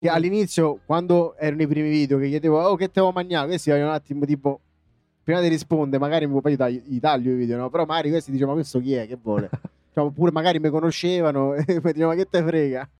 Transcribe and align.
Che 0.00 0.08
all'inizio, 0.08 0.78
quando 0.86 1.34
erano 1.36 1.62
i 1.62 1.66
primi 1.66 1.88
video, 1.88 2.18
che 2.18 2.28
chiedevo, 2.28 2.62
oh, 2.62 2.76
che 2.76 2.88
te 2.88 3.00
ho 3.00 3.10
mangiato? 3.10 3.48
Questi 3.48 3.70
erano 3.70 3.88
un 3.88 3.94
attimo 3.94 4.24
tipo, 4.26 4.60
prima 5.24 5.40
di 5.40 5.48
rispondere, 5.48 6.00
magari 6.00 6.28
mi 6.28 6.40
poi 6.40 6.56
taglio, 6.56 6.82
gli 6.84 7.00
taglio 7.00 7.32
i 7.32 7.34
video, 7.34 7.56
no? 7.56 7.68
Però 7.68 7.84
magari 7.84 8.10
questi 8.10 8.30
dicevano, 8.30 8.54
ma 8.54 8.60
questo 8.60 8.78
chi 8.78 8.94
è? 8.94 9.08
Che 9.08 9.18
vuole? 9.20 9.50
cioè, 9.92 10.04
oppure 10.04 10.30
magari 10.30 10.60
mi 10.60 10.70
conoscevano 10.70 11.54
e 11.58 11.64
poi 11.80 11.92
dicevano, 11.92 12.14
ma 12.14 12.14
che 12.14 12.28
te 12.30 12.42
frega? 12.44 12.90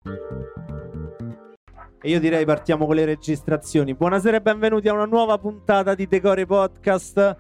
E 2.01 2.11
io 2.11 2.19
direi 2.19 2.45
partiamo 2.45 2.85
con 2.85 2.97
le 2.97 3.05
registrazioni. 3.05 3.95
Buonasera 3.95 4.39
e 4.39 4.41
benvenuti 4.41 4.89
a 4.89 4.93
una 4.93 5.05
nuova 5.05 5.39
puntata 5.39 5.95
di 5.95 6.09
Decore 6.09 6.47
Podcast. 6.47 7.37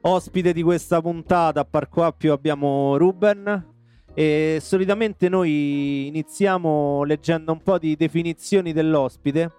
Ospite 0.00 0.54
di 0.54 0.62
questa 0.62 1.02
puntata 1.02 1.60
a 1.60 1.64
Parco 1.66 2.02
Appio 2.02 2.32
abbiamo 2.32 2.96
Ruben. 2.96 3.74
E 4.18 4.58
solitamente 4.62 5.28
noi 5.28 6.06
iniziamo 6.06 7.04
leggendo 7.04 7.52
un 7.52 7.62
po' 7.62 7.78
di 7.78 7.96
definizioni 7.96 8.72
dell'ospite. 8.72 9.52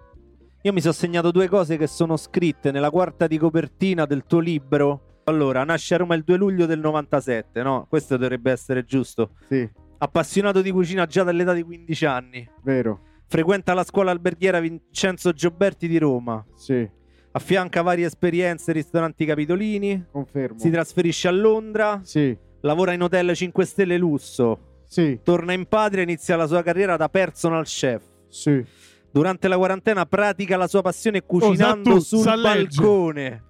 Io 0.62 0.72
mi 0.72 0.80
sono 0.80 0.92
segnato 0.92 1.30
due 1.30 1.46
cose 1.48 1.76
che 1.76 1.86
sono 1.86 2.16
scritte 2.16 2.72
nella 2.72 2.90
quarta 2.90 3.28
di 3.28 3.38
copertina 3.38 4.04
del 4.04 4.24
tuo 4.26 4.40
libro. 4.40 5.20
Allora, 5.24 5.62
nasce 5.62 5.94
a 5.94 5.98
Roma 5.98 6.16
il 6.16 6.24
2 6.24 6.36
luglio 6.36 6.66
del 6.66 6.80
97, 6.80 7.62
no? 7.62 7.86
Questo 7.88 8.16
dovrebbe 8.16 8.50
essere 8.50 8.84
giusto. 8.84 9.30
Sì, 9.46 9.68
Appassionato 9.98 10.60
di 10.60 10.70
cucina 10.72 11.06
già 11.06 11.22
dall'età 11.22 11.52
di 11.52 11.62
15 11.62 12.06
anni. 12.06 12.48
vero. 12.62 13.00
Frequenta 13.26 13.74
la 13.74 13.84
scuola 13.84 14.10
alberghiera 14.10 14.58
Vincenzo 14.58 15.32
Gioberti 15.32 15.86
di 15.86 15.98
Roma. 15.98 16.44
Sì, 16.56 16.88
Affianca 17.32 17.82
varie 17.82 18.06
esperienze 18.06 18.72
ristoranti 18.72 19.24
capitolini. 19.24 20.06
confermo. 20.10 20.58
Si 20.58 20.70
trasferisce 20.70 21.28
a 21.28 21.32
Londra. 21.32 22.00
Sì, 22.02 22.36
Lavora 22.60 22.92
in 22.92 23.02
hotel 23.02 23.34
5 23.34 23.64
stelle 23.64 23.96
lusso. 23.98 24.82
sì, 24.86 25.20
Torna 25.22 25.52
in 25.52 25.66
patria 25.66 26.00
e 26.00 26.04
inizia 26.04 26.36
la 26.36 26.46
sua 26.46 26.62
carriera 26.62 26.96
da 26.96 27.08
personal 27.08 27.64
chef. 27.64 28.02
sì. 28.28 28.64
Durante 29.10 29.48
la 29.48 29.56
quarantena 29.56 30.04
pratica 30.04 30.56
la 30.58 30.66
sua 30.68 30.82
passione 30.82 31.22
cucinando 31.24 31.90
sa 31.92 31.96
tu, 31.96 32.00
sul 32.00 32.18
sa 32.18 32.34
leggere. 32.36 32.66
balcone. 32.68 33.44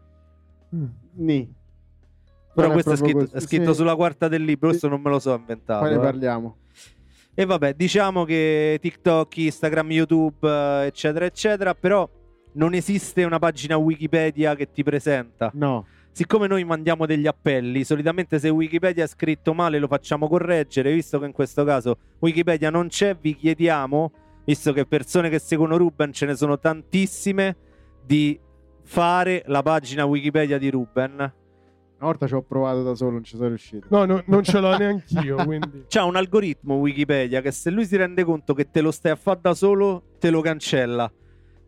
Ni. 1.17 1.53
Però 2.55 2.71
questo 2.71 2.93
è 2.93 2.97
scritto, 2.97 3.29
è 3.33 3.41
scritto 3.41 3.71
Sì. 3.73 3.75
sulla 3.79 3.97
quarta 3.97 4.29
del 4.29 4.43
libro, 4.45 4.69
Sì. 4.69 4.79
questo 4.79 4.89
non 4.89 5.01
me 5.01 5.11
lo 5.11 5.19
so 5.19 5.35
inventato. 5.35 5.81
Poi 5.81 5.91
ne 5.91 5.97
eh. 5.97 6.01
parliamo. 6.01 6.57
E 7.35 7.45
vabbè, 7.45 7.75
diciamo 7.75 8.25
che 8.25 8.79
TikTok, 8.81 9.37
Instagram, 9.37 9.91
YouTube, 9.91 10.49
eh, 10.49 10.87
eccetera, 10.87 11.25
eccetera, 11.25 11.75
però 11.75 12.09
non 12.53 12.75
esiste 12.75 13.25
una 13.25 13.39
pagina 13.41 13.77
Wikipedia 13.77 14.55
che 14.55 14.71
ti 14.71 14.83
presenta. 14.83 15.51
No, 15.55 15.87
Siccome 16.19 16.49
noi 16.49 16.65
mandiamo 16.65 17.07
degli 17.07 17.29
appelli, 17.29 17.85
solitamente 17.85 18.41
se 18.41 18.49
Wikipedia 18.49 19.05
è 19.05 19.07
scritto 19.07 19.55
male 19.55 19.79
lo 19.79 19.87
facciamo 19.87 20.27
correggere, 20.27 20.93
visto 20.93 21.21
che 21.21 21.27
in 21.27 21.31
questo 21.31 21.63
caso 21.63 21.97
Wikipedia 22.19 22.71
non 22.71 22.89
c'è, 22.89 23.15
vi 23.15 23.37
chiediamo, 23.37 24.13
visto 24.45 24.73
che 24.73 24.85
persone 24.85 25.29
che 25.29 25.39
seguono 25.39 25.77
Ruben 25.77 26.13
ce 26.13 26.27
ne 26.27 26.35
sono 26.35 26.59
tantissime, 26.59 27.57
di 28.05 28.37
fare 28.83 29.45
la 29.47 29.63
pagina 29.63 30.07
Wikipedia 30.07 30.59
di 30.59 30.71
Ruben. 30.71 31.13
una 31.13 31.33
volta 32.01 32.27
ci 32.27 32.35
ho 32.35 32.43
provato 32.43 32.83
da 32.83 32.97
solo, 32.97 33.13
non 33.13 33.23
ci 33.23 33.37
sono 33.37 33.47
riuscito. 33.47 33.87
No, 33.89 34.05
no, 34.05 34.21
non 34.27 34.43
ce 34.43 34.59
l'ho 34.59 34.77
neanch'io, 34.77 35.37
quindi... 35.47 35.85
C'ha 35.87 36.03
un 36.03 36.17
algoritmo 36.17 36.75
Wikipedia 36.79 37.41
che 37.41 37.53
se 37.53 37.71
lui 37.71 37.87
si 37.87 37.95
rende 37.95 38.25
conto 38.25 38.55
che 38.55 38.69
te 38.73 38.81
lo 38.81 38.91
stai 38.91 39.13
a 39.13 39.17
fare 39.17 39.39
da 39.41 39.55
solo, 39.55 40.03
te 40.19 40.31
lo 40.31 40.41
cancella. 40.41 41.09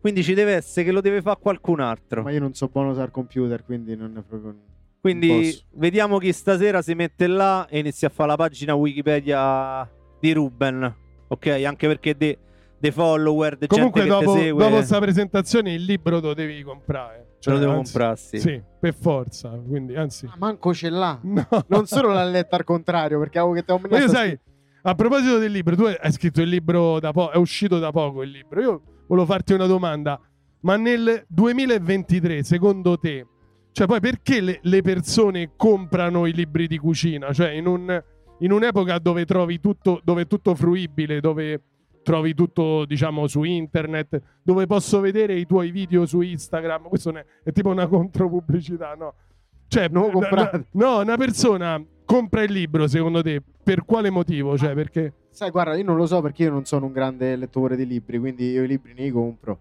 Quindi 0.01 0.23
ci 0.23 0.33
deve 0.33 0.53
essere 0.53 0.85
che 0.85 0.91
lo 0.91 0.99
deve 0.99 1.21
fare 1.21 1.39
qualcun 1.39 1.79
altro. 1.79 2.23
Ma 2.23 2.31
io 2.31 2.39
non 2.39 2.53
so 2.53 2.67
buono 2.67 2.89
usare 2.89 3.05
il 3.05 3.11
computer, 3.11 3.63
quindi 3.63 3.95
non 3.95 4.17
è 4.17 4.21
proprio... 4.27 4.55
Quindi 4.99 5.57
vediamo 5.75 6.17
chi 6.17 6.33
stasera 6.33 6.81
si 6.81 6.93
mette 6.95 7.27
là 7.27 7.67
e 7.67 7.79
inizia 7.79 8.07
a 8.07 8.11
fare 8.11 8.29
la 8.29 8.35
pagina 8.35 8.73
Wikipedia 8.73 9.87
di 10.19 10.33
Ruben. 10.33 10.95
Ok, 11.27 11.47
anche 11.47 11.87
perché 11.87 12.15
dei 12.17 12.37
de 12.81 12.91
follower, 12.91 13.57
de 13.57 13.67
Comunque 13.67 14.01
gente 14.01 14.17
che 14.17 14.25
dopo, 14.25 14.37
segue, 14.37 14.69
dopo 14.69 14.81
sta 14.81 14.99
presentazione 14.99 15.73
il 15.73 15.83
libro 15.83 16.19
lo 16.19 16.33
devi 16.33 16.63
comprare. 16.63 17.35
ce 17.41 17.51
lo 17.51 17.57
devo 17.59 17.73
anzi- 17.73 17.91
comprarsi. 17.91 18.39
Sì, 18.39 18.61
per 18.79 18.93
forza, 18.93 19.49
quindi 19.49 19.95
anzi... 19.95 20.25
Ah, 20.25 20.35
manco 20.37 20.73
ce 20.73 20.89
l'ha. 20.89 21.19
No. 21.21 21.47
Non 21.67 21.85
solo 21.85 22.11
l'ha 22.11 22.23
letta 22.23 22.55
al 22.55 22.63
contrario, 22.63 23.19
perché 23.19 23.39
avevo 23.39 23.53
che 23.53 23.63
te 23.63 23.71
ho 23.71 23.79
Ma 23.87 23.99
io 23.99 24.07
sai, 24.07 24.37
a 24.83 24.95
proposito 24.95 25.37
del 25.37 25.51
libro, 25.51 25.75
tu 25.75 25.83
hai 25.83 26.11
scritto 26.11 26.41
il 26.41 26.49
libro 26.49 26.99
da 26.99 27.11
poco, 27.11 27.31
è 27.31 27.37
uscito 27.37 27.79
da 27.79 27.91
poco 27.91 28.23
il 28.23 28.31
libro. 28.31 28.61
Io 28.61 28.81
volevo 29.07 29.25
farti 29.25 29.53
una 29.53 29.65
domanda, 29.65 30.19
ma 30.61 30.75
nel 30.77 31.25
2023, 31.27 32.43
secondo 32.43 32.97
te, 32.97 33.25
cioè 33.71 33.87
poi 33.87 33.99
perché 33.99 34.41
le, 34.41 34.59
le 34.61 34.81
persone 34.81 35.51
comprano 35.55 36.25
i 36.25 36.33
libri 36.33 36.67
di 36.67 36.77
cucina? 36.77 37.31
Cioè 37.33 37.49
in, 37.51 37.67
un- 37.67 38.03
in 38.39 38.51
un'epoca 38.51 38.99
dove 38.99 39.25
trovi 39.25 39.59
tutto, 39.59 40.01
dove 40.03 40.23
è 40.23 40.27
tutto 40.27 40.55
fruibile, 40.55 41.19
dove 41.19 41.61
trovi 42.03 42.33
tutto, 42.33 42.85
diciamo, 42.85 43.27
su 43.27 43.43
internet, 43.43 44.19
dove 44.43 44.65
posso 44.65 44.99
vedere 44.99 45.35
i 45.35 45.45
tuoi 45.45 45.71
video 45.71 46.05
su 46.05 46.21
Instagram, 46.21 46.87
questo 46.89 47.11
ne- 47.11 47.25
è 47.43 47.51
tipo 47.51 47.69
una 47.69 47.85
contropubblicità, 47.87 48.93
no? 48.95 49.13
Cioè, 49.67 49.87
no, 50.71 50.99
una 50.99 51.15
persona 51.17 51.81
compra 52.11 52.43
il 52.43 52.51
libro, 52.51 52.87
secondo 52.87 53.21
te, 53.21 53.41
per 53.63 53.85
quale 53.85 54.09
motivo? 54.09 54.57
Cioè, 54.57 54.73
perché... 54.73 55.13
Sai, 55.29 55.49
guarda, 55.49 55.75
io 55.75 55.85
non 55.85 55.95
lo 55.95 56.05
so 56.05 56.19
perché 56.19 56.43
io 56.43 56.51
non 56.51 56.65
sono 56.65 56.87
un 56.87 56.91
grande 56.91 57.37
lettore 57.37 57.77
di 57.77 57.87
libri, 57.87 58.19
quindi 58.19 58.51
io 58.51 58.63
i 58.63 58.67
libri 58.67 58.93
ne 58.93 59.03
li 59.03 59.11
compro. 59.11 59.59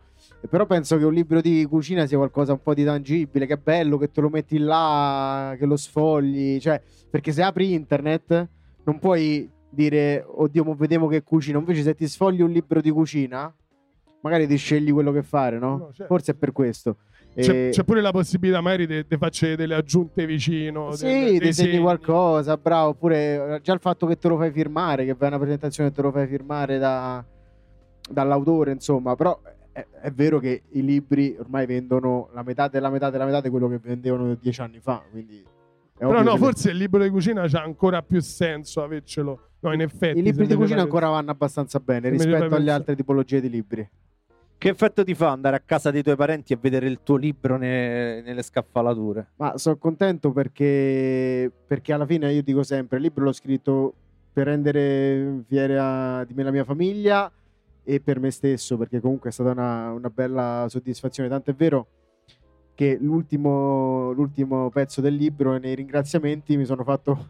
Però 0.49 0.67
penso 0.67 0.99
che 0.99 1.05
un 1.05 1.13
libro 1.13 1.41
di 1.41 1.65
cucina 1.69 2.07
sia 2.07 2.17
qualcosa 2.17 2.53
un 2.53 2.61
po' 2.61 2.75
di 2.75 2.83
tangibile, 2.83 3.47
che 3.47 3.55
è 3.55 3.57
bello, 3.57 3.99
che 3.99 4.11
te 4.11 4.21
lo 4.21 4.29
metti 4.29 4.59
là, 4.59 5.55
che 5.57 5.65
lo 5.65 5.77
sfogli. 5.77 6.59
Cioè, 6.59 6.83
perché 7.09 7.31
se 7.31 7.43
apri 7.43 7.73
internet 7.73 8.49
non 8.83 8.99
puoi 8.99 9.49
dire, 9.71 10.25
oddio, 10.27 10.65
mo 10.65 10.75
vediamo 10.75 11.07
che 11.07 11.23
cucina. 11.23 11.59
Invece 11.59 11.83
se 11.83 11.95
ti 11.95 12.09
sfogli 12.09 12.41
un 12.43 12.51
libro 12.51 12.81
di 12.81 12.91
cucina, 12.91 13.55
magari 14.23 14.49
ti 14.49 14.57
scegli 14.57 14.93
quello 14.93 15.13
che 15.13 15.23
fare, 15.23 15.59
no? 15.59 15.77
No, 15.77 15.87
certo. 15.93 16.07
Forse 16.07 16.33
è 16.33 16.35
per 16.35 16.51
questo. 16.51 16.97
C'è, 17.35 17.69
c'è 17.71 17.85
pure 17.85 18.01
la 18.01 18.11
possibilità 18.11 18.61
magari 18.61 18.87
di 18.87 19.17
fare 19.17 19.57
delle 19.57 19.75
aggiunte 19.75 20.27
vicino. 20.27 20.93
Sì, 20.93 21.05
dei- 21.05 21.39
dei 21.39 21.49
ti 21.49 21.53
segni 21.53 21.71
segni. 21.71 21.83
qualcosa, 21.83 22.57
bravo. 22.57 22.91
Oppure 22.91 23.55
eh, 23.57 23.61
già 23.63 23.73
il 23.73 23.81
fatto 23.81 24.07
che 24.07 24.17
te 24.17 24.29
lo 24.29 24.37
fai 24.37 24.51
firmare, 24.51 25.05
che 25.05 25.15
vai 25.15 25.29
a 25.29 25.35
una 25.35 25.39
presentazione 25.41 25.91
e 25.91 25.93
te 25.93 26.03
lo 26.03 26.11
fai 26.11 26.27
firmare 26.27 26.79
da- 26.79 27.25
dall'autore, 28.11 28.73
insomma. 28.73 29.15
Però 29.15 29.41
è, 29.73 29.87
è 30.03 30.11
vero 30.11 30.39
che 30.39 30.63
i 30.73 30.85
libri 30.85 31.37
ormai 31.39 31.67
vendono 31.67 32.29
la 32.33 32.43
metà 32.43 32.69
della 32.69 32.91
metà 32.91 33.11
della 33.11 33.25
metà 33.25 33.41
di 33.41 33.49
quello 33.49 33.69
che 33.69 33.79
vendevano 33.79 34.35
dieci 34.35 34.61
anni 34.61 34.81
fa. 34.81 35.03
Quindi 35.11 35.45
Però 35.97 36.23
no, 36.23 36.37
forse 36.37 36.71
il 36.71 36.77
libro 36.77 37.03
di 37.03 37.11
cucina 37.11 37.47
c'ha 37.47 37.63
ancora 37.63 38.03
più 38.03 38.21
senso 38.21 38.83
avercelo. 38.83 39.49
No, 39.61 39.73
in 39.73 39.83
effetti. 39.83 40.19
i 40.19 40.23
libri 40.23 40.47
di 40.47 40.55
cucina 40.55 40.83
ancora 40.83 41.09
vanno 41.09 41.31
abbastanza 41.31 41.79
bene 41.81 42.09
rispetto 42.09 42.55
alle 42.55 42.71
altre 42.71 42.97
tipologie 42.97 43.41
di 43.41 43.51
libri. 43.51 43.89
Che 44.61 44.69
effetto 44.69 45.03
ti 45.05 45.15
fa 45.15 45.31
andare 45.31 45.57
a 45.57 45.63
casa 45.65 45.91
dei 45.91 46.03
tuoi 46.03 46.17
parenti 46.17 46.53
e 46.53 46.59
vedere 46.61 46.87
il 46.87 47.01
tuo 47.03 47.17
libro 47.17 47.57
ne- 47.57 48.21
nelle 48.21 48.43
scaffalature? 48.43 49.29
Ma 49.37 49.57
sono 49.57 49.79
contento 49.79 50.33
perché, 50.33 51.51
perché 51.67 51.95
alla 51.95 52.05
fine 52.05 52.31
io 52.31 52.43
dico 52.43 52.63
sempre: 52.63 52.99
il 52.99 53.05
libro 53.05 53.25
l'ho 53.25 53.33
scritto 53.33 53.95
per 54.31 54.49
rendere 54.49 55.45
fiera 55.49 56.25
di 56.25 56.35
me 56.35 56.43
la 56.43 56.51
mia 56.51 56.65
famiglia 56.65 57.33
e 57.83 58.01
per 58.01 58.21
me 58.21 58.31
stesso, 58.31 58.77
perché 58.77 59.01
comunque 59.01 59.31
è 59.31 59.33
stata 59.33 59.53
una, 59.53 59.93
una 59.93 60.11
bella 60.11 60.67
soddisfazione. 60.69 61.31
Tanto 61.31 61.53
è 61.53 61.55
vero 61.55 61.87
che 62.75 62.99
l'ultimo, 63.01 64.13
l'ultimo 64.13 64.69
pezzo 64.69 65.01
del 65.01 65.15
libro, 65.15 65.57
nei 65.57 65.75
ringraziamenti, 65.75 66.59
mi 66.59 66.67
sono 66.67 66.85
fatto 66.85 67.29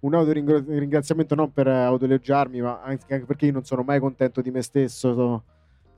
un 0.00 0.14
autoringraziamento 0.14 1.34
non 1.34 1.52
per 1.52 1.66
autoelogiarmi, 1.66 2.60
ma 2.60 2.80
anche 2.80 3.24
perché 3.24 3.46
io 3.46 3.52
non 3.54 3.64
sono 3.64 3.82
mai 3.82 3.98
contento 3.98 4.40
di 4.40 4.52
me 4.52 4.62
stesso. 4.62 5.12
Sono 5.12 5.44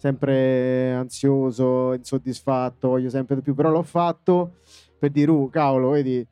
sempre 0.03 0.91
ansioso, 0.95 1.93
insoddisfatto, 1.93 2.89
voglio 2.89 3.09
sempre 3.09 3.37
di 3.37 3.41
più, 3.41 3.55
però 3.55 3.71
l'ho 3.71 3.85
fatto 3.85 4.55
per 4.99 5.11
dire, 5.11 5.31
uh, 5.31 5.49
cavolo, 5.49 5.91
vedi, 5.91 6.27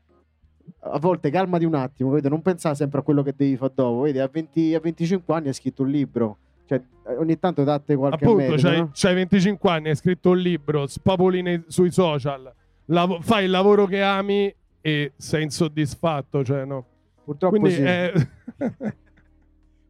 a 0.81 0.99
volte 0.99 1.31
calmati 1.31 1.65
un 1.65 1.75
attimo, 1.75 2.11
vedi, 2.11 2.29
non 2.29 2.43
pensare 2.43 2.75
sempre 2.75 2.99
a 2.99 3.03
quello 3.03 3.23
che 3.23 3.33
devi 3.37 3.57
fare 3.57 3.71
dopo, 3.73 4.01
vedi, 4.01 4.19
a, 4.19 4.27
20 4.27 4.75
a 4.75 4.81
25 4.81 5.33
anni 5.35 5.47
hai 5.47 5.55
scritto 5.55 5.83
un 5.85 5.89
libro, 5.91 6.39
cioè 6.67 6.83
ogni 7.17 7.39
tanto 7.39 7.63
date 7.63 7.95
qualche 7.95 8.25
Appunto, 8.25 8.43
metodo, 8.43 8.61
c'hai, 8.61 8.79
no? 8.79 8.91
c'hai 8.93 9.15
25 9.15 9.71
anni, 9.71 9.89
hai 9.91 9.95
scritto 9.97 10.31
un 10.31 10.39
libro, 10.39 10.89
spopoli 10.89 11.41
nei- 11.41 11.63
sui 11.69 11.93
social, 11.93 12.53
lav- 12.87 13.23
fai 13.23 13.45
il 13.45 13.51
lavoro 13.51 13.87
che 13.87 14.03
ami 14.03 14.53
e 14.81 15.13
sei 15.17 15.45
insoddisfatto. 15.45 16.43
Cioè, 16.43 16.65
no. 16.65 16.85
Purtroppo 17.25 17.57
Quindi 17.57 17.77
sì, 17.77 17.83
è- 17.83 18.13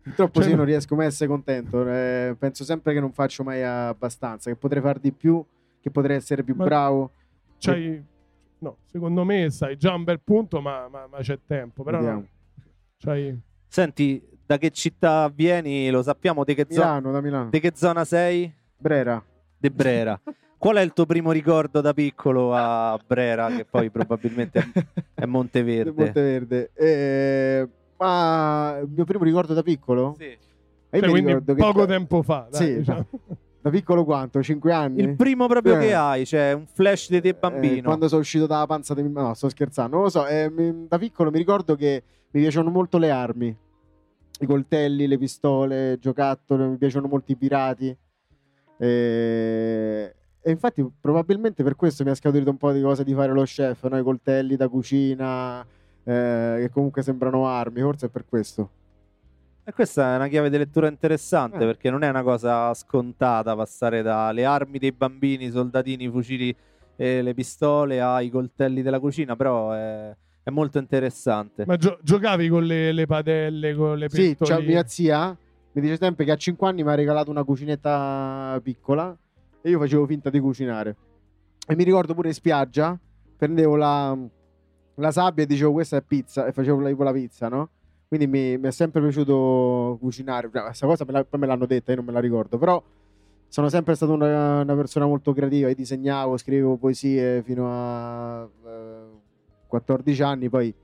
purtroppo 0.03 0.35
cioè, 0.41 0.45
sì, 0.45 0.51
no. 0.51 0.57
non 0.57 0.65
riesco 0.67 0.95
mai 0.97 1.05
a 1.07 1.09
essere 1.09 1.29
contento, 1.29 1.87
eh, 1.89 2.35
penso 2.39 2.65
sempre 2.65 2.93
che 2.93 3.01
non 3.01 3.13
faccio 3.13 3.43
mai 3.45 3.63
abbastanza, 3.63 4.51
che 4.51 4.57
potrei 4.57 4.83
far 4.83 4.99
di 4.99 5.13
più, 5.13 5.45
che 5.81 5.91
potrei 5.91 6.17
essere 6.17 6.43
più 6.43 6.55
bravo, 6.55 7.13
c'hai- 7.59 8.03
no, 8.59 8.77
secondo 8.87 9.25
me 9.25 9.51
stai 9.51 9.77
già 9.77 9.95
un 9.95 10.05
bel 10.05 10.21
punto, 10.21 10.61
ma, 10.61 10.89
ma- 10.89 11.07
ma 11.11 11.19
c'è 11.19 11.39
tempo. 11.47 11.83
Però 11.83 12.01
no, 12.01 12.27
c'hai- 12.99 13.39
Senti, 13.67 14.23
da 14.45 14.59
che 14.59 14.71
città 14.71 15.31
vieni? 15.33 15.89
Lo 15.91 16.03
sappiamo, 16.03 16.45
di 16.45 16.55
che, 16.55 16.67
zo- 16.69 16.81
Milano, 16.81 17.13
da 17.13 17.21
Milano, 17.21 17.51
di 17.51 17.61
che 17.61 17.73
zona 17.75 18.05
sei? 18.05 18.53
Brera. 18.77 19.23
De 19.57 19.71
Brera. 19.71 20.21
Qual 20.59 20.77
è 20.77 20.81
il 20.83 20.93
tuo 20.93 21.07
primo 21.07 21.31
ricordo 21.33 21.81
da 21.81 21.95
piccolo 21.95 22.53
a 22.55 22.99
Brera, 23.07 23.49
che 23.49 23.65
poi 23.65 23.91
probabilmente 23.91 24.59
è- 24.59 24.85
è 25.23 25.25
Monteverde? 25.25 25.93
Monteverde. 26.05 26.71
Eh, 26.75 27.69
ma 28.01 28.79
il 28.83 28.89
mio 28.89 29.05
primo 29.05 29.25
ricordo 29.25 29.53
da 29.55 29.63
piccolo? 29.63 30.15
Sì. 30.19 30.25
E 30.25 30.39
io 30.99 31.01
cioè, 31.01 31.11
quindi 31.11 31.29
ricordo 31.29 31.55
che- 31.55 31.61
poco 31.61 31.87
tempo 31.87 32.23
fa. 32.23 32.49
Dai, 32.51 32.61
Sì, 32.67 32.77
diciamo. 32.79 33.07
Da 33.63 33.69
piccolo 33.69 34.05
quanto? 34.05 34.43
5 34.43 34.73
anni? 34.73 35.03
Il 35.03 35.17
primo 35.17 35.47
proprio 35.47 35.77
Eh. 35.77 35.81
che 35.81 35.95
hai, 35.95 36.25
cioè 36.25 36.53
un 36.53 36.67
flash 36.67 37.11
di 37.11 37.21
te 37.21 37.29
Eh, 37.29 37.35
bambino. 37.35 37.83
quando 37.83 38.09
sono 38.09 38.23
uscito 38.23 38.47
dalla 38.47 38.67
panza 38.67 38.95
di 38.95 39.07
No, 39.07 39.35
sto 39.35 39.51
scherzando. 39.51 39.97
Non 39.97 40.05
lo 40.05 40.11
so, 40.11 40.27
eh, 40.27 40.49
mi- 40.51 40.87
da 40.89 40.97
piccolo 40.99 41.31
mi 41.31 41.37
ricordo 41.37 41.77
che 41.77 42.03
mi 42.31 42.41
piacevano 42.41 42.71
molto 42.71 42.97
le 42.97 43.11
armi. 43.11 43.55
I 44.43 44.47
coltelli, 44.47 45.07
le 45.07 45.19
pistole, 45.19 45.99
giocattoli, 46.01 46.69
mi 46.69 46.77
piacciono 46.79 47.07
molto 47.07 47.33
i 47.33 47.37
pirati. 47.37 47.95
E... 48.79 50.15
e 50.41 50.51
infatti 50.51 50.91
probabilmente 50.99 51.63
per 51.63 51.77
questo 51.77 52.03
mi 52.03 52.09
ha 52.09 52.15
scaturito 52.15 52.49
un 52.49 52.57
po' 52.57 52.73
di 52.73 52.81
cose 52.81 53.05
di 53.05 53.13
fare 53.13 53.33
lo 53.33 53.43
chef, 53.43 53.87
no? 53.89 53.99
I 53.99 54.03
coltelli 54.03 54.57
da 54.57 54.69
cucina, 54.69 55.63
eh, 56.05 56.57
che 56.61 56.71
comunque 56.71 57.03
sembrano 57.03 57.47
armi, 57.47 57.81
forse 57.81 58.07
è 58.07 58.09
per 58.09 58.25
questo. 58.29 58.71
E 59.63 59.73
questa 59.73 60.13
è 60.13 60.17
una 60.17 60.29
chiave 60.29 60.51
di 60.51 60.57
lettura 60.59 60.89
interessante 60.89 61.59
Eh. 61.63 61.67
perché 61.67 61.91
non 61.91 62.03
è 62.03 62.09
una 62.09 62.23
cosa 62.23 62.73
scontata 62.75 63.55
passare 63.55 64.03
dalle 64.03 64.45
armi 64.45 64.79
dei 64.79 64.93
bambini, 64.93 65.45
i 65.47 65.51
soldatini, 65.51 66.05
i 66.05 66.11
fucili 66.11 66.55
e 66.97 67.23
le 67.23 67.35
pistole 67.35 68.01
ai 68.01 68.31
coltelli 68.31 68.83
della 68.83 68.99
cucina, 68.99 69.37
però 69.37 69.73
è, 69.73 70.15
è 70.43 70.51
molto 70.51 70.79
interessante. 70.79 71.65
Ma 71.67 71.77
gio- 71.77 71.99
giocavi 72.03 72.49
con 72.49 72.65
le, 72.65 72.93
le 72.93 73.07
padelle, 73.07 73.75
con 73.75 73.97
le 73.99 74.09
Sì, 74.09 74.31
c'è 74.31 74.37
pentoline? 74.37 74.67
mia 74.67 74.85
zia 74.87 75.37
mi 75.73 75.83
dice 75.83 75.97
sempre 75.99 76.25
che 76.25 76.33
a 76.33 76.37
5 76.37 76.67
anni 76.67 76.83
mi 76.83 76.91
ha 76.91 76.95
regalato 76.97 77.31
una 77.31 77.45
cucinetta 77.45 78.59
piccola 78.63 79.17
e 79.63 79.71
io 79.71 79.79
facevo 79.79 80.05
finta 80.07 80.29
di 80.29 80.41
cucinare. 80.41 80.97
E 81.67 81.77
mi 81.77 81.85
ricordo 81.85 82.13
pure 82.15 82.29
in 82.29 82.35
spiaggia, 82.35 82.99
prendevo 83.37 83.77
la, 83.77 84.19
la 85.01 85.11
sabbia 85.11 85.45
e 85.45 85.47
dicevo 85.47 85.73
questa 85.73 85.97
è 85.97 86.03
pizza 86.03 86.47
e 86.47 86.53
facevo 86.53 86.81
la, 86.81 86.95
la 86.97 87.13
pizza, 87.13 87.49
no? 87.49 87.69
Quindi 88.07 88.27
mi, 88.27 88.59
mi 88.59 88.69
è 88.69 88.71
sempre 88.73 89.01
piaciuto 89.01 89.97
cucinare. 90.01 90.51
Cioè, 90.53 90.63
Questa 90.65 90.87
cosa 90.87 91.05
me 91.05 91.13
la- 91.13 91.25
poi 91.25 91.41
me 91.41 91.47
l'hanno 91.47 91.67
detta, 91.67 91.91
io 91.91 91.97
non 91.99 92.07
me 92.07 92.13
la 92.13 92.21
ricordo, 92.21 92.59
però 92.59 92.83
sono 93.49 93.69
sempre 93.69 93.95
stato 93.95 94.13
una, 94.13 94.61
una 94.61 94.75
persona 94.75 95.07
molto 95.07 95.33
creativa. 95.33 95.69
Io 95.69 95.75
disegnavo, 95.75 96.37
scrivevo 96.37 96.77
poesie 96.77 97.43
fino 97.43 97.67
a 97.69 98.49
eh, 98.67 99.19
14 99.67 100.23
anni, 100.23 100.49
poi 100.49 100.75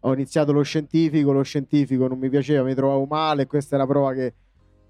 ho 0.00 0.12
iniziato 0.12 0.52
lo 0.52 0.62
scientifico, 0.62 1.32
lo 1.32 1.42
scientifico 1.42 2.06
non 2.08 2.18
mi 2.18 2.28
piaceva, 2.28 2.62
mi 2.62 2.74
trovavo 2.74 3.06
male 3.06 3.46
questa 3.46 3.76
è 3.76 3.78
la 3.78 3.86
prova 3.86 4.12
che 4.12 4.34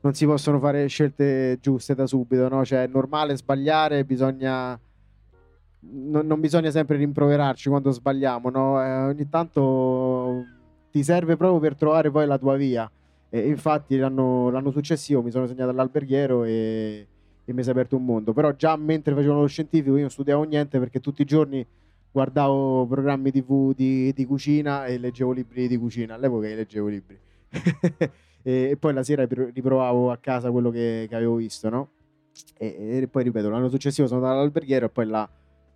non 0.01 0.13
si 0.13 0.27
possono 0.27 0.59
fare 0.59 0.87
scelte 0.87 1.59
giuste 1.61 1.95
da 1.95 2.07
subito, 2.07 2.49
no? 2.49 2.65
Cioè 2.65 2.83
è 2.83 2.87
normale 2.87 3.37
sbagliare, 3.37 4.05
bisogna 4.05 4.79
non, 5.93 6.27
non 6.27 6.41
bisogna 6.41 6.71
sempre 6.71 6.97
rimproverarci 6.97 7.69
quando 7.69 7.91
sbagliamo, 7.91 8.51
no? 8.51 8.83
Eh, 8.83 9.03
ogni 9.03 9.29
tanto 9.29 10.45
ti 10.91 11.03
serve 11.03 11.37
proprio 11.37 11.61
per 11.61 11.77
trovare 11.77 12.11
poi 12.11 12.27
la 12.27 12.39
tua 12.39 12.57
via. 12.57 12.91
E 13.29 13.49
infatti 13.49 13.97
l'anno, 13.97 14.51
l'anno 14.51 14.71
successivo 14.71 15.23
mi 15.23 15.31
sono 15.31 15.47
segnato 15.47 15.71
all'alberghiero 15.71 16.45
e, 16.45 17.07
e 17.45 17.53
mi 17.53 17.63
si 17.63 17.69
è 17.69 17.73
aperto 17.73 17.97
un 17.97 18.05
mondo. 18.05 18.33
Però 18.33 18.53
già 18.53 18.77
mentre 18.77 19.15
facevo 19.15 19.41
lo 19.41 19.47
scientifico 19.47 19.95
io 19.97 20.03
non 20.03 20.11
studiavo 20.11 20.45
niente 20.45 20.79
perché 20.79 21.01
tutti 21.01 21.23
i 21.23 21.25
giorni 21.25 21.67
guardavo 22.13 22.87
programmi 22.87 23.33
tv 23.33 23.75
di, 23.75 24.13
di 24.13 24.25
cucina 24.25 24.87
e 24.87 24.99
leggevo 24.99 25.33
libri 25.33 25.67
di 25.67 25.77
cucina. 25.77 26.15
All'epoca 26.15 26.47
leggevo 26.47 26.87
libri. 26.87 27.19
e, 28.43 28.77
poi 28.79 28.93
la 28.93 29.03
sera 29.03 29.25
ripro- 29.25 29.51
riprovavo 29.53 30.13
a 30.13 30.17
casa 30.19 30.53
quello 30.53 30.71
che, 30.71 31.07
che 31.09 31.17
avevo 31.17 31.35
visto, 31.35 31.69
no? 31.69 31.89
E, 32.57 33.01
e 33.03 33.09
poi 33.09 33.25
ripeto, 33.25 33.49
l'anno 33.49 33.69
successivo 33.69 34.07
sono 34.07 34.21
andato 34.21 34.39
all'alberghiero 34.39 34.87
e 34.87 34.89
poi 34.91 35.07
là 35.07 35.29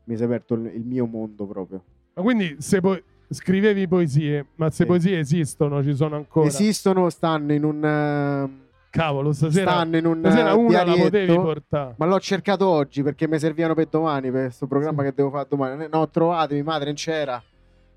mi 0.08 0.16
si 0.16 0.22
è 0.22 0.24
aperto 0.24 0.54
il, 0.54 0.64
il 0.74 0.84
mio 0.84 1.06
mondo 1.06 1.44
proprio. 1.46 1.82
Ma 2.14 2.22
quindi 2.22 2.56
se 2.58 2.80
poi 2.80 3.00
scrivevi 3.28 3.86
poesie, 3.86 4.46
ma 4.56 4.70
se 4.70 4.76
Sì. 4.82 4.86
poesie 4.86 5.18
esistono, 5.18 5.82
ci 5.82 5.94
sono 5.94 6.16
ancora. 6.16 6.46
Esistono, 6.46 7.10
stanno 7.10 7.52
in 7.52 7.62
un... 7.62 7.84
eh, 7.84 8.66
Cavolo, 8.90 9.32
stasera, 9.32 9.70
stanno 9.70 9.98
in 9.98 10.06
un 10.06 10.18
stasera 10.20 10.50
eh, 10.50 10.54
una 10.54 10.84
la 10.84 10.96
potevi 10.96 11.34
portare. 11.34 11.94
Ma 11.98 12.06
l'ho 12.06 12.18
cercato 12.20 12.66
oggi 12.66 13.02
perché 13.02 13.28
mi 13.28 13.38
servivano 13.38 13.74
per 13.74 13.86
domani, 13.88 14.30
per 14.30 14.44
questo 14.44 14.66
programma 14.66 15.02
che 15.02 15.12
devo 15.14 15.28
fare 15.30 15.46
domani. 15.46 15.86
No, 15.90 16.08
mia 16.48 16.64
madre 16.64 16.86
non 16.86 16.94
c'era. 16.94 17.42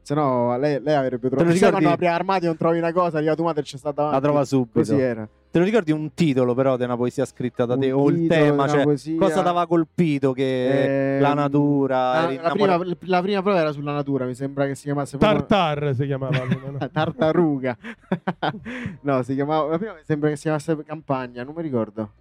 Se 0.03 0.13
no, 0.15 0.57
lei, 0.57 0.81
lei 0.81 0.95
avrebbe 0.95 1.27
trovato. 1.29 1.43
lo 1.43 1.49
Sai 1.49 1.53
ricordi? 1.53 1.71
quando 1.77 1.89
apri 1.91 2.05
l'armadio 2.05 2.43
e 2.43 2.47
non 2.47 2.57
trovi 2.57 2.77
una 2.79 2.91
cosa, 2.91 3.17
arriva 3.17 3.35
tua 3.35 3.45
madre 3.45 3.61
c'è 3.63 3.77
stata 3.77 4.01
davanti. 4.01 4.15
La 4.19 4.21
trova 4.27 4.45
subito. 4.45 4.79
Così 4.79 4.99
era. 4.99 5.27
Te 5.51 5.59
lo 5.59 5.65
ricordi 5.65 5.91
un 5.91 6.13
titolo 6.13 6.53
però 6.55 6.77
di 6.77 6.83
una 6.85 6.95
poesia 6.95 7.25
scritta 7.25 7.65
da 7.65 7.77
te 7.77 7.91
Un 7.91 8.01
o 8.01 8.09
il 8.09 8.27
tema, 8.27 8.67
cioè 8.69 8.83
poesia. 8.83 9.17
cosa 9.17 9.41
t'aveva 9.43 9.67
colpito 9.67 10.31
che 10.31 11.15
Ehm, 11.17 11.21
la 11.21 11.33
natura, 11.33 11.97
La, 12.25 12.41
la 12.41 12.49
prima, 12.51 12.81
la 13.01 13.21
prima 13.21 13.41
prova 13.41 13.59
era 13.59 13.71
sulla 13.73 13.91
natura, 13.91 14.25
mi 14.25 14.33
sembra 14.33 14.65
che 14.65 14.75
si 14.75 14.83
chiamasse 14.83 15.17
proprio- 15.17 15.45
Tartar 15.45 15.93
si 15.93 16.05
chiamava. 16.05 16.39
Tartaruga. 16.91 17.77
no, 19.01 19.23
si 19.23 19.33
chiamava. 19.35 19.69
La 19.71 19.77
prima 19.77 19.93
mi 19.93 19.99
sembra 20.05 20.29
che 20.29 20.35
si 20.35 20.43
chiamasse 20.43 20.77
Campagna, 20.83 21.43
non 21.43 21.53
mi 21.55 21.61
ricordo. 21.61 22.11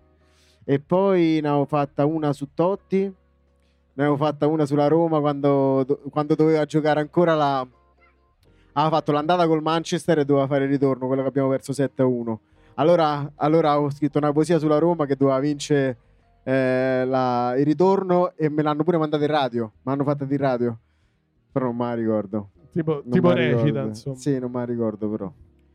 E 0.65 0.79
poi 0.81 1.39
ne 1.41 1.49
avevo 1.49 1.65
fatta 1.67 2.05
una 2.05 2.33
su 2.33 2.49
Totti. 2.53 3.13
Ne 4.01 4.07
avevo 4.07 4.17
fatta 4.25 4.47
una 4.47 4.65
sulla 4.65 4.89
Roma 4.89 5.21
quando, 5.21 5.85
do- 5.85 6.01
quando 6.11 6.35
doveva 6.35 6.65
giocare 6.65 7.01
ancora 7.01 7.35
la. 7.35 7.59
Aveva 8.73 8.97
fatto 8.97 9.13
l'andata 9.13 9.47
col 9.47 9.61
Manchester 9.61 10.21
e 10.21 10.25
doveva 10.25 10.47
fare 10.47 10.65
il 10.65 10.71
ritorno, 10.71 11.07
quello 11.07 11.21
che 11.21 11.29
abbiamo 11.29 11.51
perso 11.51 11.73
7-1. 11.73 12.37
Allora, 12.77 13.31
allora 13.35 13.79
ho 13.79 13.91
scritto 13.91 14.17
una 14.17 14.33
poesia 14.33 14.59
sulla 14.59 14.79
Roma 14.79 15.05
che 15.05 15.17
doveva 15.17 15.39
vincere 15.39 15.99
eh, 16.45 17.05
la- 17.05 17.55
il 17.59 17.65
ritorno 17.67 18.33
e 18.37 18.49
me 18.49 18.63
l'hanno 18.63 18.85
pure 18.85 18.97
mandata 18.97 19.23
in 19.23 19.31
radio. 19.31 19.71
Mi 19.83 19.93
hanno 19.93 20.05
fatta 20.05 20.25
di 20.25 20.37
radio. 20.39 20.79
Però 21.53 21.67
non 21.67 21.77
me 21.77 21.85
la 21.89 21.95
ricordo. 21.95 22.49
tipo 22.73 23.03
Non 23.05 23.11
tipo 23.11 23.29
me 23.29 23.35
recita, 23.35 23.65
ricordo. 23.65 23.89
insomma. 23.89 24.17
Sì, 24.17 24.39
non 24.39 24.51
me 24.51 24.59
la 24.61 24.65
ricordo 24.65 25.11
però. 25.11 25.31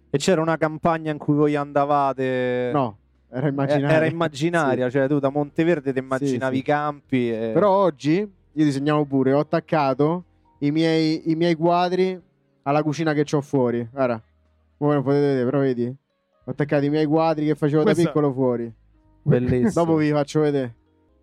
E 0.10 0.18
c'era 0.18 0.42
una 0.42 0.58
campagna 0.58 1.12
in 1.12 1.20
cui 1.20 1.36
voi 1.36 1.56
andavate 1.56 2.72
No, 2.74 2.98
era 3.36 3.48
Eh, 3.48 3.50
immaginaria. 3.50 3.96
Era 3.98 4.06
immaginaria, 4.06 4.90
cioè 4.92 5.08
tu 5.08 5.20
da 5.20 5.30
Monteverde 5.30 5.92
ti 5.94 6.00
immaginavi 6.00 6.56
sì. 6.56 6.62
i 6.62 6.64
campi. 6.64 7.30
e- 7.32 7.52
Però 7.54 7.70
oggi 7.70 8.18
io 8.20 8.64
disegnavo 8.64 9.06
pure, 9.06 9.34
ho 9.34 9.40
attaccato 9.40 10.24
i 10.60 10.72
miei, 10.72 11.30
i 11.32 11.36
miei 11.36 11.56
quadri 11.56 12.20
alla 12.64 12.82
cucina 12.84 13.14
che 13.14 13.26
ho 13.36 13.42
fuori. 13.42 13.88
Guarda, 13.92 14.22
voi 14.78 14.94
non 14.94 15.04
potete 15.04 15.22
vedere, 15.26 15.46
però 15.46 15.60
vedi? 15.60 15.86
Ho 15.88 16.52
attaccato 16.52 16.86
i 16.86 16.90
miei 16.90 17.06
quadri 17.06 17.46
che 17.46 17.56
facevo 17.56 17.84
Questa- 17.84 18.02
da 18.02 18.08
piccolo 18.08 18.32
fuori. 18.34 18.74
Bellissimo. 19.24 19.72
Dopo 19.86 19.96
vi 19.98 20.10
faccio 20.12 20.40
vedere. 20.42 20.76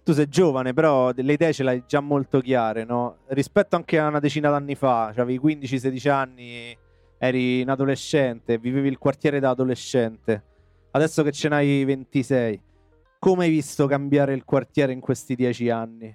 Tu 0.05 0.13
sei 0.13 0.29
giovane, 0.29 0.73
però 0.75 1.13
le 1.15 1.33
idee 1.33 1.53
ce 1.53 1.63
l'hai 1.63 1.85
già 1.87 2.01
molto 2.01 2.41
chiare, 2.41 2.85
no? 2.85 3.19
Rispetto 3.29 3.77
anche 3.77 4.01
a 4.01 4.09
una 4.09 4.19
decina 4.19 4.51
d'anni 4.51 4.75
fa, 4.75 5.13
cioè 5.15 5.23
avevi 5.23 5.39
15-16 5.39 6.11
anni, 6.11 6.77
eri 7.19 7.63
un 7.63 7.69
adolescente, 7.69 8.59
vivevi 8.59 8.89
il 8.89 8.99
quartiere 8.99 9.39
da 9.39 9.51
adolescente. 9.51 10.43
Adesso 10.95 11.23
che 11.23 11.33
ce 11.33 11.49
n'hai 11.49 11.85
26, 11.85 12.61
come 13.19 13.45
hai 13.45 13.51
visto 13.51 13.87
cambiare 13.87 14.35
il 14.35 14.45
quartiere 14.45 14.93
in 14.93 15.01
questi 15.01 15.35
10 15.35 15.71
anni? 15.71 16.15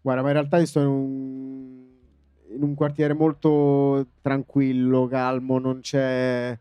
Guarda, 0.00 0.22
ma 0.22 0.28
in 0.28 0.32
realtà 0.34 0.58
io 0.58 0.64
sto 0.66 0.80
in 0.80 0.86
un, 0.86 1.84
in 2.54 2.62
un 2.62 2.74
quartiere 2.74 3.12
molto 3.12 4.06
tranquillo, 4.22 5.06
calmo, 5.08 5.58
non 5.58 5.80
c'è, 5.80 6.58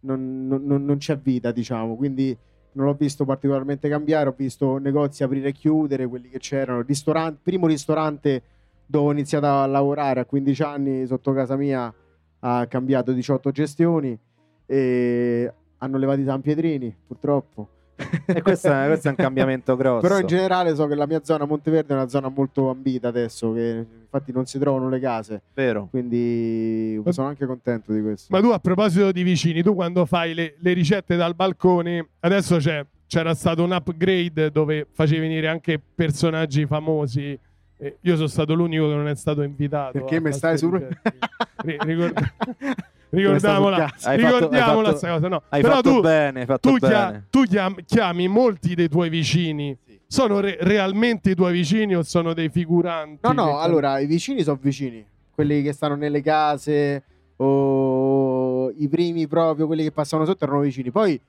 non- 0.00 0.46
non- 0.48 0.84
non 0.84 0.96
c'è 0.96 1.16
vita, 1.18 1.52
diciamo. 1.52 1.94
Quindi 1.94 2.36
non 2.72 2.86
l'ho 2.86 2.94
visto 2.94 3.24
particolarmente 3.24 3.88
cambiare. 3.88 4.28
Ho 4.28 4.34
visto 4.36 4.78
negozi 4.78 5.22
aprire 5.22 5.50
e 5.50 5.52
chiudere, 5.52 6.08
quelli 6.08 6.28
che 6.28 6.38
c'erano. 6.38 6.82
Ristorante, 6.82 7.38
primo 7.44 7.68
ristorante 7.68 8.42
dove 8.86 9.08
ho 9.08 9.12
iniziato 9.12 9.46
a 9.46 9.66
lavorare 9.66 10.18
a 10.18 10.24
15 10.24 10.62
anni 10.62 11.06
sotto 11.06 11.32
casa 11.32 11.54
mia 11.56 11.94
ha 12.40 12.66
cambiato 12.66 13.12
18 13.12 13.52
gestioni 13.52 14.18
e 14.66 15.52
hanno 15.82 15.98
levato 15.98 16.20
i 16.20 16.24
San 16.24 16.40
Pietrini, 16.40 16.94
purtroppo. 17.06 17.68
E 18.26 18.40
questo 18.42 18.72
è, 18.72 18.86
questo 18.86 19.08
è 19.08 19.10
un 19.10 19.16
cambiamento 19.16 19.74
grosso. 19.76 20.00
Però 20.00 20.18
in 20.18 20.26
generale 20.26 20.74
so 20.74 20.86
che 20.86 20.94
la 20.94 21.06
mia 21.06 21.20
zona 21.24 21.44
Monteverde 21.44 21.92
è 21.92 21.96
una 21.96 22.08
zona 22.08 22.28
molto 22.28 22.70
ambita 22.70 23.08
adesso, 23.08 23.52
che 23.52 23.84
infatti 24.02 24.32
non 24.32 24.46
si 24.46 24.58
trovano 24.58 24.88
le 24.88 24.98
case, 25.00 25.42
Vero. 25.54 25.88
quindi 25.90 27.00
sono 27.10 27.28
anche 27.28 27.46
contento 27.46 27.92
di 27.92 28.00
questo. 28.00 28.28
Ma 28.34 28.40
tu 28.40 28.48
a 28.48 28.58
proposito 28.58 29.10
di 29.12 29.22
vicini, 29.22 29.62
tu 29.62 29.74
quando 29.74 30.06
fai 30.06 30.34
le, 30.34 30.54
le 30.58 30.72
ricette 30.72 31.16
dal 31.16 31.34
balcone, 31.34 32.08
adesso 32.20 32.56
c'è- 32.56 32.84
c'era 33.06 33.34
stato 33.34 33.62
un 33.62 33.72
upgrade 33.72 34.50
dove 34.50 34.86
facevi 34.90 35.20
venire 35.20 35.46
anche 35.48 35.78
personaggi 35.94 36.64
famosi. 36.64 37.38
Eh, 37.82 37.96
io 38.00 38.14
sono 38.14 38.28
stato 38.28 38.54
l'unico 38.54 38.86
che 38.88 38.94
non 38.94 39.08
è 39.08 39.14
stato 39.16 39.42
invitato. 39.42 39.92
Perché 39.98 40.20
mi 40.20 40.32
stai 40.32 40.56
su... 40.56 40.70
ricorda- 41.64 42.32
Ricordiamola. 43.10 43.92
Hai 44.04 44.16
ricordiamola 44.16 44.88
hai 44.88 44.94
fatto- 44.94 44.96
sta 44.96 45.12
cosa. 45.12 45.28
No. 45.28 45.42
Hai 45.48 45.60
Però 45.62 45.74
fatto 45.74 45.90
tu, 45.90 46.00
bene, 46.00 46.40
hai 46.40 46.46
fatto 46.46 46.70
tu, 46.70 46.76
chia- 46.78 47.06
bene. 47.06 47.26
tu 47.28 47.42
chiam- 47.42 47.84
chiami 47.84 48.28
molti 48.28 48.74
dei 48.74 48.88
tuoi 48.88 49.08
vicini. 49.10 49.76
Sì. 49.84 50.00
Sono 50.06 50.40
re- 50.40 50.56
realmente 50.60 51.30
i 51.30 51.34
tuoi 51.34 51.52
vicini 51.52 51.94
o 51.96 52.02
sono 52.02 52.32
dei 52.34 52.48
figuranti? 52.48 53.18
No, 53.22 53.32
no, 53.32 53.44
che- 53.46 53.62
allora 53.64 53.98
i 53.98 54.06
vicini 54.06 54.42
sono 54.42 54.58
vicini, 54.62 55.04
quelli 55.34 55.60
che 55.62 55.72
stanno 55.72 55.94
nelle 55.96 56.22
case 56.22 57.02
o 57.36 58.70
i 58.78 58.88
primi 58.88 59.26
proprio, 59.26 59.66
quelli 59.66 59.82
che 59.82 59.92
passano 59.92 60.24
sotto 60.24 60.44
erano 60.44 60.60
vicini. 60.60 60.90
Poi 60.90 61.20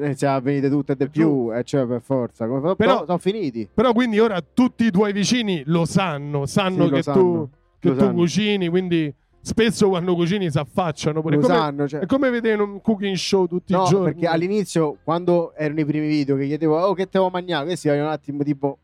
eh, 0.00 0.14
siamo 0.16 0.40
venite 0.40 0.68
tutte 0.70 0.94
di 0.96 1.08
più, 1.08 1.52
e 1.54 1.62
cioè 1.64 1.86
per 1.86 2.00
forza, 2.00 2.46
Però- 2.46 2.74
però 2.74 3.04
sono 3.04 3.18
finiti. 3.18 3.68
Però 3.72 3.92
quindi 3.92 4.18
ora 4.18 4.40
tutti 4.42 4.84
i 4.86 4.90
tuoi 4.90 5.12
vicini 5.12 5.62
lo 5.66 5.84
sanno, 5.84 6.46
sanno 6.46 6.84
Sì, 6.84 6.90
lo 6.90 6.96
che 6.96 7.02
sanno, 7.02 7.18
tu, 7.20 7.48
che 7.78 7.88
lo 7.88 7.94
tu 7.94 8.00
sanno. 8.00 8.12
cucini, 8.14 8.68
quindi 8.68 9.14
spesso 9.40 9.88
quando 9.88 10.14
cucini 10.14 10.50
si 10.50 10.58
affacciano 10.58 11.20
pure. 11.20 11.36
lo 11.36 11.42
È 11.42 11.44
come, 11.44 11.54
sanno. 11.58 11.88
Cioè. 11.88 12.00
è 12.00 12.06
come 12.06 12.30
vedere 12.30 12.62
un 12.62 12.80
cooking 12.80 13.14
show 13.16 13.46
tutti 13.46 13.72
No, 13.72 13.82
i 13.84 13.88
giorni. 13.88 14.04
perché 14.12 14.26
all'inizio, 14.28 14.98
quando 15.02 15.52
erano 15.56 15.80
i 15.80 15.84
primi 15.84 16.06
video 16.06 16.36
che 16.36 16.46
chiedevo, 16.46 16.78
oh, 16.80 16.94
che 16.94 17.04
te 17.04 17.10
devo 17.18 17.28
mangiare? 17.30 17.64
Questi 17.66 17.88
vogliono 17.88 18.06
un 18.06 18.12
attimo 18.12 18.42
tipo. 18.44 18.78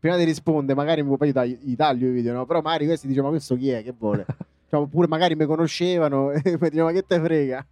Prima 0.00 0.16
di 0.16 0.24
rispondere, 0.24 0.74
magari 0.78 1.02
mi 1.02 1.14
poi 1.14 1.26
io 1.28 1.34
tagli- 1.34 1.58
gli 1.60 1.76
taglio 1.76 2.08
i 2.08 2.10
video, 2.10 2.32
no? 2.32 2.46
Però 2.46 2.62
magari 2.62 2.86
questi 2.86 3.06
dicevano, 3.06 3.32
ma 3.32 3.36
questo 3.36 3.54
chi 3.56 3.68
è? 3.68 3.82
Che 3.82 3.92
vuole? 3.98 4.24
Cioè, 4.70 4.78
oppure 4.80 5.08
magari 5.08 5.34
mi 5.34 5.44
conoscevano 5.46 6.30
e 6.32 6.40
mi 6.44 6.56
dicevano, 6.70 6.84
ma 6.84 6.92
che 6.92 7.04
te 7.04 7.20
frega? 7.20 7.66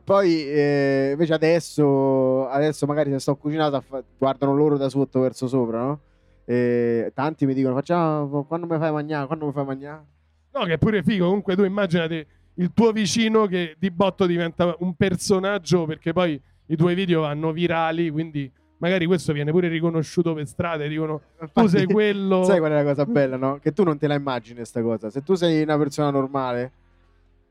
Poi 0.00 0.44
eh, 0.44 1.10
invece 1.12 1.34
adesso, 1.34 2.48
adesso 2.48 2.86
magari 2.86 3.10
se 3.10 3.18
sto 3.18 3.36
cucinando 3.36 3.82
guardano 4.16 4.54
loro 4.54 4.76
da 4.76 4.88
sotto 4.88 5.20
verso 5.20 5.46
sopra, 5.46 5.80
no? 5.80 6.00
E 6.44 7.12
tanti 7.14 7.44
mi 7.44 7.54
dicono, 7.54 7.74
facciamo, 7.74 8.44
quando 8.44 8.66
mi 8.66 8.78
fai 8.78 8.90
mangiare? 8.90 9.26
Quando 9.26 9.46
mi 9.46 9.52
fai 9.52 9.64
mangiare? 9.64 10.04
No, 10.52 10.64
che 10.64 10.72
è 10.74 10.78
pure 10.78 11.02
figo. 11.02 11.26
Comunque 11.26 11.54
tu 11.54 11.62
immaginate 11.62 12.26
il 12.54 12.72
tuo 12.72 12.90
vicino 12.92 13.46
che 13.46 13.76
di 13.78 13.90
botto 13.90 14.26
diventa 14.26 14.74
un 14.78 14.94
personaggio 14.94 15.84
perché 15.84 16.12
poi 16.12 16.40
i 16.66 16.76
tuoi 16.76 16.94
video 16.94 17.20
vanno 17.20 17.52
virali, 17.52 18.10
quindi 18.10 18.50
magari 18.78 19.06
questo 19.06 19.32
viene 19.32 19.50
pure 19.50 19.68
riconosciuto 19.68 20.34
per 20.34 20.46
strada 20.46 20.84
e 20.84 20.88
dicono 20.88 21.20
tu 21.52 21.66
sei 21.66 21.86
quello... 21.86 22.44
Sai 22.44 22.58
qual 22.58 22.72
è 22.72 22.74
la 22.74 22.84
cosa 22.84 23.04
bella, 23.04 23.36
no? 23.36 23.58
Che 23.60 23.72
tu 23.72 23.82
non 23.84 23.98
te 23.98 24.06
la 24.06 24.14
immagini 24.14 24.56
questa 24.56 24.82
cosa. 24.82 25.10
Se 25.10 25.22
tu 25.22 25.34
sei 25.34 25.62
una 25.62 25.76
persona 25.76 26.10
normale 26.10 26.72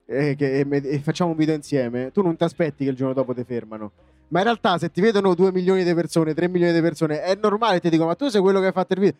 e, 0.08 0.36
che- 0.36 0.60
e 0.62 0.68
e 0.84 1.00
facciamo 1.00 1.32
un 1.32 1.38
video 1.38 1.54
insieme, 1.54 2.12
tu 2.12 2.22
non 2.22 2.36
ti 2.36 2.44
aspetti 2.44 2.86
che 2.86 2.90
il 2.92 2.96
giorno 2.96 3.14
dopo 3.14 3.34
ti 3.34 3.44
fermano. 3.44 3.92
Ma 4.30 4.40
in 4.40 4.46
realtà 4.46 4.78
se 4.78 4.90
ti 4.92 5.02
vedono 5.02 5.34
2 5.36 5.52
milioni 5.52 5.84
di 5.84 5.94
persone, 5.94 6.34
3 6.34 6.48
milioni 6.48 6.74
di 6.74 6.82
persone, 6.82 7.22
è 7.22 7.36
normale, 7.36 7.80
ti 7.80 7.90
dicono 7.90 8.10
ma 8.10 8.16
tu 8.16 8.28
sei 8.30 8.42
quello 8.42 8.60
che 8.60 8.68
hai 8.68 8.72
fatto 8.72 8.94
il 8.94 9.00
video. 9.00 9.18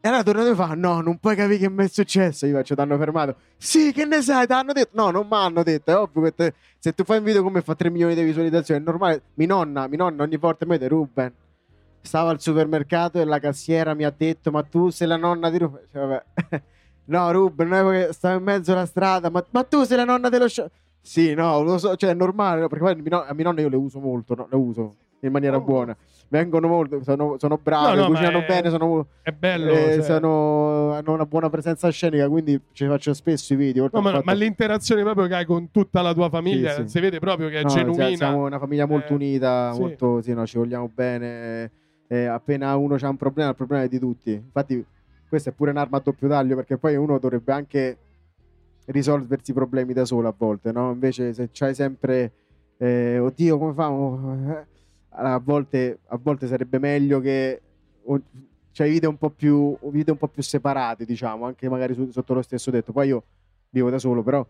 E 0.00 0.08
allora 0.08 0.22
tornano 0.22 0.50
e 0.50 0.54
fa, 0.54 0.74
no, 0.74 1.00
non 1.00 1.18
puoi 1.18 1.34
capire 1.34 1.58
che 1.58 1.68
mi 1.70 1.84
è 1.84 1.88
successo. 1.88 2.46
Io 2.46 2.54
faccio, 2.54 2.74
ti 2.76 2.80
hanno 2.80 2.96
fermato. 2.96 3.36
Sì, 3.56 3.92
che 3.92 4.04
ne 4.04 4.22
sai, 4.22 4.46
ti 4.46 4.52
hanno 4.52 4.72
detto. 4.72 4.90
No, 4.92 5.10
non 5.10 5.26
mi 5.28 5.36
hanno 5.36 5.62
detto, 5.64 5.90
è 5.90 5.96
ovvio 5.96 6.22
che 6.22 6.34
te- 6.34 6.54
se 6.78 6.92
tu 6.92 7.02
fai 7.02 7.18
un 7.18 7.24
video 7.24 7.42
come 7.42 7.60
fa 7.60 7.74
3 7.74 7.90
milioni 7.90 8.14
di 8.14 8.22
visualizzazioni, 8.22 8.80
è 8.80 8.84
normale. 8.84 9.22
Mi 9.34 9.46
nonna, 9.46 9.88
mi 9.88 9.96
nonna 9.96 10.22
ogni 10.22 10.36
volta 10.36 10.64
mi 10.64 10.72
vede, 10.72 10.86
Ruben, 10.88 11.32
stavo 12.00 12.28
al 12.28 12.40
supermercato 12.40 13.18
e 13.20 13.24
la 13.24 13.40
cassiera 13.40 13.94
mi 13.94 14.04
ha 14.04 14.14
detto, 14.16 14.50
ma 14.52 14.62
tu 14.62 14.90
sei 14.90 15.08
la 15.08 15.16
nonna 15.16 15.50
di 15.50 15.58
Ruben. 15.58 15.80
Cioè, 15.90 16.06
vabbè. 16.06 16.62
no, 17.06 17.46
è 17.48 17.50
perché 17.52 18.12
stavo 18.12 18.38
in 18.38 18.44
mezzo 18.44 18.72
alla 18.72 18.86
strada, 18.86 19.30
ma, 19.30 19.44
ma 19.50 19.62
tu 19.64 19.82
sei 19.84 19.96
la 19.98 20.04
nonna 20.04 20.28
dello 20.28 20.48
show. 20.48 20.66
Sì, 21.00 21.34
no, 21.34 21.62
lo 21.62 21.78
so, 21.78 21.94
cioè 21.96 22.10
è 22.10 22.14
normale, 22.14 22.60
no? 22.62 22.68
perché 22.68 22.84
poi 22.84 23.02
no- 23.08 23.24
a 23.24 23.32
mia 23.34 23.44
nonna 23.44 23.60
io 23.60 23.68
le 23.68 23.76
uso 23.76 24.00
molto, 24.00 24.34
no? 24.34 24.46
le 24.50 24.56
uso 24.56 24.94
in 25.20 25.30
maniera 25.32 25.56
Oh. 25.56 25.60
buona. 25.60 25.96
Vengono 26.28 26.66
molto, 26.66 27.00
sono, 27.04 27.36
sono 27.38 27.56
brave, 27.62 28.04
cucinano 28.06 28.38
è- 28.40 28.46
bene, 28.46 28.70
sono, 28.70 29.06
È 29.22 29.30
bello. 29.30 29.70
eh, 29.70 29.92
cioè. 29.94 30.02
sono- 30.02 30.92
hanno 30.92 31.12
una 31.12 31.24
buona 31.26 31.48
presenza 31.48 31.88
scenica, 31.90 32.28
quindi 32.28 32.60
ci 32.72 32.84
faccio 32.86 33.14
spesso 33.14 33.52
i 33.52 33.56
video. 33.56 33.88
ma, 33.92 34.02
fatto- 34.02 34.22
ma 34.24 34.32
l'interazione 34.32 35.02
proprio 35.02 35.28
che 35.28 35.34
hai 35.36 35.44
con 35.44 35.70
tutta 35.70 36.02
la 36.02 36.12
tua 36.12 36.28
famiglia 36.28 36.72
Sì, 36.72 36.82
sì. 36.82 36.88
si 36.88 37.00
vede 37.00 37.20
proprio 37.20 37.48
che 37.48 37.60
è 37.60 37.64
genuina. 37.64 38.06
sia- 38.08 38.16
Siamo 38.16 38.44
una 38.44 38.58
famiglia 38.58 38.86
molto 38.86 39.12
Eh, 39.12 39.14
unita, 39.14 39.72
sì. 39.74 39.78
molto, 39.80 40.20
sì, 40.22 40.34
no, 40.34 40.44
ci 40.46 40.58
vogliamo 40.58 40.90
bene. 40.92 41.70
eh, 42.08 42.26
appena 42.26 42.74
uno 42.76 42.96
ha 43.00 43.08
un 43.08 43.16
problema, 43.16 43.50
il 43.50 43.56
problema 43.56 43.82
è 43.84 43.88
di 43.88 43.98
tutti. 43.98 44.30
Infatti, 44.32 44.84
questa 45.28 45.50
è 45.50 45.52
pure 45.52 45.70
un'arma 45.70 45.98
a 45.98 46.00
doppio 46.00 46.28
taglio 46.28 46.56
perché 46.56 46.76
poi 46.78 46.96
uno 46.96 47.18
dovrebbe 47.18 47.52
anche 47.52 47.98
risolversi 48.86 49.50
i 49.50 49.54
problemi 49.54 49.92
da 49.92 50.04
solo 50.04 50.28
a 50.28 50.34
volte, 50.36 50.72
no? 50.72 50.92
Invece, 50.92 51.32
se 51.32 51.48
c'hai 51.52 51.74
sempre, 51.74 52.32
eh, 52.78 53.18
oddio, 53.18 53.58
come 53.58 53.72
famo? 53.72 54.64
A, 55.18 55.38
volte, 55.38 55.98
a 56.08 56.18
volte 56.20 56.46
sarebbe 56.46 56.78
meglio 56.78 57.20
che 57.20 57.60
c'hai 58.72 58.90
vite 58.90 59.06
un 59.06 59.16
po' 59.16 59.30
più, 59.30 59.76
vite 59.90 60.10
un 60.10 60.18
po' 60.18 60.28
più 60.28 60.42
separate, 60.42 61.04
diciamo, 61.04 61.46
anche 61.46 61.68
magari 61.68 61.94
su- 61.94 62.10
sotto 62.10 62.34
lo 62.34 62.42
stesso 62.42 62.70
tetto. 62.70 62.92
Poi 62.92 63.08
io 63.08 63.24
vivo 63.70 63.90
da 63.90 63.98
solo, 63.98 64.22
però 64.22 64.46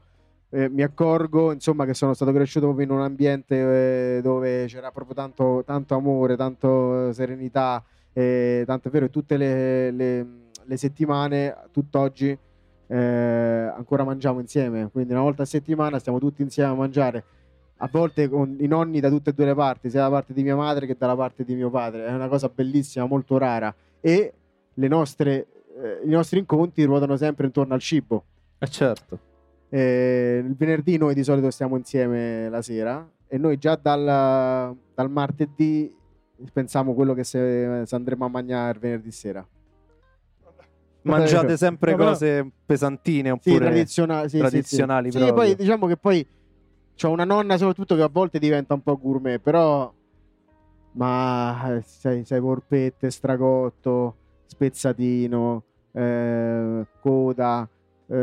eh, 0.51 0.69
mi 0.69 0.83
accorgo 0.83 1.53
insomma 1.53 1.85
che 1.85 1.95
sono 1.95 2.15
stato 2.15 2.33
cresciuto 2.33 2.67
proprio 2.67 2.87
in 2.87 2.93
un 2.93 3.01
ambiente 3.03 4.17
eh, 4.17 4.21
dove 4.23 4.67
c'era 4.67 4.91
proprio 4.91 5.15
tanto, 5.15 5.63
tanto 5.65 5.95
amore, 5.95 6.37
tanto 6.37 7.13
serenità, 7.13 7.83
eh, 8.13 8.65
tanto 8.67 8.89
è 8.89 8.91
vero 8.91 9.09
tutte 9.09 9.37
le, 9.37 9.91
le- 9.93 10.27
le 10.67 10.77
settimane, 10.77 11.57
tutt'oggi, 11.71 12.37
eh, 12.89 12.97
ancora 12.97 14.05
mangiamo 14.05 14.41
insieme, 14.41 14.89
quindi 14.91 15.13
una 15.13 15.23
volta 15.23 15.43
a 15.43 15.47
settimana 15.47 15.99
stiamo 15.99 16.19
tutti 16.19 16.43
insieme 16.43 16.71
a 16.71 16.75
mangiare. 16.75 17.25
A 17.79 17.89
volte 17.91 18.29
con 18.29 18.57
i 18.59 18.67
nonni 18.67 19.01
da 19.01 19.11
tutte 19.11 19.31
e 19.31 19.33
due 19.35 19.45
le 19.45 19.55
parti, 19.55 19.91
sia 19.91 20.01
da 20.03 20.11
parte 20.11 20.33
di 20.33 20.43
mia 20.43 20.57
madre 20.57 20.87
che 20.87 20.97
dalla 20.99 21.15
parte 21.15 21.45
di 21.45 21.55
mio 21.55 21.69
padre. 21.69 22.07
È 22.07 22.13
una 22.13 22.29
cosa 22.29 22.49
bellissima, 22.49 23.05
molto 23.05 23.37
rara. 23.37 23.75
E 24.01 24.33
le 24.73 24.89
nostre, 24.89 25.47
eh, 25.77 26.01
i 26.07 26.09
nostri 26.09 26.39
incontri 26.39 26.85
ruotano 26.85 27.17
sempre 27.17 27.45
intorno 27.47 27.75
al 27.75 27.81
cibo. 27.81 28.25
Eh 28.59 28.69
certo. 28.69 29.19
Eh, 29.69 30.43
il 30.47 30.57
venerdì 30.57 30.97
noi 30.97 31.13
di 31.13 31.23
solito 31.23 31.51
stiamo 31.51 31.77
insieme 31.77 32.49
la 32.49 32.63
sera 32.63 33.07
e 33.27 33.37
noi 33.37 33.59
già 33.59 33.75
dal, 33.75 34.75
dal 34.95 35.11
martedì 35.11 35.95
pensiamo 36.53 36.95
quello 36.95 37.13
che 37.13 37.25
se, 37.25 37.83
se 37.85 37.95
andremo 37.95 38.25
a 38.25 38.29
mangiare 38.29 38.79
venerdì 38.79 39.11
sera. 39.11 39.47
Mangiate 41.15 41.57
sempre 41.57 41.93
No, 41.93 41.97
però- 41.97 42.11
cose 42.11 42.51
pesantine 42.65 43.31
oppure 43.31 43.87
sì, 43.87 44.29
sì, 44.29 44.39
tradizionali 44.39 45.11
Sì, 45.11 45.19
Sì, 45.19 45.33
poi 45.33 45.55
diciamo 45.55 45.87
che 45.87 45.97
poi 45.97 46.27
c'ho 46.97 47.11
una 47.11 47.25
nonna 47.25 47.57
soprattutto 47.59 47.95
che 47.95 48.03
a 48.03 48.09
volte 48.11 48.39
diventa 48.39 48.75
un 48.75 48.83
po' 48.83 48.99
gourmet, 48.99 49.39
però 49.41 49.93
ma 50.93 51.77
eh, 51.77 51.83
sai, 51.83 52.25
sai 52.25 52.41
porpette, 52.41 53.11
stragotto, 53.11 54.17
spezzatino, 54.47 55.63
eh, 55.93 56.87
coda, 57.01 57.69
eh, 58.09 58.15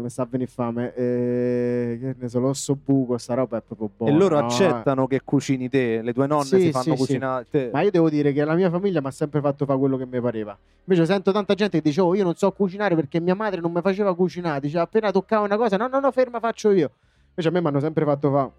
mi 0.00 0.08
sta 0.08 0.22
a 0.22 0.26
venire 0.30 0.50
fame, 0.50 0.94
eh, 0.94 1.98
che 2.00 2.14
ne 2.18 2.28
so, 2.28 2.40
l'osso 2.40 2.74
buco, 2.74 3.18
sta 3.18 3.34
roba 3.34 3.58
è 3.58 3.62
proprio 3.62 3.90
buona. 3.94 4.12
e 4.14 4.16
loro 4.16 4.38
no? 4.40 4.46
accettano 4.46 5.06
che 5.06 5.20
cucini 5.24 5.68
te, 5.68 6.00
le 6.02 6.12
tue 6.14 6.26
nonne 6.26 6.44
Sì, 6.44 6.60
si 6.60 6.70
fanno 6.70 6.84
sì, 6.84 6.90
sì. 6.92 6.96
cucinare 6.96 7.46
te. 7.50 7.70
Ma 7.72 7.82
io 7.82 7.90
devo 7.90 8.08
dire 8.08 8.32
che 8.32 8.44
la 8.44 8.54
mia 8.54 8.70
famiglia 8.70 9.00
mi 9.00 9.08
ha 9.08 9.10
sempre 9.10 9.40
fatto 9.40 9.64
fare 9.66 9.78
quello 9.78 9.96
che 9.96 10.06
mi 10.06 10.20
pareva. 10.20 10.56
Invece 10.84 11.06
sento 11.06 11.32
tanta 11.32 11.54
gente 11.54 11.76
che 11.80 11.82
dice: 11.88 12.00
Oh, 12.00 12.14
io 12.14 12.24
non 12.24 12.34
so 12.34 12.50
cucinare 12.52 12.94
perché 12.94 13.20
mia 13.20 13.34
madre 13.34 13.60
non 13.60 13.72
mi 13.72 13.80
faceva 13.82 14.14
cucinare. 14.14 14.60
Dice 14.60 14.78
appena 14.78 15.10
toccava 15.10 15.44
una 15.44 15.56
cosa, 15.56 15.76
no, 15.76 15.86
no, 15.88 16.00
no, 16.00 16.10
ferma, 16.10 16.40
faccio 16.40 16.70
io. 16.70 16.90
Invece 17.28 17.48
a 17.48 17.50
me 17.50 17.60
mi 17.60 17.66
hanno 17.66 17.80
sempre 17.80 18.04
fatto 18.04 18.30
fare 18.30 18.50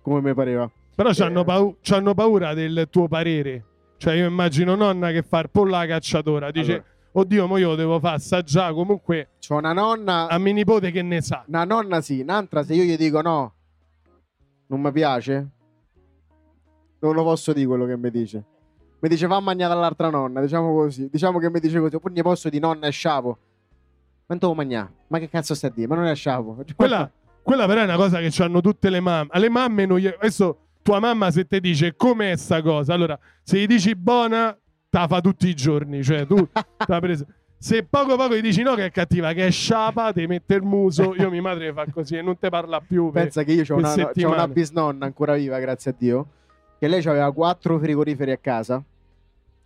come 0.00 0.20
mi 0.20 0.32
pareva. 0.34 0.70
Però 0.94 1.10
Eh. 1.10 1.14
c'hanno, 1.14 1.44
pau- 1.44 1.76
paura 2.14 2.54
del 2.54 2.86
tuo 2.90 3.08
parere. 3.08 3.64
Cioè, 3.98 4.14
io 4.14 4.26
immagino 4.28 4.76
nonna 4.76 5.10
che 5.10 5.22
fa 5.22 5.40
il 5.40 5.50
pollo 5.50 5.74
alla 5.74 5.86
cacciatora. 5.86 6.50
Dice, 6.52 6.72
Allora. 6.72 6.84
Oddio, 7.20 7.46
mo 7.46 7.56
io 7.56 7.74
devo 7.74 7.98
fare 7.98 8.16
assaggiare. 8.16 8.72
Comunque, 8.74 9.30
C'ho 9.46 9.56
una 9.56 9.72
nonna, 9.72 10.28
a 10.28 10.38
mio 10.38 10.52
nipote 10.52 10.90
che 10.90 11.02
ne 11.02 11.20
sa. 11.20 11.44
una 11.46 11.64
nonna 11.64 12.00
sì, 12.00 12.20
un'altra 12.20 12.62
se 12.62 12.74
io 12.74 12.84
gli 12.84 12.96
dico 12.96 13.20
no, 13.20 13.54
non 14.66 14.80
mi 14.80 14.92
piace, 14.92 15.48
non 17.00 17.14
lo 17.14 17.22
posso 17.22 17.52
dire 17.52 17.66
quello 17.66 17.86
che 17.86 17.96
mi 17.96 18.10
dice. 18.10 18.44
Mi 19.00 19.08
dice 19.08 19.26
va 19.28 19.36
a 19.36 19.40
mangiare 19.40 19.74
dall'altra 19.74 20.10
nonna, 20.10 20.40
diciamo 20.40 20.74
così. 20.74 21.08
Diciamo 21.08 21.38
che 21.38 21.50
mi 21.50 21.60
dice 21.60 21.78
così. 21.78 21.94
Oppure 21.94 22.14
gli 22.14 22.22
posso 22.22 22.48
di 22.48 22.58
nonna 22.58 22.88
e 22.88 22.90
sciavo. 22.90 23.28
Ma 23.28 23.38
non 24.26 24.38
devo 24.38 24.54
mangiare. 24.54 24.92
Ma 25.06 25.18
che 25.20 25.28
cazzo 25.28 25.54
stai 25.54 25.70
a 25.70 25.72
dire? 25.72 25.86
Ma 25.86 25.94
non 25.94 26.06
è 26.06 26.14
sciavo. 26.16 26.64
Quella, 26.74 27.08
quella 27.42 27.66
però 27.66 27.82
è 27.82 27.84
una 27.84 27.96
cosa 27.96 28.18
che 28.18 28.42
hanno 28.42 28.60
tutte 28.60 28.90
le 28.90 28.98
mamme. 29.00 29.28
Alle 29.30 29.48
mamme 29.48 29.86
non 29.86 29.98
gli... 29.98 30.06
Adesso 30.06 30.58
tua 30.82 30.98
mamma 30.98 31.30
se 31.30 31.46
ti 31.46 31.60
dice 31.60 31.94
com'è 31.96 32.36
sta 32.36 32.60
cosa, 32.60 32.94
allora 32.94 33.18
se 33.42 33.58
gli 33.60 33.66
dici 33.66 33.94
buona, 33.94 34.56
te 34.90 34.98
la 34.98 35.06
fa 35.06 35.20
tutti 35.20 35.48
i 35.48 35.54
giorni. 35.54 36.02
Cioè 36.02 36.26
tu 36.26 36.48
t'ha 36.76 37.00
preso... 37.00 37.26
Se 37.60 37.82
poco 37.82 38.14
poco 38.16 38.36
gli 38.36 38.40
dici 38.40 38.62
no 38.62 38.74
che 38.74 38.84
è 38.84 38.90
cattiva, 38.92 39.32
che 39.32 39.46
è 39.46 39.50
sciapa, 39.50 40.12
ti 40.12 40.26
mette 40.28 40.54
il 40.54 40.62
muso, 40.62 41.12
io 41.18 41.28
mia 41.28 41.42
madre 41.42 41.72
fa 41.72 41.86
così 41.90 42.16
e 42.16 42.22
non 42.22 42.38
te 42.38 42.48
parla 42.50 42.80
più. 42.80 43.10
per- 43.10 43.24
Pensa 43.24 43.42
che 43.42 43.50
io 43.52 43.64
ho 43.68 43.76
una, 43.78 43.92
c'ho 43.94 44.30
una 44.30 44.46
bisnonna 44.46 45.04
ancora 45.06 45.34
viva, 45.34 45.58
grazie 45.58 45.90
a 45.90 45.94
Dio, 45.98 46.26
che 46.78 46.86
lei 46.86 47.04
aveva 47.04 47.32
quattro 47.32 47.76
frigoriferi 47.80 48.30
a 48.30 48.36
casa, 48.36 48.80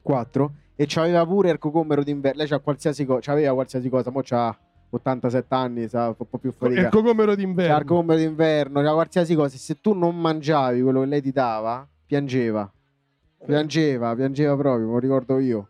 quattro, 0.00 0.52
e 0.74 0.86
c'aveva 0.88 1.26
pure 1.26 1.50
il 1.50 1.58
cocomero 1.58 2.02
d'inverno. 2.02 2.38
Lei 2.38 2.48
c'ha 2.48 2.60
qualsiasi 2.60 3.04
cosa, 3.04 3.20
c'aveva 3.20 3.52
qualsiasi 3.52 3.88
cosa, 3.90 4.10
mo 4.10 4.20
c'ha 4.22 4.56
87 4.88 5.54
anni, 5.54 5.86
sa, 5.88 6.08
un 6.08 6.16
po' 6.16 6.38
più 6.38 6.50
fatica. 6.50 6.80
il 6.80 6.88
cocomero 6.88 7.26
C'ha 7.34 7.40
il 7.40 7.44
d'inverno. 7.44 7.84
cocomero 7.84 8.18
d'inverno, 8.18 8.80
c'ha 8.82 8.92
qualsiasi 8.94 9.34
cosa. 9.34 9.56
Se 9.58 9.80
tu 9.82 9.92
non 9.92 10.18
mangiavi 10.18 10.80
quello 10.80 11.00
che 11.00 11.06
lei 11.06 11.20
ti 11.20 11.30
dava, 11.30 11.86
piangeva. 12.06 12.70
Piangeva, 13.44 14.14
piangeva 14.14 14.56
proprio, 14.56 14.86
me 14.86 14.92
lo 14.92 14.98
ricordo 14.98 15.38
io. 15.38 15.68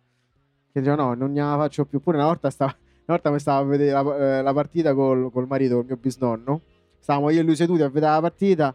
Che 0.72 0.80
diceva 0.80 1.02
no, 1.02 1.14
non 1.14 1.32
gliela 1.32 1.56
faccio 1.56 1.84
più. 1.84 2.00
Pure 2.00 2.16
una 2.16 2.26
volta, 2.26 2.50
stava, 2.50 2.74
una 3.06 3.16
volta 3.16 3.30
mi 3.30 3.38
stavo 3.38 3.60
a 3.60 3.68
vedere 3.68 3.92
la, 3.92 4.38
eh, 4.38 4.42
la 4.42 4.52
partita 4.52 4.94
col, 4.94 5.30
col 5.30 5.46
marito, 5.46 5.76
col 5.76 5.86
mio 5.86 5.96
bisnonno. 5.96 6.60
Stavamo 6.98 7.30
io 7.30 7.40
e 7.40 7.42
lui 7.42 7.56
seduti 7.56 7.82
a 7.82 7.88
vedere 7.88 8.12
la 8.12 8.20
partita. 8.20 8.74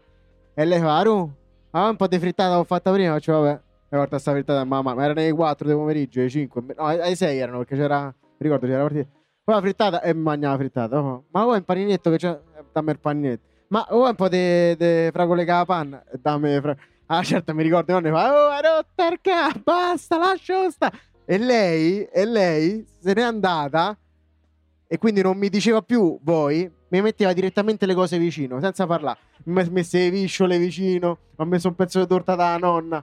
E 0.54 0.64
lei 0.64 0.80
fa, 0.80 0.98
Aru, 0.98 1.30
ah, 1.70 1.88
un 1.88 1.96
po' 1.96 2.06
di 2.06 2.18
frittata 2.18 2.58
ho 2.58 2.64
fatta 2.64 2.92
prima. 2.92 3.12
Faccio, 3.12 3.32
vabbè. 3.40 3.60
E 3.90 3.96
volta 3.96 4.18
sta 4.18 4.32
frittata, 4.32 4.62
mamma, 4.64 4.94
ma 4.94 5.04
erano 5.04 5.20
le 5.20 5.32
4 5.32 5.66
del 5.66 5.76
pomeriggio, 5.76 6.20
le 6.20 6.28
5. 6.28 6.62
No, 6.76 6.84
alle 6.84 7.14
6 7.14 7.38
erano, 7.38 7.58
perché 7.58 7.76
c'era, 7.76 8.14
ricordo 8.38 8.66
c'era 8.66 8.82
la 8.82 8.88
partita. 8.88 9.08
Poi 9.44 9.54
la 9.54 9.60
frittata 9.60 10.02
e 10.02 10.12
mangiava 10.12 10.52
la 10.52 10.58
frittata. 10.58 10.98
Oh, 11.00 11.24
ma 11.30 11.42
vuoi 11.44 11.56
un 11.56 11.64
paninetto 11.64 12.10
che 12.10 12.16
c'è? 12.16 12.38
Dammi 12.72 12.90
il 12.90 12.98
paninetto. 12.98 13.46
Ma 13.68 13.86
vuoi 13.90 14.10
un 14.10 14.14
po' 14.14 14.28
di 14.28 14.76
fragole 15.10 15.44
con 15.46 16.02
Dammi 16.20 16.60
fra... 16.60 16.76
Ah, 17.10 17.22
certo, 17.22 17.54
mi 17.54 17.62
ricordo, 17.62 17.92
nonno 17.92 18.14
fa, 18.14 18.32
oh, 18.32 18.48
ha 18.48 18.60
rotto 18.60 19.12
il 19.12 19.18
ca- 19.22 19.54
basta, 19.62 20.18
lascia 20.18 20.70
sta. 20.70 20.92
E 21.24 21.38
lei, 21.38 22.04
e 22.04 22.24
lei 22.26 22.86
se 22.98 23.12
n'è 23.14 23.22
andata 23.22 23.96
e 24.86 24.98
quindi 24.98 25.22
non 25.22 25.36
mi 25.36 25.48
diceva 25.48 25.80
più 25.82 26.18
voi, 26.22 26.70
mi 26.88 27.00
metteva 27.02 27.32
direttamente 27.32 27.86
le 27.86 27.94
cose 27.94 28.18
vicino, 28.18 28.60
senza 28.60 28.86
parlare. 28.86 29.18
Mi 29.44 29.60
ha 29.60 29.66
messo 29.70 29.96
le 29.96 30.10
visciole 30.10 30.58
vicino, 30.58 31.18
mi 31.36 31.44
ha 31.44 31.48
messo 31.48 31.68
un 31.68 31.74
pezzo 31.74 31.98
di 32.00 32.06
torta 32.06 32.34
da 32.34 32.56
nonna. 32.58 33.02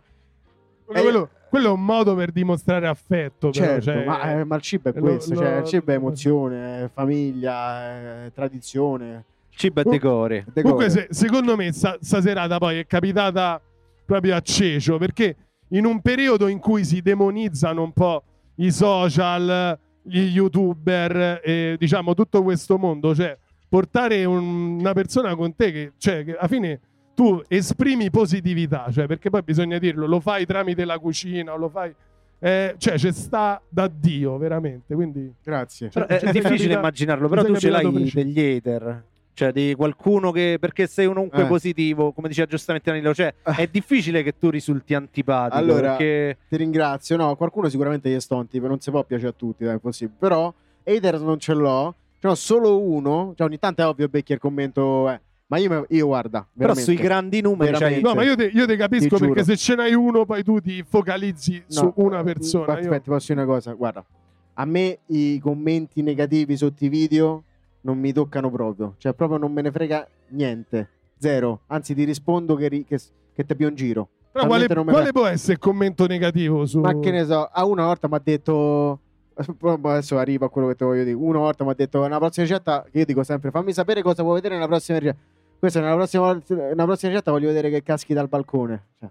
Quello, 0.86 1.00
E- 1.00 1.02
quello- 1.04 1.30
quello 1.50 1.68
è 1.70 1.72
un 1.72 1.84
modo 1.86 2.16
per 2.16 2.32
dimostrare 2.32 2.88
affetto, 2.88 3.50
però, 3.50 3.66
Certo, 3.66 3.82
cioè, 3.86 4.06
ma, 4.06 4.32
eh, 4.32 4.44
ma 4.44 4.56
il 4.56 4.62
cibo 4.62 4.90
è 4.90 4.94
questo, 4.94 5.34
lo- 5.34 5.40
cioè, 5.40 5.56
il 5.58 5.64
cibo 5.66 5.92
è 5.92 5.96
emozione, 5.96 6.84
è 6.84 6.90
famiglia, 6.94 8.26
è 8.26 8.32
tradizione. 8.34 9.24
Cibo 9.50 9.82
Oh. 9.82 9.90
decore. 9.90 10.44
decore. 10.48 10.62
Comunque, 10.62 10.90
se- 10.90 11.08
secondo 11.12 11.56
me, 11.56 11.72
sta, 11.72 11.98
sta 12.02 12.22
serata 12.22 12.58
poi 12.58 12.80
è 12.80 12.86
capitata 12.86 13.60
proprio 14.06 14.36
a 14.36 14.40
cecio 14.42 14.98
perché 14.98 15.36
in 15.70 15.86
un 15.86 16.02
periodo 16.02 16.48
in 16.48 16.60
cui 16.60 16.86
si 16.86 17.02
demonizzano 17.02 17.82
un 17.84 17.92
po' 17.92 18.24
i 18.56 18.72
social, 18.72 19.78
gli 20.04 20.20
youtuber, 20.36 21.42
e, 21.44 21.76
diciamo 21.80 22.14
tutto 22.14 22.44
questo 22.44 22.78
mondo, 22.78 23.14
cioè 23.16 23.38
portare 23.68 24.24
un- 24.26 24.78
una 24.80 24.94
persona 24.94 25.36
con 25.36 25.56
te 25.56 25.72
che, 25.72 25.92
cioè, 25.98 26.24
che 26.24 26.36
alla 26.38 26.48
fine 26.48 26.80
tu 27.16 27.42
esprimi 27.48 28.10
positività, 28.10 28.88
cioè, 28.92 29.08
perché 29.08 29.30
poi 29.30 29.42
bisogna 29.42 29.78
dirlo, 29.80 30.06
lo 30.06 30.20
fai 30.20 30.46
tramite 30.46 30.86
la 30.86 31.00
cucina, 31.00 31.54
o 31.54 31.58
lo 31.58 31.70
fai. 31.70 31.94
eh, 32.40 32.76
cioè, 32.78 32.96
c'è 32.96 33.12
sta 33.12 33.60
da 33.68 33.88
Dio, 33.88 34.38
veramente. 34.38 34.94
Quindi, 34.94 35.34
Grazie. 35.42 35.88
Però 35.90 36.06
Cioè, 36.06 36.18
è 36.18 36.20
sei 36.20 36.32
difficile 36.34 36.58
capita- 36.58 36.78
immaginarlo, 36.80 37.28
però 37.30 37.44
tu 37.44 37.56
ce 37.56 37.70
l'hai 37.70 38.12
degli 38.14 38.40
hater. 38.40 39.04
Cioè 39.36 39.52
di 39.52 39.74
qualcuno 39.76 40.32
che 40.32 40.56
perché 40.62 40.88
sei 40.88 41.08
comunque 41.08 41.44
Eh. 41.44 41.46
positivo, 41.46 42.14
come 42.14 42.30
diceva 42.30 42.48
giustamente 42.48 42.90
Danilo, 42.90 43.14
cioè 43.14 43.34
è 43.44 43.68
difficile 43.68 44.24
che 44.24 44.38
tu 44.40 44.50
risulti 44.50 44.94
antipatico 44.94 45.58
Allora, 45.58 45.90
perché 45.98 46.38
Ti 46.48 46.56
ringrazio. 46.56 47.18
No, 47.18 47.36
qualcuno 47.36 47.68
sicuramente 47.68 48.10
gli 48.10 48.18
stonti, 48.22 48.60
non 48.62 48.80
si 48.80 48.90
può 48.92 49.04
piacere 49.04 49.30
a 49.30 49.34
tutti, 49.34 49.66
dai, 49.66 49.76
è 49.76 49.80
possibile. 49.80 50.16
Però 50.18 50.54
hater 50.86 51.20
non 51.20 51.38
ce 51.38 51.54
l'ho, 51.54 51.94
ce 52.18 52.28
n'ho 52.30 52.36
solo 52.36 52.82
uno. 52.82 53.34
Cioè, 53.36 53.46
ogni 53.46 53.60
tanto 53.60 53.82
è 53.82 53.86
ovvio 53.86 54.08
becchi 54.08 54.32
il 54.32 54.40
commento, 54.40 55.10
eh, 55.10 55.20
ma 55.48 55.58
io, 55.58 55.86
io 55.90 56.06
guarda, 56.08 56.48
però 56.58 56.74
sui 56.74 56.96
grandi 56.96 57.42
numeri 57.42 57.74
Veramente. 57.74 58.08
no, 58.08 58.16
ma 58.16 58.24
io 58.24 58.36
te, 58.38 58.46
io 58.54 58.66
te 58.66 58.78
capisco 58.78 59.10
Ti 59.10 59.16
giuro. 59.18 59.34
perché 59.34 59.44
se 59.44 59.58
ce 59.58 59.76
n'hai 59.76 59.94
uno, 59.94 60.26
poi 60.26 60.44
tu 60.44 60.62
ti 60.62 60.82
focalizzi 60.88 61.62
su 61.68 61.84
No, 61.84 61.94
una 61.98 62.24
persona. 62.24 62.72
Io- 62.72 62.80
Aspetta, 62.80 63.00
ti 63.00 63.10
posso 63.10 63.34
dire 63.34 63.44
una 63.46 63.54
cosa, 63.54 63.74
guarda. 63.74 64.06
A 64.54 64.64
me 64.66 65.00
i 65.08 65.40
commenti 65.40 66.02
negativi 66.02 66.56
sotto 66.56 66.86
i 66.86 66.88
video 66.88 67.44
non 67.86 68.00
mi 68.00 68.12
toccano 68.12 68.50
proprio, 68.50 68.96
cioè 68.98 69.14
proprio 69.14 69.38
non 69.38 69.54
me 69.54 69.62
ne 69.62 69.72
frega 69.72 70.06
niente, 70.30 70.90
zero. 71.18 71.62
Anzi, 71.68 71.94
ti 71.94 72.04
rispondo 72.04 72.56
che, 72.56 72.68
ri- 72.68 72.84
che, 72.84 73.00
che 73.34 73.46
te 73.46 73.56
più 73.56 73.68
un 73.68 73.76
giro. 73.76 74.10
Però 74.32 74.48
quale, 74.48 74.68
Talmente 74.68 74.92
quale 74.92 75.06
ne- 75.06 75.12
può 75.14 75.26
essere 75.28 75.54
il 75.54 75.60
commento 75.60 76.06
negativo 76.08 76.66
su... 76.66 76.80
Ma 76.80 77.00
che 77.00 77.12
ne 77.12 77.24
so, 77.24 77.46
a 77.46 77.64
una 77.66 77.86
volta 77.86 78.08
mi 78.08 78.16
ha 78.16 78.22
detto. 78.22 79.00
proprio 79.58 79.92
Adesso 79.92 80.18
arriva 80.18 80.48
a 80.48 80.50
quello 80.50 80.68
che 80.68 80.76
ti 80.76 80.84
voglio 80.84 81.04
dire. 81.04 81.16
Una 81.16 81.40
volta 81.40 81.64
mi 81.64 81.70
ha 81.70 81.74
detto: 81.74 82.02
Una 82.02 82.18
prossima 82.18 82.46
ricetta. 82.46 82.86
Che 82.90 83.00
io 83.00 83.06
dico 83.06 83.24
sempre: 83.24 83.52
fammi 83.52 83.72
sapere 83.72 84.02
cosa 84.02 84.24
vuoi 84.24 84.36
vedere 84.36 84.56
nella 84.56 84.68
prossima 84.68 84.98
ricetta. 84.98 85.20
Questa 85.58 85.80
è 85.80 85.84
una 85.84 85.96
prossima, 85.96 86.42
una 86.50 86.84
prossima 86.84 87.12
ricetta. 87.12 87.32
Voglio 87.32 87.48
vedere 87.48 87.70
che 87.70 87.84
caschi 87.84 88.14
dal 88.14 88.28
balcone. 88.28 88.88
Cioè, 89.00 89.10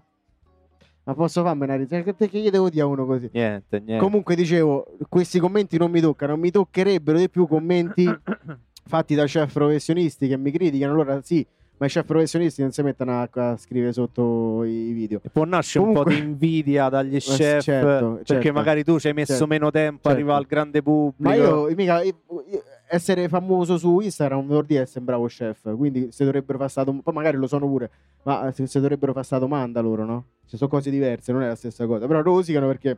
ma 1.05 1.13
posso 1.13 1.41
farmi 1.43 1.63
una 1.63 1.75
ricetta? 1.75 2.13
Perché 2.13 2.39
gli 2.39 2.49
devo 2.49 2.69
dire 2.69 2.81
a 2.83 2.87
uno 2.87 3.05
così? 3.05 3.29
niente, 3.31 3.79
niente. 3.79 4.03
Comunque, 4.03 4.35
dicevo, 4.35 4.85
questi 5.07 5.39
commenti 5.39 5.77
non 5.77 5.89
mi 5.91 6.01
toccano. 6.01 6.35
Mi 6.35 6.51
toccherebbero 6.51 7.17
di 7.17 7.29
più 7.29 7.47
commenti 7.47 8.05
fatti 8.87 9.15
da 9.15 9.25
chef 9.25 9.53
professionisti 9.53 10.27
che 10.27 10.37
mi 10.37 10.51
criticano. 10.51 10.93
Allora, 10.93 11.21
sì, 11.21 11.45
ma 11.77 11.85
i 11.87 11.89
chef 11.89 12.05
professionisti 12.05 12.61
non 12.61 12.71
si 12.71 12.81
mettono 12.81 13.11
a, 13.21 13.29
a 13.31 13.57
scrivere 13.57 13.93
sotto 13.93 14.63
i 14.63 14.91
video. 14.93 15.19
E 15.23 15.29
può 15.29 15.43
nascere 15.45 15.85
un 15.85 15.93
po' 15.93 16.03
Comunque- 16.03 16.23
di 16.23 16.31
invidia 16.31 16.89
dagli 16.89 17.17
chef 17.19 17.61
certo, 17.63 18.13
perché 18.15 18.33
certo. 18.41 18.51
magari 18.53 18.83
tu 18.83 18.97
ci 18.99 19.07
hai 19.07 19.13
messo 19.13 19.31
Certo, 19.33 19.47
meno 19.47 19.71
tempo 19.71 19.95
certo. 19.95 20.09
a 20.09 20.11
arrivare 20.11 20.39
al 20.39 20.45
grande 20.47 20.81
pubblico. 20.81 21.29
Ma 21.29 21.35
io, 21.35 21.67
mica, 21.75 22.01
io- 22.03 22.15
io- 22.49 22.63
essere 22.87 23.27
famoso 23.27 23.77
su 23.77 23.99
Instagram 23.99 24.45
vuol 24.45 24.65
dire 24.65 24.83
essere 24.83 24.99
un 24.99 25.05
bravo 25.05 25.25
chef. 25.27 25.75
Quindi 25.75 26.11
se 26.11 26.23
dovrebbero 26.23 26.57
fare 26.57 26.69
sta 26.69 26.83
dom- 26.83 27.01
poi 27.01 27.13
magari 27.13 27.37
lo 27.37 27.47
sono 27.47 27.67
pure, 27.67 27.89
ma 28.23 28.51
se, 28.53 28.67
se 28.67 28.79
dovrebbero 28.79 29.11
fare 29.13 29.25
sta 29.25 29.39
domanda 29.39 29.81
loro, 29.81 30.05
no? 30.05 30.25
Se 30.45 30.57
sono 30.57 30.69
cose 30.69 30.89
diverse, 30.89 31.31
non 31.31 31.41
è 31.43 31.47
la 31.47 31.55
stessa 31.55 31.85
cosa. 31.85 32.07
Però 32.07 32.21
rosicano 32.21 32.67
perché 32.67 32.97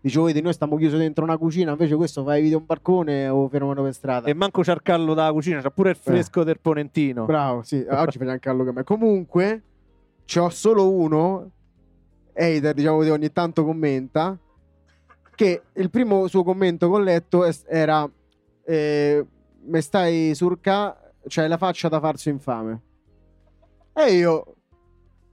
dicevo, 0.00 0.24
vedi, 0.26 0.40
noi 0.40 0.52
stiamo 0.52 0.76
chiusi 0.76 0.96
dentro 0.96 1.24
una 1.24 1.36
cucina, 1.38 1.72
invece 1.72 1.94
questo 1.96 2.22
fai 2.24 2.42
video 2.42 2.58
un 2.58 2.64
balcone 2.66 3.28
o 3.28 3.48
fenomeno 3.48 3.82
per 3.82 3.94
strada. 3.94 4.28
E 4.28 4.34
manco 4.34 4.62
Ciarcallo 4.64 5.14
dalla 5.14 5.32
cucina, 5.32 5.60
c'ha 5.60 5.70
pure 5.70 5.90
il 5.90 5.96
Eh. 5.96 6.02
fresco 6.02 6.44
del 6.44 6.58
ponentino. 6.60 7.24
Bravo, 7.24 7.62
sì, 7.62 7.76
oggi 7.88 8.18
facciamo 8.18 8.30
anche 8.30 8.48
allo 8.48 8.64
che 8.64 8.72
me. 8.72 8.84
Comunque, 8.84 9.62
c'ho 10.26 10.48
solo 10.50 10.90
uno, 10.90 11.50
hater, 12.34 12.74
diciamo 12.74 13.00
che 13.00 13.10
ogni 13.10 13.32
tanto 13.32 13.64
commenta, 13.64 14.38
che 15.34 15.62
il 15.72 15.90
primo 15.90 16.26
suo 16.28 16.44
commento 16.44 16.88
che 16.90 16.94
ho 16.94 16.98
letto 16.98 17.44
era 17.66 18.08
eh, 18.70 19.26
me 19.64 19.80
stai 19.80 20.32
surca, 20.34 20.96
c'hai 21.26 21.48
la 21.48 21.56
faccia 21.56 21.88
da 21.88 21.98
farsi 21.98 22.28
infame. 22.28 22.82
E 23.92 24.12
io 24.12 24.54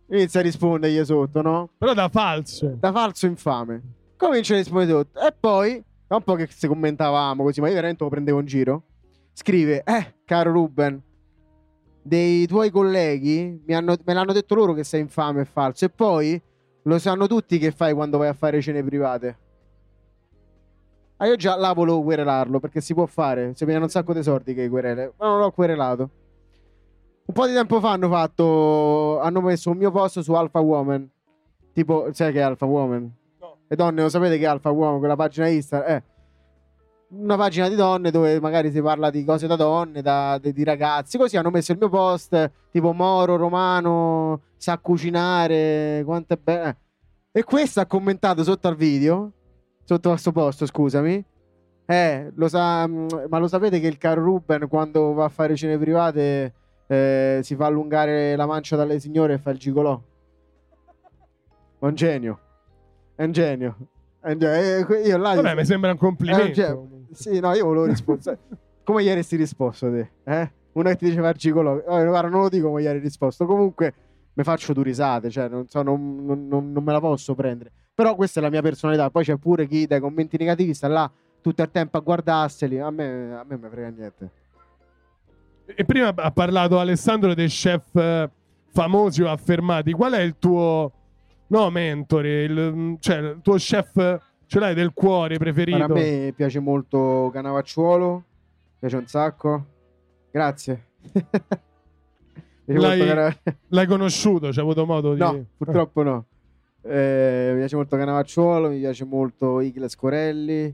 inizio 0.10 0.40
a 0.40 0.44
rispondergli 0.44 1.04
sotto, 1.06 1.42
no? 1.42 1.70
Però 1.78 1.94
da 1.94 2.10
falso. 2.10 2.76
Da 2.80 2.92
falso 2.92 3.28
infame. 3.28 3.82
Comincia 4.18 4.56
a 4.56 4.58
rispondere 4.58 4.92
sotto. 4.92 5.20
E 5.20 5.34
poi, 5.40 5.84
da 6.08 6.16
un 6.16 6.24
po' 6.24 6.34
che 6.34 6.48
se 6.50 6.68
commentavamo 6.68 7.44
così, 7.44 7.62
ma 7.62 7.68
io 7.68 7.76
veramente 7.76 8.04
lo 8.04 8.10
prendevo 8.10 8.40
in 8.40 8.46
giro, 8.48 8.84
scrive, 9.34 9.84
eh, 9.84 10.16
caro 10.26 10.52
Ruben, 10.52 11.00
dei 12.02 12.48
tuoi 12.48 12.72
colleghi 12.72 13.62
mi 13.66 13.74
hanno- 13.76 13.98
me 14.04 14.14
l'hanno 14.14 14.34
detto 14.34 14.56
loro 14.56 14.74
che 14.74 14.84
sei 14.84 15.02
infame 15.02 15.42
e 15.42 15.46
falso. 15.46 15.86
E 15.86 15.90
poi 15.90 16.42
lo 16.84 16.98
sanno 17.00 17.28
tutti 17.28 17.60
che 17.60 17.72
fai 17.72 17.94
quando 17.94 18.18
vai 18.18 18.30
a 18.30 18.34
fare 18.34 18.62
cene 18.62 18.84
private. 18.84 19.38
Ah, 21.20 21.26
io 21.26 21.36
già 21.36 21.56
là 21.56 21.74
volevo 21.74 22.04
querelarlo 22.04 22.60
perché 22.60 22.80
si 22.80 22.94
può 22.94 23.06
fare. 23.08 23.54
Si 23.56 23.66
pigliano 23.66 23.86
un 23.86 23.90
sacco 23.90 24.14
di 24.14 24.22
soldi 24.22 24.54
che 24.54 24.70
querele. 24.70 25.14
Ma 25.18 25.28
non 25.28 25.40
l'ho 25.40 25.52
querelato. 25.52 26.10
Un 27.26 27.34
po' 27.34 27.48
di 27.48 27.54
tempo 27.54 27.80
fa 27.80 27.92
hanno 27.92 28.08
fatto. 28.08 29.20
Hanno 29.20 29.42
messo 29.42 29.72
un 29.72 29.78
mio 29.78 29.92
post 29.92 30.20
su 30.20 30.34
Alpha 30.34 30.60
Woman. 30.60 31.10
Tipo, 31.74 32.10
sai 32.12 32.32
che 32.32 32.40
è 32.40 32.44
Alpha 32.44 32.66
Woman? 32.66 33.12
No. 33.40 33.58
Le 33.68 33.76
donne, 33.76 34.02
lo 34.04 34.10
sapete 34.10 34.38
che 34.38 34.44
è 34.44 34.48
Alpha 34.48 34.70
Woman? 34.70 35.00
Quella 35.00 35.16
pagina 35.16 35.48
Instagram? 35.48 35.96
Eh. 35.96 36.04
Una 37.10 37.36
pagina 37.36 37.68
di 37.68 37.76
donne 37.76 38.12
dove 38.12 38.40
magari 38.40 38.70
si 38.70 38.82
parla 38.82 39.10
di 39.10 39.24
cose 39.24 39.48
da 39.48 39.56
donne, 39.56 40.02
da- 40.04 40.38
di, 40.40 40.54
di 40.54 40.64
ragazzi. 40.64 41.18
Così 41.18 41.36
hanno 41.36 41.50
messo 41.50 41.72
il 41.72 41.80
mio 41.80 41.90
post. 41.90 42.52
Tipo 42.72 42.94
Moro, 42.94 43.38
Romano, 43.38 44.42
sa 44.56 44.78
cucinare. 44.78 46.04
Quanto 46.06 46.36
è 46.36 46.38
bello. 46.38 46.76
E 47.32 47.44
questo 47.44 47.80
ha 47.80 47.88
commentato 47.88 48.44
sotto 48.44 48.68
al 48.68 48.76
video. 48.76 49.32
Sotto 49.88 50.10
questo 50.10 50.34
posto, 50.34 50.66
scusami. 50.66 51.24
Eh, 51.86 52.32
lo 52.36 52.50
sa, 52.50 52.86
mm, 52.86 53.08
ma 53.30 53.38
lo 53.38 53.48
sapete 53.48 53.80
che 53.80 53.88
il 53.88 53.98
caro 53.98 54.22
Ruben 54.22 54.68
quando 54.68 55.14
va 55.14 55.24
a 55.24 55.30
fare 55.30 55.56
cene 55.56 55.78
private 55.78 56.54
eh, 56.88 57.40
si 57.42 57.56
fa 57.56 57.68
allungare 57.68 58.36
la 58.36 58.46
mancia 58.46 58.76
dalle 58.76 59.00
signore 59.00 59.36
e 59.36 59.38
fa 59.38 59.52
il 59.52 59.58
gigolò? 59.58 59.98
È 61.80 61.86
un 61.86 61.96
genio. 61.96 62.40
È 63.16 63.24
un 63.24 63.32
genio. 63.32 63.78
È 64.20 64.32
un 64.34 64.40
genio. 64.40 64.88
Eh, 64.94 65.08
io 65.08 65.18
là 65.18 65.36
Vabbè, 65.36 65.56
mi 65.56 65.64
sembra 65.64 65.92
un 65.92 65.98
complimento. 65.98 66.44
Eh, 66.44 66.54
cioè, 66.54 66.78
sì, 67.14 67.40
no, 67.40 67.54
io 67.54 67.64
volevo 67.64 67.86
rispondere. 67.86 68.40
come 68.84 69.04
gli 69.04 69.10
avresti 69.10 69.38
risposto 69.38 69.90
te? 69.90 70.10
Eh? 70.26 70.52
Uno 70.74 70.90
che 70.90 70.98
ti 70.98 71.06
diceva 71.06 71.30
il 71.30 71.38
gigolò. 71.38 71.80
Guarda, 71.82 72.28
non 72.28 72.42
lo 72.42 72.50
dico 72.50 72.68
come 72.68 72.86
hai 72.86 73.00
risposto. 73.00 73.46
Comunque 73.46 73.94
mi 74.34 74.44
faccio 74.44 74.74
due 74.74 74.84
risate, 74.84 75.30
cioè 75.30 75.48
non, 75.48 75.66
so, 75.70 75.82
non- 75.82 76.26
non- 76.26 76.74
non 76.74 76.84
me 76.84 76.92
la 76.92 77.00
posso 77.00 77.36
prendere. 77.36 77.72
Però 77.98 78.14
questa 78.14 78.40
è 78.40 78.44
la 78.44 78.52
mia 78.52 78.62
personalità. 78.62 79.10
Poi 79.10 79.24
c'è 79.24 79.38
pure 79.38 79.66
chi 79.66 79.88
dai 79.88 80.00
commenti 80.00 80.38
negativi 80.38 80.76
sta 80.76 80.88
là 80.88 81.12
tutto 81.42 81.64
il 81.64 81.72
tempo 81.72 81.98
a 81.98 82.02
guardarseli. 82.02 82.78
A 82.80 82.92
me, 82.92 83.34
a 83.34 83.44
me 83.44 83.58
me 83.58 83.70
frega 83.70 83.90
niente. 83.90 84.30
E 85.66 85.84
prima 85.84 86.14
ha 86.16 86.32
parlato 86.32 86.78
Alessandro 86.78 87.34
dei 87.34 87.48
chef 87.48 87.96
eh, 87.96 88.30
famosi 88.68 89.24
o 89.24 89.32
affermati. 89.32 89.94
Qual 89.94 90.14
è 90.14 90.20
il 90.20 90.36
tuo 90.38 90.92
no, 91.48 91.72
mentore? 91.72 92.44
Il, 92.44 92.98
cioè, 93.00 93.18
il 93.18 93.40
tuo 93.42 93.56
chef 93.56 94.20
ce 94.46 94.60
l'hai 94.60 94.76
del 94.76 94.94
cuore 94.94 95.40
preferito? 95.40 95.78
Guarda, 95.78 95.96
a 95.96 95.98
me 95.98 96.34
piace 96.36 96.60
molto 96.60 97.32
Canavacciuolo. 97.34 98.24
Piace 98.78 98.96
un 98.96 99.08
sacco. 99.08 99.66
Grazie. 100.30 100.86
L'hai- 102.66 103.36
L'hai 103.70 103.88
conosciuto? 103.88 104.50
C'hai 104.50 104.60
avuto 104.62 104.86
modo 104.86 105.14
di. 105.16 105.20
No, 105.20 105.46
purtroppo 105.58 106.04
no. 106.04 106.26
Eh, 106.88 107.50
mi 107.52 107.58
piace 107.60 107.76
molto 107.76 107.98
Canavacciuolo, 107.98 108.70
mi 108.70 108.80
piace 108.80 109.04
molto 109.06 109.60
Igles 109.60 109.96
Corelli, 109.96 110.74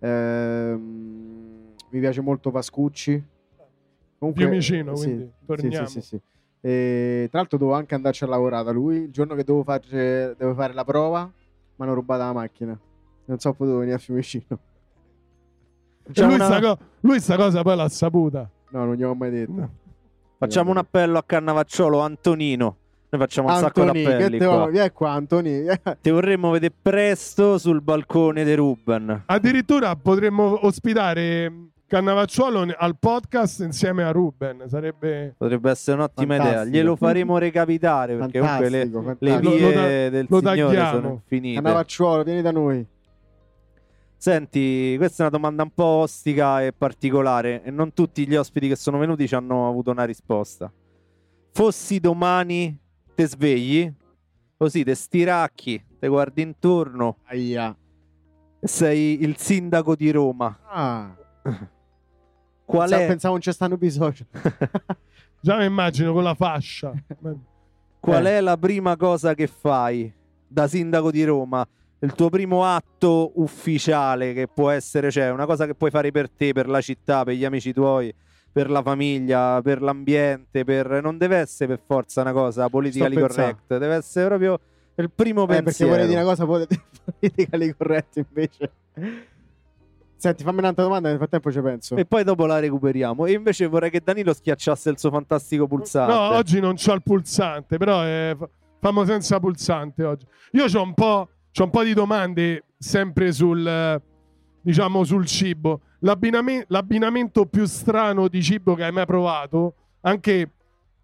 ehm, 0.00 1.74
mi 1.90 2.00
piace 2.00 2.20
molto 2.20 2.50
Pascucci. 2.50 3.22
Comunque, 4.18 4.44
Fiumicino, 4.44 4.94
sì, 4.96 5.06
quindi 5.06 5.32
torniamo. 5.46 5.86
sì, 5.86 6.00
sì, 6.00 6.06
sì. 6.08 6.20
E, 6.60 7.26
tra 7.30 7.40
l'altro 7.40 7.58
dovevo 7.58 7.76
anche 7.76 7.94
andarci 7.94 8.24
a 8.24 8.28
lavorare 8.28 8.64
da 8.64 8.70
lui. 8.70 8.96
Il 9.02 9.10
giorno 9.10 9.34
che 9.34 9.44
dovevo 9.44 9.64
fare, 9.64 10.34
devo 10.36 10.54
fare 10.54 10.72
la 10.74 10.84
prova, 10.84 11.24
mi 11.24 11.84
hanno 11.84 11.94
rubato 11.94 12.22
la 12.22 12.32
macchina. 12.32 12.78
Non 13.24 13.38
so, 13.38 13.52
potevo 13.52 13.78
venire 13.78 13.96
a 13.96 13.98
Fiumicino. 13.98 14.58
Facciamo 16.04 16.28
lui, 16.28 16.36
una- 16.36 16.44
sta 16.46 16.60
co- 16.60 16.78
lui 17.00 17.20
sta 17.20 17.36
cosa 17.36 17.62
poi 17.62 17.76
l'ha 17.76 17.88
saputa. 17.88 18.50
No, 18.70 18.84
non 18.84 18.94
gli 18.94 19.02
ho 19.02 19.14
mai 19.14 19.30
detto. 19.30 19.52
No. 19.52 19.70
Facciamo 20.38 20.70
un 20.70 20.76
appello 20.78 21.18
a 21.18 21.22
Cannavacciolo 21.24 21.98
Antonino. 22.00 22.76
Noi 23.14 23.20
facciamo 23.20 23.48
un 23.48 23.54
sacco 23.58 23.82
Antoni, 23.82 24.02
che 24.04 24.10
d'appelli 24.10 24.38
te 24.38 24.46
qua. 24.46 24.66
vieni 24.68 24.90
qua, 24.90 25.10
Antoni. 25.10 25.64
Ti 26.00 26.10
vorremmo 26.10 26.50
vedere 26.50 26.72
presto 26.80 27.58
sul 27.58 27.82
balcone 27.82 28.42
di 28.42 28.54
Ruben. 28.54 29.24
Addirittura 29.26 29.94
potremmo 29.96 30.64
ospitare 30.64 31.52
Cannavacciuolo 31.86 32.72
al 32.74 32.96
podcast 32.98 33.60
insieme 33.60 34.02
a 34.02 34.12
Ruben. 34.12 34.64
Sarebbe. 34.66 35.34
Potrebbe 35.36 35.70
essere 35.70 35.98
un'ottima 35.98 36.36
idea. 36.36 36.46
Fantastico. 36.46 36.74
Glielo 36.74 36.96
faremo 36.96 37.36
recapitare 37.36 38.16
perché 38.16 38.38
comunque 38.40 38.68
le, 38.70 38.88
Fantastico, 38.90 39.16
le 39.18 39.40
vie 39.40 39.60
Lo- 39.60 39.68
lo- 39.82 40.10
del 40.10 40.26
lo 40.30 40.38
Signore 40.38 40.74
tagliamo. 40.74 40.90
sono 40.94 41.12
infinite. 41.12 41.60
Cannavacciuolo, 41.60 42.22
vieni 42.22 42.40
da 42.40 42.50
noi. 42.50 42.86
Senti, 44.16 44.94
questa 44.96 45.24
è 45.24 45.26
una 45.26 45.36
domanda 45.36 45.62
un 45.64 45.70
po' 45.74 45.84
ostica 45.84 46.62
e 46.64 46.72
particolare 46.72 47.62
e 47.62 47.70
non 47.70 47.92
tutti 47.92 48.26
gli 48.26 48.36
ospiti 48.36 48.68
che 48.68 48.76
sono 48.76 48.96
venuti 48.96 49.28
ci 49.28 49.34
hanno 49.34 49.68
avuto 49.68 49.90
una 49.90 50.04
risposta. 50.04 50.72
Fossi 51.54 51.98
domani, 52.00 52.74
te 53.14 53.26
svegli, 53.26 53.92
così 54.56 54.84
te 54.84 54.94
stiracchi, 54.94 55.82
te 55.98 56.08
guardi 56.08 56.42
intorno 56.42 57.18
Aia. 57.24 57.76
sei 58.60 59.22
il 59.22 59.36
sindaco 59.36 59.94
di 59.96 60.10
Roma. 60.10 60.58
Ah, 60.68 61.16
Qual 62.64 62.88
pensavo, 62.88 63.02
è, 63.02 63.06
pensavo 63.08 63.32
non 63.34 63.42
c'è 63.42 63.52
stato 63.52 63.74
episodio. 63.74 64.26
Già 65.40 65.56
mi 65.58 65.64
immagino 65.64 66.12
con 66.12 66.22
la 66.22 66.34
fascia. 66.34 66.92
qual 68.00 68.26
Eh. 68.26 68.38
è 68.38 68.40
la 68.40 68.56
prima 68.56 68.96
cosa 68.96 69.34
che 69.34 69.46
fai 69.46 70.10
da 70.46 70.66
sindaco 70.68 71.10
di 71.10 71.24
Roma? 71.24 71.66
Il 71.98 72.14
tuo 72.14 72.30
primo 72.30 72.64
atto 72.64 73.32
ufficiale 73.36 74.32
che 74.32 74.48
può 74.48 74.70
essere, 74.70 75.10
cioè 75.10 75.30
una 75.30 75.46
cosa 75.46 75.66
che 75.66 75.74
puoi 75.74 75.90
fare 75.90 76.10
per 76.10 76.30
te, 76.30 76.52
per 76.52 76.68
la 76.68 76.80
città, 76.80 77.24
per 77.24 77.34
gli 77.34 77.44
amici 77.44 77.72
tuoi, 77.72 78.12
per 78.52 78.70
la 78.70 78.82
famiglia, 78.82 79.60
per 79.62 79.80
l'ambiente, 79.80 80.64
per... 80.64 81.00
non 81.02 81.16
deve 81.16 81.36
essere 81.38 81.76
per 81.76 81.80
forza 81.86 82.20
una 82.20 82.32
cosa 82.32 82.68
politically 82.68 83.16
correct, 83.18 83.78
deve 83.78 83.94
essere 83.94 84.26
proprio 84.26 84.60
il 84.96 85.10
primo 85.10 85.44
Eh, 85.44 85.46
perché 85.46 85.62
pensiero. 85.62 85.90
vorrei 85.92 86.06
dire 86.06 86.20
una 86.20 86.28
cosa 86.28 86.44
poli- 86.44 86.66
politically 87.18 87.74
corretta 87.74 88.18
invece. 88.20 88.70
Senti, 90.16 90.44
fammi 90.44 90.58
un'altra 90.58 90.84
domanda, 90.84 91.08
nel 91.08 91.16
frattempo 91.18 91.50
ci 91.50 91.60
penso. 91.60 91.96
E 91.96 92.04
poi 92.04 92.22
dopo 92.22 92.46
la 92.46 92.60
recuperiamo. 92.60 93.26
E 93.26 93.32
invece 93.32 93.66
vorrei 93.66 93.90
che 93.90 94.00
Danilo 94.04 94.32
schiacciasse 94.32 94.90
il 94.90 94.98
suo 94.98 95.10
fantastico 95.10 95.66
pulsante. 95.66 96.12
No, 96.12 96.20
oggi 96.36 96.60
non 96.60 96.74
c'ho 96.76 96.92
il 96.92 97.02
pulsante, 97.02 97.76
però 97.76 98.04
eh, 98.04 98.36
fa- 98.38 98.48
famo 98.78 99.04
senza 99.04 99.40
pulsante 99.40 100.04
oggi. 100.04 100.24
Io 100.52 100.66
ho 100.72 100.82
un 100.82 100.94
po', 100.94 101.28
c'ho 101.50 101.64
un 101.64 101.70
po' 101.70 101.82
di 101.82 101.92
domande 101.92 102.66
sempre 102.78 103.32
sul, 103.32 104.00
diciamo, 104.60 105.02
sul 105.02 105.26
cibo. 105.26 105.80
L'abbiname- 106.04 106.64
l'abbinamento 106.68 107.46
più 107.46 107.64
strano 107.64 108.26
di 108.26 108.42
cibo 108.42 108.74
che 108.74 108.84
hai 108.84 108.92
mai 108.92 109.06
provato, 109.06 109.74
anche 110.00 110.50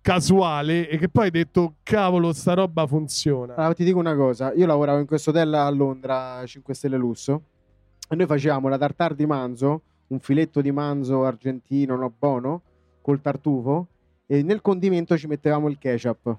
casuale, 0.01 0.89
e 0.89 0.99
che 0.99 1.09
poi 1.09 1.25
hai 1.25 1.31
detto, 1.31 1.75
cavolo, 1.85 2.33
sta 2.33 2.55
roba 2.55 2.87
funziona. 2.87 3.55
Allora, 3.55 3.75
ti 3.75 3.85
dico 3.85 3.99
una 3.99 4.17
cosa, 4.17 4.53
io 4.55 4.67
lavoravo 4.67 4.99
in 4.99 5.07
questo 5.07 5.31
hotel 5.31 5.55
a 5.55 5.71
Londra, 5.71 6.43
5 6.45 6.75
Stelle 6.75 6.97
Lusso, 6.97 7.43
e 8.09 8.17
noi 8.17 8.27
facevamo 8.27 8.69
la 8.69 8.79
tartare 8.79 9.15
di 9.15 9.27
manzo, 9.27 9.83
un 10.09 10.19
filetto 10.19 10.61
di 10.61 10.73
manzo 10.73 11.25
argentino, 11.25 11.95
no 11.95 12.13
buono, 12.17 12.63
col 13.01 13.21
tartufo, 13.21 13.87
e 14.27 14.43
nel 14.43 14.61
condimento 14.63 15.17
ci 15.17 15.29
mettevamo 15.29 15.69
il 15.69 15.79
ketchup. 15.79 16.37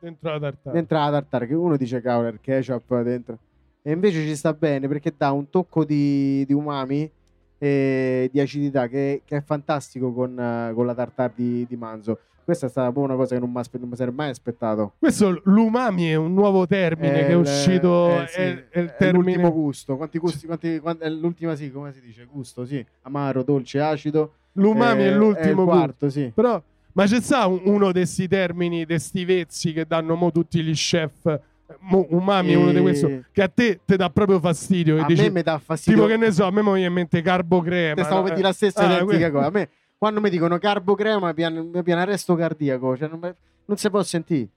Dentro 0.00 0.30
la 0.30 0.38
tartara. 0.38 0.74
dentro 0.74 0.98
la 0.98 1.10
tartare 1.10 1.46
che 1.46 1.54
uno 1.54 1.76
dice 1.76 2.00
cavolo 2.00 2.28
il 2.28 2.38
ketchup 2.40 3.02
dentro 3.02 3.38
e 3.82 3.90
invece 3.90 4.20
ci 4.22 4.36
sta 4.36 4.52
bene 4.52 4.86
perché 4.86 5.12
dà 5.16 5.32
un 5.32 5.50
tocco 5.50 5.84
di, 5.84 6.44
di 6.46 6.52
umami 6.52 7.10
e 7.58 8.28
di 8.32 8.40
acidità 8.40 8.86
che, 8.86 9.22
che 9.24 9.36
è 9.36 9.42
fantastico 9.42 10.12
con, 10.12 10.38
eh, 10.38 10.72
con 10.74 10.86
la 10.86 10.94
tartare 10.94 11.32
di, 11.34 11.66
di 11.68 11.76
manzo. 11.76 12.18
Questa 12.48 12.64
è 12.64 12.68
stata 12.70 12.90
proprio 12.90 13.12
una 13.12 13.22
cosa 13.22 13.34
che 13.34 13.40
non 13.42 13.50
mi 13.50 13.58
aspe- 13.58 13.78
sarei 13.92 14.14
mai 14.14 14.30
aspettato. 14.30 14.94
Questo 14.98 15.38
l'umami 15.44 16.06
è 16.06 16.14
un 16.14 16.32
nuovo 16.32 16.66
termine 16.66 17.26
che 17.26 17.26
è 17.26 17.34
uscito, 17.34 18.22
eh, 18.22 18.26
sì, 18.26 18.40
è, 18.40 18.68
è 18.70 18.78
il 18.80 18.86
è 18.86 18.96
termine... 18.96 19.24
l'ultimo 19.34 19.52
gusto. 19.52 19.96
Quanti 19.98 20.18
gusti 20.18 20.46
quanti, 20.46 20.78
quanti- 20.78 21.04
è 21.04 21.10
l'ultima 21.10 21.54
sì 21.56 21.70
come 21.70 21.92
si 21.92 22.00
dice? 22.00 22.24
Gusto 22.30 22.64
sì. 22.64 22.82
Amaro 23.02 23.42
dolce 23.42 23.80
acido. 23.80 24.32
L'umami 24.52 25.02
Eh, 25.02 25.08
è 25.08 25.14
l'ultimo 25.14 25.48
il 25.48 25.54
gusto. 25.56 25.70
quarto 25.70 26.08
sì. 26.08 26.32
Però, 26.34 26.62
ma 26.92 27.04
c'è 27.04 27.20
sta 27.20 27.46
un- 27.46 27.60
uno 27.64 27.88
di 27.88 27.98
questi 27.98 28.26
termini, 28.28 28.78
di 28.78 28.86
questi 28.86 29.26
vezzi 29.26 29.74
che 29.74 29.84
danno 29.86 30.14
mo 30.14 30.32
tutti 30.32 30.62
gli 30.62 30.72
chef? 30.72 31.40
Mo, 31.80 32.06
umami 32.10 32.52
è 32.52 32.54
uno 32.56 32.72
di 32.72 32.78
E- 32.78 32.82
questi 32.82 33.24
che 33.32 33.42
a 33.42 33.48
te 33.48 33.80
ti 33.84 33.96
dà 33.96 34.10
proprio 34.10 34.38
fastidio. 34.40 35.02
A 35.02 35.06
dici, 35.06 35.22
me 35.22 35.30
mi 35.30 35.42
dà 35.42 35.58
fastidio 35.58 36.02
tipo 36.02 36.12
che 36.12 36.18
ne 36.18 36.32
so, 36.32 36.44
a 36.44 36.50
me 36.50 36.62
mi 36.62 36.72
viene 36.72 36.86
in 36.86 36.92
mente 36.92 37.22
carbo 37.22 37.60
crema. 37.60 37.94
Te 37.94 38.02
stavo 38.04 38.20
no? 38.20 38.22
per 38.26 38.34
dire 38.34 38.46
la 38.46 38.52
stessa 38.52 38.80
Ah, 38.80 38.92
identica 38.92 39.30
cosa. 39.30 39.46
A 39.46 39.50
me, 39.50 39.68
quando 39.96 40.20
mi 40.20 40.28
dicono 40.30 40.58
carbo 40.58 40.94
crema, 40.94 41.32
mi 41.34 41.34
viene, 41.82 42.00
arresto 42.00 42.34
cardiaco. 42.34 42.96
Cioè, 42.96 43.08
non, 43.08 43.34
non 43.64 43.76
si 43.76 43.88
può 43.90 44.02
sentire. 44.02 44.48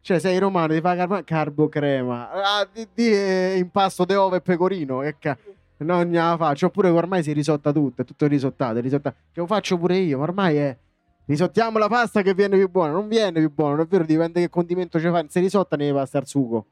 Cioè, 0.00 0.18
sei 0.18 0.38
romano, 0.38 0.72
ti 0.74 0.80
fa 0.80 0.94
carbo, 0.96 1.22
carbo 1.24 1.68
crema. 1.68 2.30
Ah, 2.30 2.68
di, 2.72 2.86
di 2.94 3.06
eh, 3.12 3.54
impasto 3.56 4.04
di 4.04 4.14
uova 4.14 4.36
e 4.36 4.40
pecorino. 4.40 5.00
Che 5.00 5.16
ca- 5.18 5.36
non 5.78 6.08
ne 6.10 6.18
la 6.18 6.36
faccio. 6.36 6.66
Oppure 6.66 6.88
ormai 6.90 7.22
si 7.22 7.32
risotta 7.32 7.72
tutto, 7.72 8.02
è 8.02 8.04
tutto 8.04 8.26
risottato. 8.26 8.78
risottato. 8.80 9.16
Che 9.32 9.40
lo 9.40 9.46
faccio 9.46 9.78
pure 9.78 9.96
io, 9.96 10.18
ma 10.18 10.24
ormai 10.24 10.56
è. 10.56 10.76
Risottiamo 11.32 11.78
la 11.78 11.88
pasta 11.88 12.20
che 12.20 12.34
viene 12.34 12.58
più 12.58 12.68
buona. 12.68 12.92
Non 12.92 13.08
viene 13.08 13.40
più 13.40 13.50
buono, 13.50 13.76
non 13.76 13.84
è 13.84 13.88
vero, 13.88 14.04
dipende 14.04 14.40
che 14.42 14.50
condimento 14.50 15.00
ci 15.00 15.08
fai. 15.08 15.24
Se 15.30 15.40
risotta 15.40 15.76
ne 15.76 15.90
pasta 15.92 16.18
al 16.18 16.26
sugo. 16.26 16.66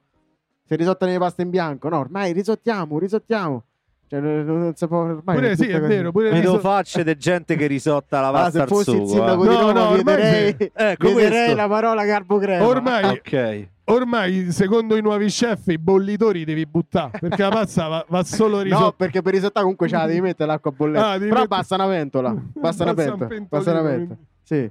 Se 0.67 0.77
risotta 0.77 1.07
ne 1.07 1.17
pasta 1.19 1.41
in 1.41 1.49
bianco. 1.49 1.89
No, 1.89 1.99
ormai 1.99 2.33
risottiamo, 2.33 2.99
risottiamo. 2.99 3.63
Cioè, 4.07 4.21
non, 4.21 4.45
non 4.45 4.75
si 4.75 4.87
può 4.87 4.99
ormai. 4.99 5.35
Pure 5.37 5.57
sì, 5.57 5.69
è 5.69 5.79
così. 5.81 5.89
vero. 5.89 6.13
Pure 6.13 6.31
Vedo 6.31 6.41
riso- 6.53 6.59
facce 6.59 7.03
di 7.05 7.17
gente 7.17 7.57
che 7.57 7.67
risotta 7.67 8.21
la 8.21 8.29
Ah, 8.29 8.33
pasta 8.33 8.51
se 8.51 8.61
al 8.61 8.69
fossi 8.69 8.91
il 8.91 8.97
sugo. 8.97 9.09
sindaco 9.09 9.45
eh. 9.45 9.49
di 9.49 9.55
No, 9.55 9.61
Roma, 9.61 9.73
no, 9.73 9.81
ormai 9.89 10.03
viederei, 10.17 10.55
sì. 10.59 10.71
Ecco 10.75 11.13
questo. 11.13 11.55
la 11.55 11.69
parola 11.69 12.05
carbo 12.05 12.39
crema. 12.39 12.67
Ormai, 12.67 13.05
Ok. 13.05 13.67
ormai, 13.85 14.53
secondo 14.53 14.97
i 14.97 15.01
nuovi 15.01 15.27
chef, 15.27 15.67
i 15.69 15.79
bollitori 15.79 16.45
devi 16.45 16.67
buttare 16.67 17.19
perché 17.21 17.41
la 17.43 17.49
pasta 17.51 17.87
va, 17.89 18.05
va 18.09 18.23
solo 18.25 18.57
No, 18.57 18.63
risotta. 18.63 18.93
perché 18.97 19.23
per 19.23 19.33
risottare 19.33 19.61
comunque 19.63 19.89
ce 19.89 19.97
la 19.97 20.07
devi 20.07 20.21
mettere 20.21 20.51
l'acqua 20.51 20.71
bollente. 20.73 20.99
Ah, 21.07 21.13
Però 21.13 21.25
mettere- 21.27 21.47
basta 21.47 21.75
una 21.77 21.87
pentola. 21.87 22.37
Basta 22.53 22.83
una 22.83 22.91
un 22.93 22.97
pentola. 22.97 23.29
Basta 23.49 23.71
una 23.71 23.83
pentola. 23.83 24.19
Sì. 24.51 24.69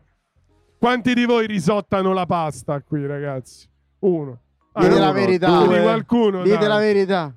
Quanti 0.78 1.14
di 1.14 1.24
voi 1.24 1.48
risottano 1.48 2.12
la 2.12 2.26
pasta 2.26 2.82
qui, 2.82 3.06
ragazzi? 3.06 3.66
Uno. 4.00 4.40
Ah, 4.74 4.82
Dite 4.82 4.94
no, 5.00 5.06
la 5.06 5.12
verità. 5.14 5.62
Vedi 5.62 5.74
eh. 5.76 5.82
qualcuno? 5.82 6.44
Dite 6.44 6.58
dai. 6.58 6.68
la 6.68 6.78
verità. 6.78 7.34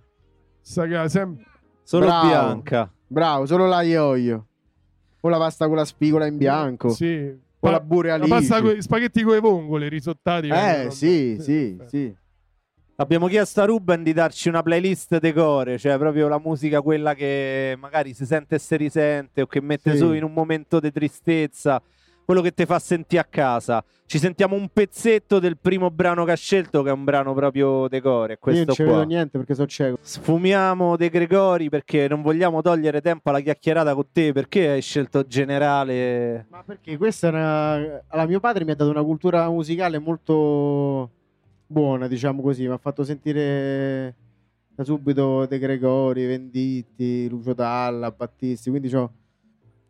Che- 0.62 1.08
sem- 1.08 1.36
Solo 1.84 2.06
Bravo. 2.06 2.26
bianca. 2.26 2.92
Bravo, 3.06 3.46
solo 3.46 3.66
l'aglio 3.66 3.92
e 3.92 3.98
olio. 3.98 4.46
O 5.20 5.28
la 5.28 5.38
pasta 5.38 5.66
con 5.68 5.76
la 5.76 5.84
spigola 5.84 6.26
in 6.26 6.36
bianco. 6.36 6.88
Sì. 6.90 7.32
O 7.60 7.70
la 7.70 7.78
la 7.88 8.14
alici. 8.14 8.28
pasta 8.28 8.60
coi- 8.60 8.82
spaghetti 8.82 9.22
con 9.22 9.36
i 9.36 9.40
vongole 9.40 9.88
risottati. 9.88 10.48
Eh, 10.48 10.88
sì, 10.90 11.36
sì, 11.40 11.74
perfetto. 11.76 11.88
sì. 11.88 12.16
Abbiamo 12.96 13.26
chiesto 13.28 13.60
a 13.60 13.66
Ruben 13.66 14.02
di 14.02 14.12
darci 14.12 14.48
una 14.48 14.62
playlist 14.62 15.18
decore, 15.18 15.78
cioè 15.78 15.96
proprio 15.96 16.26
la 16.28 16.38
musica 16.40 16.80
quella 16.82 17.14
che 17.14 17.76
magari 17.78 18.14
si 18.14 18.26
sente 18.26 18.56
e 18.56 18.58
si 18.58 18.76
risente 18.76 19.42
o 19.42 19.46
che 19.46 19.60
mette 19.60 19.92
Sì. 19.92 19.98
su 19.98 20.12
in 20.12 20.22
un 20.24 20.32
momento 20.32 20.78
di 20.80 20.90
tristezza, 20.92 21.80
quello 22.24 22.40
che 22.40 22.52
ti 22.52 22.64
fa 22.64 22.78
sentire 22.78 23.20
a 23.20 23.26
casa. 23.28 23.84
Ci 24.06 24.18
sentiamo 24.18 24.56
un 24.56 24.68
pezzetto 24.70 25.38
del 25.38 25.56
primo 25.56 25.90
brano 25.90 26.24
che 26.24 26.32
ha 26.32 26.36
scelto, 26.36 26.82
che 26.82 26.90
è 26.90 26.92
un 26.92 27.04
brano 27.04 27.32
proprio 27.32 27.88
decore, 27.88 28.34
è 28.34 28.50
Io 28.50 28.64
non 28.66 28.74
ci 28.74 28.82
vedo 28.82 29.02
niente 29.04 29.38
perché 29.38 29.54
sono 29.54 29.66
cieco. 29.66 29.98
Sfumiamo 30.00 30.96
De 30.96 31.08
Gregori 31.08 31.70
perché 31.70 32.08
non 32.08 32.20
vogliamo 32.20 32.60
togliere 32.60 33.00
tempo 33.00 33.30
alla 33.30 33.40
chiacchierata 33.40 33.94
con 33.94 34.04
te, 34.12 34.32
perché 34.32 34.68
hai 34.68 34.82
scelto 34.82 35.26
generale? 35.26 36.46
Ma 36.50 36.62
perché 36.62 36.96
questa 36.98 37.28
è 37.28 37.30
una... 37.30 37.72
Allora, 38.08 38.26
mio 38.28 38.40
padre 38.40 38.64
mi 38.64 38.72
ha 38.72 38.76
dato 38.76 38.90
una 38.90 39.02
cultura 39.02 39.48
musicale 39.48 39.98
molto 39.98 41.10
buona, 41.66 42.06
diciamo 42.06 42.42
così. 42.42 42.66
Mi 42.66 42.72
ha 42.74 42.78
fatto 42.78 43.04
sentire 43.04 44.14
da 44.74 44.84
subito 44.84 45.46
De 45.46 45.58
Gregori, 45.58 46.26
Venditti, 46.26 47.28
Lucio 47.30 47.54
Dalla, 47.54 48.10
Battisti. 48.10 48.68
Quindi 48.68 48.90
c'ho- 48.90 49.10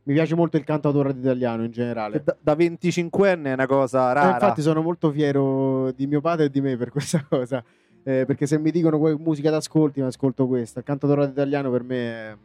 mi 0.05 0.15
piace 0.15 0.35
molto 0.35 0.57
il 0.57 0.65
cantautore 0.65 1.11
italiano 1.11 1.65
in 1.65 1.71
generale. 1.71 2.23
Da, 2.25 2.37
da 2.41 2.55
25enne 2.57 3.45
è 3.45 3.53
una 3.53 3.67
cosa 3.67 4.11
Eh, 4.11 4.15
rara. 4.15 4.33
infatti 4.33 4.62
sono 4.62 4.83
molto 4.83 5.11
fiero 5.11 5.93
di 5.93 6.07
mio 6.07 6.21
padre 6.21 6.47
e 6.47 6.51
di 6.51 6.61
me 6.61 6.77
per 6.77 6.91
questa 6.91 7.25
cosa. 7.29 7.62
Eh, 8.05 8.25
perché 8.27 8.47
se 8.47 8.59
mi 8.59 8.73
dicono 8.73 8.99
que- 8.99 9.17
musica 9.17 9.51
d'ascolti, 9.51 10.01
mi 10.01 10.07
ascolto 10.07 10.47
questa. 10.49 10.81
Il 10.81 10.85
cantautore 10.85 11.25
italiano 11.27 11.71
per 11.71 11.85
me 11.85 12.38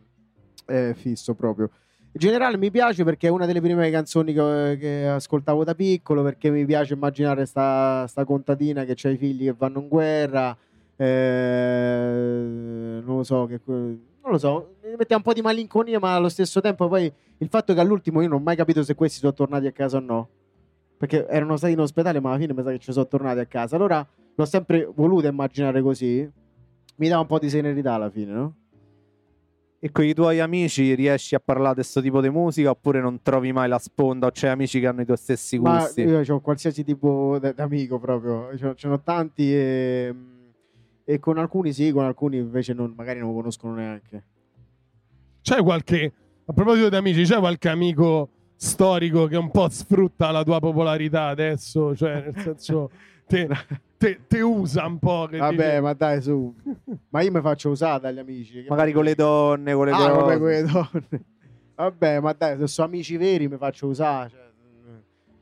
è, 0.65 0.89
è 0.89 0.93
fisso 0.93 1.34
proprio. 1.34 1.70
In 2.12 2.20
generale 2.22 2.58
mi 2.58 2.72
piace 2.72 3.04
perché 3.04 3.28
è 3.28 3.32
una 3.32 3.46
delle 3.46 3.62
prime 3.62 3.89
canzoni 3.91 4.34
che, 4.34 4.78
che 4.80 5.08
ascoltavo 5.08 5.63
da 5.63 5.76
piccolo, 5.76 6.24
perché 6.24 6.50
mi 6.50 6.65
piace 6.65 6.93
immaginare 6.93 7.46
sta, 7.46 8.06
sta 8.08 8.24
contadina 8.24 8.86
che 8.86 8.96
ha 9.02 9.10
i 9.10 9.17
figli 9.17 9.46
che 9.46 9.56
vanno 9.58 9.80
in 9.82 9.88
guerra. 9.88 10.56
eh, 10.98 13.02
non 13.04 13.17
lo 13.17 13.24
so, 13.24 13.46
che, 13.46 13.60
non 14.27 14.33
lo 14.33 14.39
so, 14.39 14.75
mi 14.83 14.95
mette 14.97 15.15
un 15.15 15.21
po' 15.21 15.33
di 15.33 15.41
malinconia, 15.41 15.99
ma 15.99 16.15
allo 16.15 16.27
stesso 16.29 16.59
tempo 16.59 16.87
poi 16.89 17.11
il 17.37 17.47
fatto 17.47 17.73
che 17.73 17.79
all'ultimo 17.79 18.21
io 18.21 18.27
non 18.27 18.39
ho 18.39 18.43
mai 18.43 18.57
capito 18.57 18.83
se 18.83 18.93
questi 18.93 19.19
sono 19.19 19.33
tornati 19.33 19.67
a 19.67 19.71
casa 19.71 19.97
o 19.97 19.99
no. 20.01 20.29
Perché 20.97 21.27
erano 21.27 21.55
stati 21.57 21.73
in 21.73 21.79
ospedale, 21.79 22.19
ma 22.19 22.29
alla 22.29 22.39
fine 22.39 22.53
mi 22.53 22.63
sa 22.63 22.71
che 22.71 22.79
ci 22.79 22.91
sono 22.91 23.07
tornati 23.07 23.39
a 23.39 23.45
casa. 23.45 23.75
Allora 23.75 24.05
l'ho 24.35 24.45
sempre 24.45 24.89
voluto 24.93 25.27
immaginare 25.27 25.81
così. 25.81 26.29
Mi 26.95 27.07
dà 27.07 27.19
un 27.19 27.27
po' 27.27 27.39
di 27.39 27.49
serenità 27.49 27.93
alla 27.93 28.09
fine, 28.09 28.31
no? 28.33 28.55
E 29.79 29.91
con 29.91 30.03
i 30.03 30.13
tuoi 30.13 30.39
amici 30.39 30.95
riesci 30.95 31.35
a 31.35 31.39
parlare 31.39 31.75
di 31.75 31.81
questo 31.81 32.01
tipo 32.01 32.19
di 32.19 32.29
musica 32.31 32.71
oppure 32.71 32.99
non 32.99 33.21
trovi 33.21 33.53
mai 33.53 33.69
la 33.69 33.77
sponda 33.77 34.25
o 34.25 34.31
c'è 34.31 34.47
amici 34.47 34.79
che 34.79 34.87
hanno 34.87 35.01
i 35.01 35.05
tuoi 35.05 35.17
stessi 35.17 35.59
Ma 35.59 35.77
gusti? 35.77 36.01
io 36.01 36.23
ho 36.27 36.39
qualsiasi 36.41 36.83
tipo 36.83 37.37
d'amico 37.39 37.99
proprio. 37.99 38.49
Ce 38.57 38.73
ce 38.75 38.87
n'ho 38.87 38.99
tanti 39.01 39.53
e, 39.53 40.15
e 41.10 41.20
con 41.20 41.38
alcuni 41.38 41.72
sì, 41.72 41.91
con 41.93 42.04
alcuni 42.04 42.36
invece 42.38 42.74
non- 42.74 42.93
magari 42.98 43.20
non 43.20 43.30
lo 43.30 43.36
conoscono 43.36 43.76
neanche. 43.76 44.24
C'è 45.41 45.62
qualche 45.63 46.12
A 46.50 46.54
proposito 46.54 46.89
di 46.89 46.96
amici, 46.98 47.24
c'è 47.24 47.39
qualche 47.39 47.70
amico 47.70 48.30
storico 48.56 49.28
che 49.28 49.38
un 49.38 49.50
po' 49.52 49.70
sfrutta 49.70 50.32
la 50.32 50.43
tua 50.43 50.60
popolarità 50.60 51.28
adesso? 51.28 51.96
Cioè, 51.96 52.22
nel 52.32 52.38
senso, 52.41 52.89
te, 53.28 53.48
te- 53.98 54.20
te 54.28 54.41
usa 54.41 54.86
un 54.86 54.98
po'. 55.00 55.28
Che 55.30 55.38
Vabbè, 55.38 55.56
dice- 55.56 55.80
ma 55.82 55.93
dai, 55.93 56.22
su. 56.22 56.54
Ma 57.10 57.22
io 57.22 57.32
mi 57.32 57.41
faccio 57.41 57.70
usare 57.70 58.00
dagli 58.02 58.20
amici. 58.20 58.65
Magari 58.67 58.91
con 58.93 59.04
le 59.06 59.15
donne, 59.15 59.74
con 59.74 59.86
le 59.86 59.91
Ah, 59.91 59.98
cose. 59.98 60.12
vabbè, 60.12 60.38
con 60.38 60.48
le 60.48 60.62
donne. 60.63 61.24
Vabbè, 61.76 62.20
ma 62.22 62.34
dai, 62.34 62.58
se 62.60 62.67
sono 62.67 62.88
amici 62.88 63.15
veri 63.17 63.48
mi 63.48 63.58
faccio 63.58 63.88
usare. 63.88 64.30
Cioè, 64.30 64.46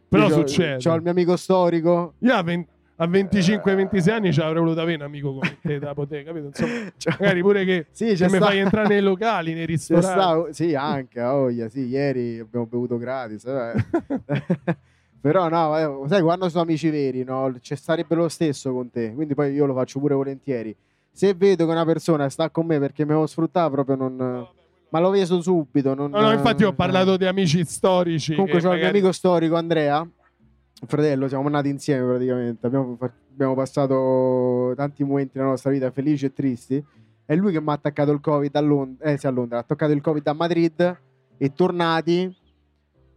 Però 0.09 0.27
io 0.27 0.33
succede. 0.33 0.77
C'ho 0.77 0.93
il 0.95 1.01
mio 1.01 1.11
amico 1.11 1.35
storico. 1.35 2.13
Io 2.19 2.33
a, 2.33 2.41
ven- 2.43 2.65
a 2.97 3.05
25-26 3.07 4.09
anni 4.11 4.31
ci 4.33 4.39
avrei 4.39 4.61
voluto 4.61 4.79
avere 4.81 4.97
un 4.97 5.03
amico 5.03 5.33
come 5.33 5.57
te 5.61 5.79
da 5.79 5.93
poter, 5.93 6.23
capito? 6.23 6.45
Insomma, 6.47 6.91
Cioè- 6.97 7.15
magari 7.19 7.41
pure 7.41 7.65
che, 7.65 7.85
Sì, 7.91 8.13
che 8.15 8.29
mi 8.29 8.37
fai 8.37 8.59
entrare 8.59 8.87
nei 8.87 9.01
locali, 9.01 9.53
nei 9.53 9.65
ristoranti. 9.67 10.07
sta- 10.07 10.53
sì, 10.53 10.75
anche, 10.75 11.19
a 11.19 11.31
voglia, 11.31 11.67
sì, 11.69 11.85
ieri 11.87 12.39
abbiamo 12.39 12.65
bevuto 12.65 12.97
gratis. 12.97 13.45
eh. 13.45 13.73
Però 15.25 15.49
no, 15.49 16.03
eh, 16.05 16.07
sai, 16.09 16.21
quando 16.21 16.47
sono 16.49 16.61
amici 16.63 16.89
veri, 16.91 17.23
no, 17.23 17.51
ci 17.59 17.75
starebbe 17.75 18.13
lo 18.13 18.29
stesso 18.29 18.71
con 18.71 18.91
te, 18.91 19.11
quindi 19.15 19.33
poi 19.33 19.53
io 19.53 19.65
lo 19.65 19.73
faccio 19.73 19.99
pure 19.99 20.13
volentieri. 20.13 20.75
Se 21.11 21.33
vedo 21.33 21.65
che 21.65 21.71
una 21.71 21.85
persona 21.85 22.29
sta 22.29 22.49
con 22.49 22.65
me 22.67 22.77
perché 22.77 23.05
mi 23.05 23.11
avevo 23.11 23.25
sfruttato, 23.25 23.71
proprio 23.71 23.95
non... 23.95 24.47
Ma 24.89 24.99
lo 24.99 25.09
vedo 25.09 25.41
subito. 25.41 25.93
Non, 25.95 26.11
No, 26.11 26.21
no, 26.21 26.31
infatti 26.31 26.63
ho 26.63 26.73
parlato 26.73 27.17
di 27.17 27.25
amici 27.25 27.65
storici. 27.65 28.33
Comunque 28.35 28.59
c'ho 28.61 28.67
magari- 28.69 28.89
amico 28.99 29.11
storico 29.11 29.55
Andrea, 29.55 30.07
fratello, 30.85 31.27
siamo 31.27 31.47
nati 31.49 31.69
insieme 31.69 32.05
praticamente, 32.05 32.65
abbiamo, 32.65 32.97
abbiamo 33.31 33.55
passato 33.55 34.73
tanti 34.75 35.03
momenti 35.03 35.37
nella 35.37 35.49
nostra 35.49 35.71
vita 35.71 35.91
felici 35.91 36.25
e 36.25 36.33
tristi. 36.33 36.83
È 37.25 37.35
lui 37.35 37.51
che 37.51 37.61
mi 37.61 37.69
ha 37.69 37.73
attaccato 37.73 38.11
il 38.11 38.19
Covid 38.19 38.55
a 38.55 38.59
Londra, 38.59 39.09
eh 39.09 39.17
sì, 39.17 39.27
a 39.27 39.31
Londra, 39.31 39.57
ha 39.57 39.61
attaccato 39.61 39.91
il 39.91 40.01
Covid 40.01 40.27
a 40.27 40.33
Madrid 40.33 40.99
e 41.37 41.53
tornati 41.53 42.43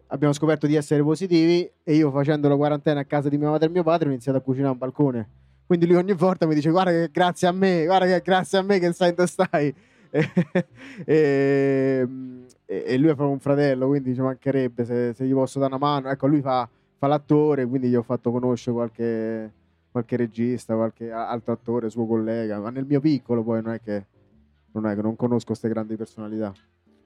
abbiamo 0.09 0.33
scoperto 0.33 0.66
di 0.66 0.75
essere 0.75 1.03
positivi 1.03 1.71
e 1.83 1.94
io 1.94 2.11
facendo 2.11 2.49
la 2.49 2.57
quarantena 2.57 3.01
a 3.01 3.05
casa 3.05 3.29
di 3.29 3.37
mia 3.37 3.51
madre 3.51 3.68
e 3.68 3.71
mio 3.71 3.83
padre 3.83 4.09
ho 4.09 4.11
iniziato 4.12 4.38
a 4.38 4.40
cucinare 4.40 4.73
un 4.73 4.79
balcone. 4.79 5.29
Quindi 5.66 5.87
lui 5.87 5.97
ogni 5.97 6.14
volta 6.14 6.47
mi 6.47 6.55
dice 6.55 6.71
guarda 6.71 6.90
che 6.90 7.11
grazie 7.12 7.47
a 7.47 7.53
me, 7.53 7.85
guarda 7.85 8.07
che 8.07 8.23
grazie 8.25 8.59
a 8.59 8.62
me 8.62 8.79
che 8.79 8.92
sai 8.92 9.12
dove 9.14 9.29
stai. 9.29 9.75
e, 10.11 12.09
e- 12.64 12.85
e 12.87 12.97
lui 12.97 13.09
è 13.11 13.14
proprio 13.14 13.31
un 13.31 13.40
fratello, 13.40 13.88
quindi 13.88 14.14
ci 14.14 14.21
mancherebbe 14.23 14.85
se, 14.87 15.12
se 15.12 15.27
gli 15.27 15.33
posso 15.33 15.59
dare 15.59 15.75
una 15.75 15.85
mano. 15.85 16.09
Ecco, 16.09 16.27
lui 16.27 16.40
fa, 16.40 16.66
fa 16.99 17.07
l'attore, 17.07 17.65
quindi 17.67 17.89
gli 17.89 17.95
ho 17.95 18.03
fatto 18.03 18.31
conoscere 18.33 18.75
qualche, 18.77 19.53
qualche 19.91 20.17
regista, 20.17 20.75
qualche 20.75 21.11
altro 21.11 21.53
attore, 21.53 21.91
suo 21.91 22.07
collega, 22.07 22.59
ma 22.59 22.71
nel 22.71 22.85
mio 22.85 23.01
piccolo 23.01 23.45
poi 23.45 23.63
non 23.63 23.73
è 23.73 23.81
che 23.81 24.05
non, 24.73 24.87
è 24.87 24.95
che 24.95 25.03
non 25.03 25.17
conosco 25.17 25.47
queste 25.47 25.69
grandi 25.69 25.97
personalità. 25.97 26.53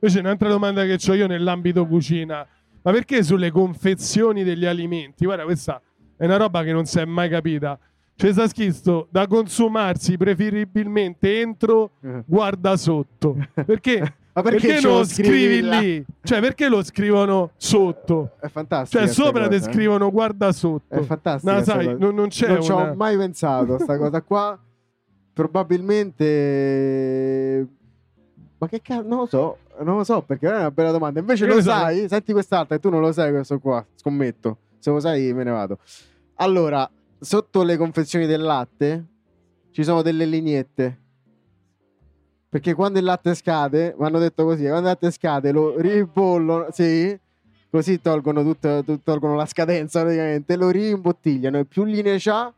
Invece 0.00 0.18
un'altra 0.18 0.48
domanda 0.48 0.84
che 0.84 0.98
ho 1.08 1.14
io 1.14 1.26
nell'ambito 1.26 1.86
cucina. 1.86 2.46
Ma 2.84 2.90
perché 2.90 3.22
sulle 3.22 3.52
confezioni 3.52 4.42
degli 4.42 4.64
alimenti? 4.64 5.24
Guarda, 5.24 5.44
questa 5.44 5.80
è 6.16 6.24
una 6.24 6.36
roba 6.36 6.64
che 6.64 6.72
non 6.72 6.86
si 6.86 6.98
è 6.98 7.04
mai 7.04 7.28
capita. 7.28 7.78
C'è 8.16 8.32
sta 8.32 8.48
scritto 8.48 9.06
da 9.10 9.26
consumarsi 9.26 10.16
preferibilmente 10.16 11.40
entro, 11.40 11.92
guarda 12.26 12.76
sotto. 12.76 13.36
Perché? 13.54 14.16
Ma 14.34 14.40
perché, 14.40 14.66
perché, 14.66 14.86
lo 14.86 15.04
scrivi 15.04 15.60
là? 15.60 15.78
lì? 15.78 16.02
Cioè, 16.22 16.40
perché 16.40 16.68
lo 16.68 16.82
scrivono 16.82 17.50
sotto? 17.56 18.30
È 18.40 18.48
fantastico. 18.48 19.04
Cioè, 19.04 19.12
sopra 19.12 19.46
te 19.46 19.60
scrivono 19.60 20.10
guarda 20.10 20.52
sotto. 20.52 20.94
È 20.94 21.02
fantastico. 21.02 21.52
No, 21.52 21.62
sai, 21.62 21.98
non, 21.98 22.14
non 22.14 22.28
c'è 22.28 22.48
non 22.48 22.62
ci 22.62 22.72
una... 22.72 22.92
ho 22.92 22.94
mai 22.94 23.14
pensato 23.18 23.74
a 23.74 23.78
sta 23.78 23.98
cosa 23.98 24.22
qua. 24.22 24.58
Probabilmente. 25.34 27.66
Ma 28.58 28.68
che 28.68 28.80
cazzo? 28.80 29.06
Non 29.06 29.18
lo 29.18 29.26
so. 29.26 29.58
Non 29.80 29.96
lo 29.96 30.04
so 30.04 30.22
perché 30.22 30.48
è 30.48 30.56
una 30.56 30.70
bella 30.70 30.92
domanda. 30.92 31.20
Invece 31.20 31.44
Che 31.44 31.50
lo 31.50 31.56
ne 31.56 31.62
so? 31.62 31.70
sai? 31.70 32.08
Senti 32.08 32.32
quest'altra 32.32 32.76
e 32.76 32.78
tu 32.78 32.88
non 32.88 33.00
lo 33.00 33.12
sai 33.12 33.32
questo 33.32 33.58
qua. 33.58 33.84
Scommetto. 33.94 34.58
Se 34.78 34.90
lo 34.90 35.00
sai, 35.00 35.32
me 35.32 35.44
ne 35.44 35.50
vado. 35.50 35.78
Allora, 36.36 36.88
sotto 37.20 37.62
le 37.62 37.76
confezioni 37.76 38.26
del 38.26 38.40
latte 38.40 39.04
ci 39.72 39.84
sono 39.84 40.00
delle 40.02 40.24
lineette. 40.24 41.00
Perché 42.52 42.74
quando 42.74 42.98
il 42.98 43.06
latte 43.06 43.34
scade, 43.34 43.94
mi 43.98 44.04
hanno 44.04 44.18
detto 44.18 44.44
così: 44.44 44.64
quando 44.64 44.80
il 44.80 44.84
latte 44.84 45.10
scade 45.10 45.52
lo 45.52 45.80
ribollono, 45.80 46.66
sì, 46.70 47.18
così 47.70 47.98
tolgono, 48.02 48.42
tutto, 48.42 48.84
tut- 48.84 49.02
tolgono 49.02 49.34
la 49.36 49.46
scadenza 49.46 50.02
praticamente, 50.02 50.56
lo 50.56 50.68
rimbottigliano 50.68 51.56
e 51.56 51.64
più 51.64 51.84
linee 51.84 52.16
c'ha 52.18 52.52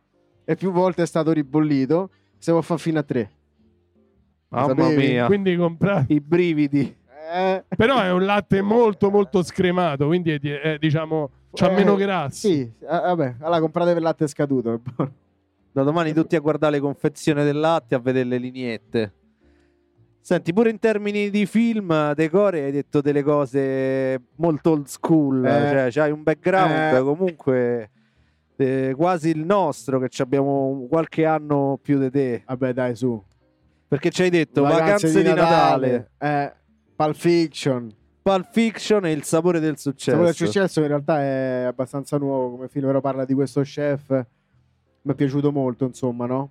e 0.44 0.56
più 0.56 0.72
volte 0.72 1.04
è 1.04 1.06
stato 1.06 1.30
ribollito, 1.30 2.10
se 2.38 2.50
può 2.50 2.60
fare 2.60 2.80
fino 2.80 2.98
a 2.98 3.02
tre. 3.04 3.30
Lo 4.48 4.58
Mamma 4.58 4.82
sapevi? 4.82 5.06
mia. 5.12 5.26
Quindi 5.26 5.54
comprare. 5.54 6.06
I 6.08 6.20
brividi. 6.20 6.96
Eh, 7.32 7.62
Però 7.76 8.00
è 8.00 8.10
un 8.10 8.24
latte 8.24 8.62
molto 8.62 9.10
molto 9.10 9.44
scremato, 9.44 10.08
quindi 10.08 10.32
è, 10.32 10.40
è, 10.40 10.76
diciamo 10.78 11.30
c'ha 11.52 11.70
eh, 11.70 11.74
meno 11.74 11.94
grassi. 11.94 12.48
Sì, 12.48 12.60
eh, 12.62 12.86
vabbè, 12.86 13.36
allora 13.38 13.60
comprate 13.60 13.92
per 13.92 14.02
latte 14.02 14.26
scaduto. 14.26 14.80
Da 15.70 15.84
domani 15.84 16.12
tutti 16.12 16.34
a 16.34 16.40
guardare 16.40 16.72
le 16.72 16.80
confezioni 16.80 17.44
del 17.44 17.60
latte 17.60 17.94
e 17.94 17.98
a 17.98 18.00
vedere 18.00 18.28
le 18.28 18.38
lineette. 18.38 19.12
Senti, 20.24 20.54
pure 20.54 20.70
in 20.70 20.78
termini 20.78 21.28
di 21.28 21.44
film, 21.44 22.14
decore, 22.14 22.64
hai 22.64 22.72
detto 22.72 23.02
delle 23.02 23.22
cose 23.22 24.18
molto 24.36 24.70
old 24.70 24.86
school. 24.86 25.44
Eh. 25.44 25.68
Cioè, 25.68 25.88
c'hai 25.90 26.10
un 26.10 26.22
background 26.22 26.94
Eh. 26.96 27.02
comunque 27.02 27.90
eh, 28.56 28.94
quasi 28.96 29.28
il 29.28 29.44
nostro, 29.44 29.98
che 29.98 30.08
abbiamo 30.22 30.86
qualche 30.88 31.26
anno 31.26 31.78
più 31.82 31.98
di 31.98 32.10
te. 32.10 32.42
Vabbè, 32.46 32.72
dai, 32.72 32.96
su. 32.96 33.22
Perché 33.86 34.08
ci 34.08 34.22
hai 34.22 34.30
detto 34.30 34.62
vacanze, 34.62 35.12
di 35.12 35.28
Natale, 35.28 36.12
eh, 36.16 36.54
Pulp 36.96 37.14
Fiction. 37.16 37.94
Pulp 38.22 38.48
Fiction 38.50 39.04
e 39.04 39.12
il 39.12 39.24
sapore 39.24 39.60
del 39.60 39.76
successo. 39.76 40.12
Sapore 40.12 40.28
del 40.28 40.36
successo 40.36 40.80
in 40.80 40.86
realtà 40.86 41.20
è 41.20 41.64
abbastanza 41.66 42.16
nuovo 42.16 42.52
come 42.52 42.68
film, 42.68 42.86
però 42.86 43.02
parla 43.02 43.26
di 43.26 43.34
questo 43.34 43.60
chef. 43.60 44.08
Mi 45.02 45.12
è 45.12 45.14
piaciuto 45.14 45.52
molto, 45.52 45.84
insomma, 45.84 46.24
no? 46.24 46.50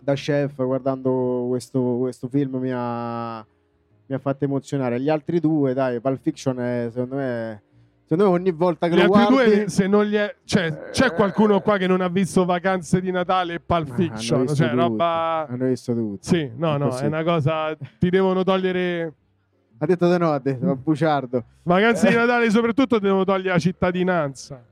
Da 0.00 0.14
chef, 0.14 0.54
guardando 0.56 1.46
questo, 1.48 1.96
questo 1.98 2.28
film 2.28 2.56
mi 2.56 2.70
ha, 2.72 3.44
mi 4.06 4.14
ha 4.14 4.18
fatto 4.18 4.44
emozionare. 4.44 5.00
Gli 5.00 5.08
altri 5.08 5.40
due, 5.40 5.74
dai, 5.74 6.00
Pulp 6.00 6.20
Fiction 6.20 6.58
è, 6.60 6.88
secondo 6.90 7.16
me... 7.16 7.62
Secondo 8.08 8.30
me 8.32 8.38
ogni 8.38 8.52
volta 8.52 8.88
che 8.88 8.94
Gli 8.94 9.04
lo 9.04 9.12
altri 9.12 9.34
guardi... 9.34 9.54
due, 9.56 9.68
se 9.68 9.86
non 9.86 10.04
gli 10.06 10.14
è... 10.14 10.34
cioè, 10.44 10.88
c'è 10.90 11.12
qualcuno 11.12 11.60
qua 11.60 11.76
che 11.76 11.86
non 11.86 12.00
ha 12.00 12.08
visto 12.08 12.46
Vacanze 12.46 13.02
di 13.02 13.10
Natale 13.10 13.54
e 13.54 13.60
Pulp 13.60 13.90
Ah, 13.90 13.94
Fiction? 13.94 14.40
visto 14.40 14.56
Cioè, 14.56 14.68
tutti, 14.70 14.80
roba. 14.80 15.46
Hanno 15.46 15.66
visto 15.66 15.92
tutti. 15.94 16.26
Sì, 16.26 16.50
no, 16.56 16.78
no, 16.78 16.88
Così. 16.88 17.04
è 17.04 17.06
una 17.06 17.22
cosa. 17.22 17.76
Ti 17.98 18.08
devono 18.08 18.44
togliere. 18.44 19.12
Ha 19.76 19.84
detto 19.84 20.10
di 20.10 20.16
no, 20.18 20.30
ha 20.32 20.38
detto, 20.38 20.74
buciardo. 20.76 21.44
Vacanze 21.64 22.08
di 22.08 22.14
Eh. 22.14 22.16
Natale, 22.16 22.48
soprattutto, 22.48 22.98
devono 22.98 23.24
togliere 23.24 23.50
la 23.50 23.58
cittadinanza. 23.58 24.64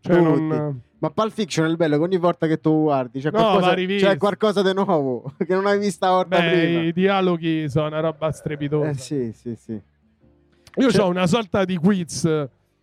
Cioè, 0.00 0.20
non. 0.20 0.80
Ma 0.98 1.10
Pulp 1.10 1.30
Fiction 1.32 1.66
è 1.66 1.68
il 1.68 1.76
bello 1.76 1.96
che 1.98 2.02
ogni 2.02 2.16
volta 2.16 2.46
che 2.46 2.58
tu 2.58 2.84
guardi 2.84 3.20
c'è 3.20 3.30
No, 3.30 3.38
qualcosa, 3.58 3.74
c'è 3.74 4.16
qualcosa 4.16 4.62
di 4.62 4.72
nuovo 4.72 5.32
che 5.46 5.54
non 5.54 5.66
hai 5.66 5.78
visto 5.78 6.06
volta 6.06 6.40
Beh, 6.40 6.50
prima. 6.50 6.82
i 6.84 6.92
dialoghi 6.92 7.68
sono 7.68 7.86
una 7.88 8.00
roba 8.00 8.30
strepitosa. 8.32 8.88
Eh 8.88 8.94
sì, 8.94 9.32
sì, 9.34 9.54
sì. 9.56 9.80
Io 10.78 10.90
Cioè- 10.90 11.04
ho 11.04 11.08
una 11.08 11.26
sorta 11.26 11.64
di 11.64 11.76
quiz 11.76 12.26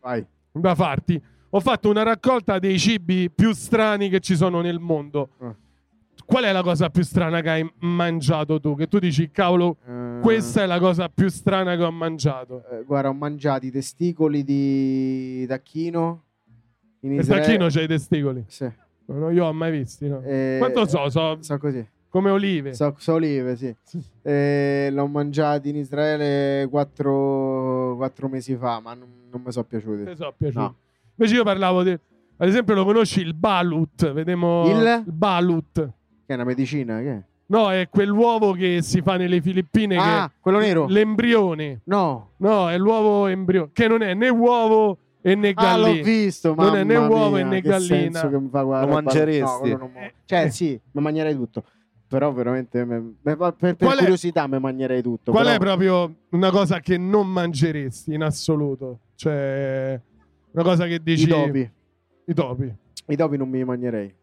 Vai. 0.02 0.26
da 0.52 0.76
farti. 0.76 1.22
Ho 1.56 1.60
fatto 1.60 1.90
una 1.90 2.04
raccolta 2.04 2.58
dei 2.60 2.78
cibi 2.80 3.30
più 3.30 3.52
strani 3.54 4.10
che 4.10 4.20
ci 4.20 4.36
sono 4.36 4.62
nel 4.62 4.80
mondo. 4.80 5.30
Ah. 5.40 5.56
Qual 6.26 6.44
è 6.44 6.52
la 6.52 6.64
cosa 6.64 6.90
più 6.90 7.04
strana 7.04 7.42
che 7.42 7.50
hai 7.50 7.74
mangiato 7.80 8.60
tu? 8.60 8.76
Che 8.76 8.88
tu 8.88 8.98
dici, 8.98 9.30
cavolo, 9.30 9.78
Eh, 9.88 10.20
questa 10.22 10.64
è 10.64 10.66
la 10.66 10.80
cosa 10.80 11.10
più 11.10 11.28
strana 11.30 11.76
che 11.76 11.84
ho 11.84 11.92
mangiato. 11.92 12.64
eh, 12.72 12.84
guarda, 12.84 13.10
ho 13.10 13.14
mangiato 13.14 13.66
i 13.66 13.72
testicoli 13.72 14.44
di 14.44 15.46
tacchino 15.48 16.24
in 17.04 17.14
Il 17.14 17.26
tacchino 17.26 17.68
c'ha 17.70 17.82
i 17.82 17.88
testicoli. 17.88 18.44
Sì. 18.48 18.70
Non 19.06 19.34
io 19.34 19.46
ho 19.46 19.54
mai 19.54 19.72
visti, 19.72 20.08
no? 20.08 20.22
Eh, 20.24 20.56
Quanto 20.60 20.88
so? 20.88 21.10
So 21.10 21.38
So 21.42 21.58
così. 21.58 21.86
come 22.10 22.30
olive. 22.30 22.74
So, 22.74 22.96
so 22.98 23.14
olive, 23.14 23.56
sì. 23.56 23.76
Eh, 24.22 24.90
l'ho 24.92 25.08
mangiato 25.08 25.68
in 25.68 25.76
Israele 25.76 26.68
quattro, 26.70 27.96
quattro 27.98 28.28
mesi 28.30 28.56
fa, 28.56 28.80
ma 28.80 28.94
non, 28.94 29.08
non 29.30 29.42
mi 29.46 29.52
sono 29.52 29.66
piaciuti. 29.66 30.06
Ti 30.06 30.16
so 30.16 30.34
piaciuto. 30.38 30.60
No. 30.62 30.76
Invece 31.16 31.36
io 31.38 31.44
parlavo 31.44 31.84
di... 31.84 31.92
Ad 31.92 32.48
esempio 32.48 32.74
lo 32.76 32.86
conosci 32.86 33.20
il 33.22 33.34
balut? 33.34 34.12
Vediamo... 34.14 34.68
Il? 34.70 35.04
balut. 35.06 35.74
Che 35.76 35.92
è 36.26 36.34
una 36.34 36.44
medicina? 36.46 37.00
Che 37.00 37.12
è? 37.12 37.22
No, 37.46 37.72
è 37.72 37.88
quell'uovo 37.90 38.54
che 38.54 38.82
si 38.82 39.02
fa 39.02 39.18
nelle 39.18 39.42
Filippine 39.42 39.98
Ah, 39.98 40.32
quello 40.40 40.60
nero? 40.60 40.88
L'embrione. 40.88 41.82
No. 41.86 42.32
No, 42.38 42.70
è 42.70 42.78
l'uovo 42.78 43.28
embrione. 43.28 43.70
Che 43.74 43.88
non 43.88 44.02
è 44.02 44.14
né 44.14 44.30
uovo 44.30 44.98
e 45.26 45.36
né 45.36 45.54
Ah, 45.56 45.78
l'ho 45.78 45.84
gallina. 45.86 46.04
visto, 46.04 46.54
Non 46.54 46.76
è 46.76 46.84
né 46.84 46.96
uovo 46.98 47.36
mia, 47.38 47.46
né 47.46 47.62
che 47.62 47.70
gallina. 47.70 47.88
senso 48.20 48.30
che 48.30 48.40
mi 48.40 48.50
fa 48.50 48.62
guardare 48.62 48.88
Lo 48.92 49.02
mangeresti? 49.02 49.70
No, 49.72 49.78
mo- 49.94 50.12
Cioè, 50.26 50.42
Eh. 50.44 50.50
sì, 50.52 50.80
mi 50.92 51.02
mangerei 51.02 51.34
tutto. 51.36 51.64
Però 52.08 52.32
veramente 52.34 52.84
me- 52.86 53.14
me- 53.22 53.36
per, 53.36 53.56
per 53.76 53.76
curiosità 53.98 54.46
mi 54.48 54.60
mangerei 54.60 55.02
tutto. 55.02 55.32
Qual 55.32 55.44
però- 55.46 55.56
è 55.56 55.60
proprio 55.60 56.14
una 56.32 56.52
cosa 56.52 56.80
che 56.80 56.98
non 56.98 57.28
mangeresti 57.32 58.14
in 58.14 58.22
assoluto? 58.22 59.00
Cioè, 59.16 60.00
una 60.52 60.64
cosa 60.64 60.86
che 60.86 61.02
dici... 61.02 61.24
I 61.24 61.28
topi. 61.28 61.72
I 62.26 62.34
topi. 62.34 62.76
I 63.08 63.16
topi 63.16 63.38
non 63.38 63.50
mi 63.50 63.64
mangerei. 63.64 64.14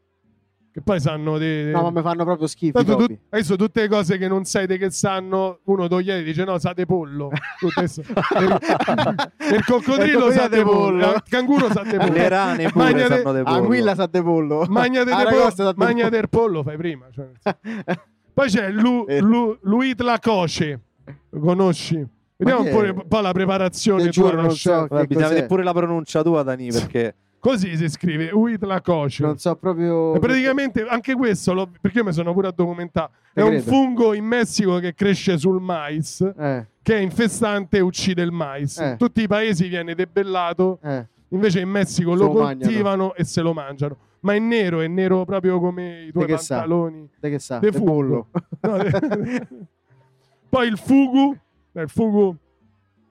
Che 0.72 0.80
poi 0.83 1.00
sanno 1.00 1.37
de... 1.37 1.70
No, 1.72 1.83
ma 1.83 1.90
mi 1.90 2.00
fanno 2.02 2.24
proprio 2.24 2.46
schifo. 2.46 2.83
Tanto 2.83 3.04
tu- 3.06 3.18
adesso 3.30 3.56
tutte 3.56 3.80
le 3.83 3.88
cose 3.88 4.18
che 4.18 4.28
non 4.28 4.44
sai 4.44 4.66
di 4.66 4.78
che 4.78 4.90
sanno, 4.90 5.59
uno 5.64 5.88
togliete 5.88 6.20
e 6.20 6.22
dice 6.22 6.44
no, 6.44 6.59
sa 6.59 6.72
de 6.72 6.87
pollo. 6.87 7.30
Il, 7.61 7.90
il 9.54 9.64
coccodrillo 9.64 10.26
Il 10.28 10.33
sa 10.33 10.48
de 10.48 10.62
pollo, 10.62 11.12
il 11.14 11.22
canguro 11.28 11.70
sa 11.72 11.83
de 11.83 11.96
pollo. 11.98 12.12
Le 12.12 12.28
rane 12.28 12.70
pure 12.70 12.85
Magnate- 12.85 13.16
sanno 13.22 13.33
de 13.33 13.42
pollo. 13.42 13.56
Anguilla 13.56 13.94
sa 13.94 14.06
de 14.06 14.22
pollo. 14.22 14.64
Magnate 14.68 15.04
de 15.06 15.12
Aragosta 15.12 15.40
pollo, 15.40 15.68
sa 15.68 15.72
de 15.72 15.74
magna 15.85 16.04
pollo. 16.04 16.11
del 16.16 16.28
pollo 16.28 16.62
fai 16.62 16.76
prima. 16.76 17.06
cioè. 17.12 17.28
Poi 18.33 18.48
c'è 18.48 18.70
Lu, 18.70 19.04
Eh. 19.09 19.20
Lu, 19.20 19.59
Luit 19.62 20.00
Lacoce, 20.00 20.80
lo 21.30 21.40
conosci? 21.40 22.06
Vediamo 22.37 22.62
un 22.62 23.04
po', 23.06 23.20
la 23.20 23.33
preparazione 23.33 24.04
tua, 24.04 24.11
giuro, 24.11 24.37
non 24.37 24.44
no, 24.44 24.50
so. 24.52 24.87
Vabbè, 24.88 25.00
che 25.02 25.06
bisogna 25.09 25.28
vedere 25.28 25.46
pure 25.46 25.62
la 25.62 25.72
pronuncia 25.74 26.22
tua, 26.22 26.42
Dani, 26.42 26.68
perché 26.70 27.14
Così 27.40 27.74
si 27.76 27.88
scrive, 27.88 28.31
Uit 28.31 28.62
Lacoce. 28.64 29.22
Non 29.24 29.38
so 29.38 29.57
proprio. 29.57 30.14
E 30.14 30.18
praticamente 30.18 30.87
anche 30.87 31.14
questo, 31.14 31.55
l'ho- 31.55 31.70
perché 31.81 31.98
io 31.98 32.05
mi 32.05 32.12
sono 32.12 32.35
pure 32.35 32.48
a 32.48 32.53
documentare, 32.55 33.11
è 33.33 33.40
un 33.40 33.61
fungo 33.62 34.12
in 34.12 34.24
Messico 34.26 34.79
che 34.79 34.92
cresce 34.94 35.38
sul 35.38 35.59
mais, 35.61 36.20
Eh, 36.20 36.66
che 36.83 36.96
è 36.96 37.00
infestante 37.00 37.79
e 37.79 37.81
uccide 37.81 38.20
il 38.22 38.31
mais. 38.31 38.76
Eh. 38.79 38.90
In 38.90 38.96
tutti 38.98 39.22
i 39.22 39.26
paesi 39.26 39.68
viene 39.68 39.94
debellato, 39.94 40.79
eh. 40.83 41.07
invece 41.29 41.61
in 41.61 41.70
Messico 41.70 42.14
lo 42.14 42.26
lo 42.26 42.33
mangiano. 42.42 42.59
coltivano 42.70 43.14
e 43.14 43.24
se 43.24 43.40
lo 43.40 43.55
mangiano. 43.55 43.96
Ma 44.20 44.35
è 44.35 44.38
nero, 44.38 44.81
è 44.81 44.87
nero 44.87 45.24
proprio 45.24 45.59
come 45.61 46.03
i 46.09 46.12
tuoi 46.12 46.26
sa? 46.37 46.57
pantaloni. 46.57 47.09
Te 47.18 47.31
che 47.31 47.38
sa? 47.38 47.59
De 47.59 47.72
De. 47.72 48.26
No, 48.61 48.76
de- 48.76 49.46
Poi 50.50 50.66
il 50.68 50.76
fugu, 50.76 51.35
eh, 51.72 51.81
il 51.83 51.88
fugu, 51.88 52.37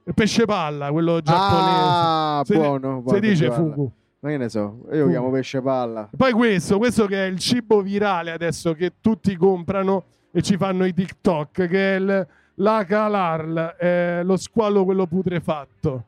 il 0.04 0.14
pesce 0.14 0.46
palla, 0.46 0.92
quello 0.92 1.20
giapponese. 1.20 1.82
Ah, 1.82 2.42
Si 2.46 2.52
di- 2.54 2.60
buono. 2.60 2.98
si 2.98 3.02
buono, 3.02 3.20
dice 3.20 3.52
fugu. 3.52 3.92
Ma 4.22 4.30
che 4.30 4.38
ne 4.38 4.50
so, 4.50 4.86
io 4.92 5.06
lo 5.06 5.10
chiamo 5.10 5.32
pesce 5.32 5.62
palla. 5.62 6.10
Poi 6.16 6.32
questo, 6.34 6.78
questo 6.78 7.06
che 7.06 7.26
è 7.26 7.28
il 7.30 7.40
cibo 7.40 7.82
virale 7.82 8.32
adesso 8.32 8.74
che 8.74 8.94
tutti 9.00 9.36
comprano 9.38 10.04
e 10.32 10.42
ci 10.42 10.58
fanno 10.58 10.84
i 10.86 10.94
TikTok, 10.94 11.68
che 11.68 11.96
è 11.96 12.00
il, 12.00 12.28
la 12.56 12.84
calarl, 12.86 13.76
eh, 13.80 14.22
lo 14.24 14.36
squalo 14.36 14.84
quello 14.84 15.08
putrefatto. 15.08 16.04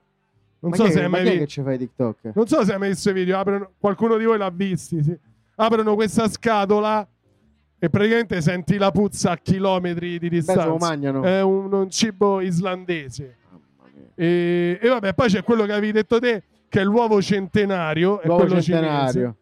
Non 0.60 0.71
ma 0.71 0.76
so 0.76 0.84
chi 0.84 0.89
è- 0.89 0.91
se 0.91 1.00
hai 1.04 1.10
ma 1.10 1.17
mai 1.17 1.24
che 1.24 1.32
visto. 1.32 1.45
ci 1.47 1.62
fai 1.63 1.78
TikTok? 1.78 2.17
Non 2.34 2.47
so 2.47 2.63
se 2.65 2.74
hai 2.74 2.80
mai 2.80 2.89
visto 2.89 3.10
i 3.10 3.13
video, 3.13 3.39
aprono- 3.39 3.71
qualcuno 3.80 4.17
di 4.17 4.26
voi 4.26 4.38
l'ha 4.38 4.52
visti, 4.54 5.02
sì. 5.02 5.17
Aprono 5.56 5.95
questa 5.95 6.28
scatola 6.28 7.08
e 7.80 7.89
praticamente 7.89 8.41
senti 8.41 8.78
la 8.78 8.91
puzza 8.91 9.32
a 9.32 9.38
chilometri 9.38 10.19
di 10.19 10.28
Beh, 10.30 10.41
se 10.41 10.54
lo 10.54 10.60
distanza. 10.62 10.86
mangiano. 10.88 11.24
È 11.24 11.41
un, 11.41 11.71
un 11.71 11.89
cibo 11.89 12.41
islandese. 12.41 13.38
E, 14.15 14.78
e 14.82 14.88
vabbè, 14.89 15.13
poi 15.13 15.30
c'è 15.30 15.43
quello 15.43 15.65
che 15.65 15.71
avevi 15.71 15.91
detto 15.93 16.19
te, 16.19 16.43
che 16.71 16.79
è 16.79 16.84
l'uovo 16.86 17.21
centenario. 17.21 18.21
è 18.21 18.27
L'uovo 18.27 18.45
quello 18.45 18.62
centenario. 18.62 19.12
cinese. 19.12 19.36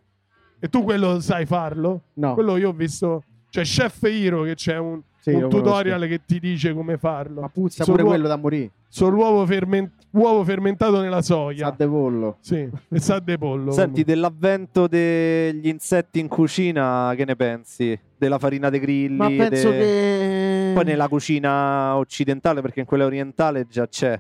E 0.60 0.68
tu 0.68 0.82
quello 0.84 1.20
sai 1.20 1.46
farlo? 1.46 2.02
No. 2.16 2.34
Quello 2.34 2.58
io 2.58 2.70
ho 2.70 2.74
visto. 2.74 3.24
C'è 3.52 3.62
Chef 3.62 4.02
Hiro 4.02 4.42
che 4.42 4.56
c'è 4.56 4.78
un, 4.78 5.00
Sì, 5.20 5.30
un 5.34 5.48
tutorial 5.48 6.08
che 6.08 6.22
ti 6.26 6.40
dice 6.40 6.74
come 6.74 6.98
farlo. 6.98 7.42
Ma 7.42 7.50
puzza 7.50 7.84
Sul 7.84 7.94
pure 7.94 8.06
quello 8.08 8.28
da 8.28 8.36
morire. 8.36 8.72
Sull'uovo 8.88 9.46
fermen- 9.46 9.92
uovo 10.14 10.44
fermentato 10.44 11.00
nella 11.02 11.22
Sa 11.22 11.36
soia. 11.36 11.70
de 11.70 11.88
pollo. 11.88 12.38
Sì, 12.42 12.68
e 12.90 12.98
sa 13.00 13.20
de 13.20 13.38
pollo. 13.38 13.70
Senti, 13.72 14.04
dell'avvento 14.04 14.88
degli 14.88 15.68
insetti 15.68 16.20
in 16.20 16.28
cucina, 16.28 17.14
che 17.16 17.26
ne 17.26 17.36
pensi? 17.36 17.98
Della 18.18 18.40
farina 18.40 18.70
dei 18.72 18.80
grilli? 18.80 19.16
Ma 19.18 19.28
penso 19.28 19.70
de- 19.70 19.78
che. 19.78 20.72
Poi 20.74 20.84
nella 20.84 21.08
cucina 21.08 21.96
occidentale, 21.96 22.62
perché 22.62 22.80
in 22.80 22.86
quella 22.88 23.06
orientale 23.06 23.68
già 23.70 23.88
c'è. 23.88 24.20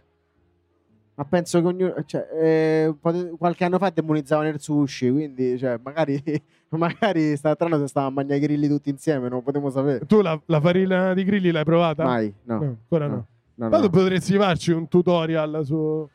Ma 1.19 1.25
penso 1.25 1.59
che 1.59 1.67
ognuno. 1.67 1.95
Cioè, 2.05 2.27
eh, 2.31 2.95
qualche 3.37 3.65
anno 3.65 3.77
fa 3.77 3.89
demonizzavano 3.89 4.47
il 4.47 4.61
sushi. 4.61 5.11
Quindi, 5.11 5.57
cioè, 5.57 5.77
magari. 5.83 6.21
Magari 6.69 7.35
sta 7.35 7.55
strano 7.55 7.79
se 7.79 7.87
stavamo 7.87 8.11
a 8.11 8.15
mangiare 8.15 8.37
i 8.37 8.41
grilli 8.43 8.67
tutti 8.67 8.91
insieme. 8.91 9.27
Non 9.27 9.41
potremmo 9.41 9.71
sapere. 9.71 10.05
Tu 10.05 10.21
la, 10.21 10.39
la 10.45 10.61
farina 10.61 11.15
di 11.15 11.23
grilli 11.23 11.49
l'hai 11.49 11.63
provata? 11.63 12.03
Mai. 12.03 12.31
No. 12.43 12.59
No, 12.59 12.63
ancora 12.63 13.07
no. 13.07 13.25
No. 13.55 13.69
No, 13.69 13.79
no. 13.79 13.89
potresti 13.89 14.37
farci 14.37 14.71
un 14.71 14.87
tutorial 14.87 15.65
su- 15.65 16.07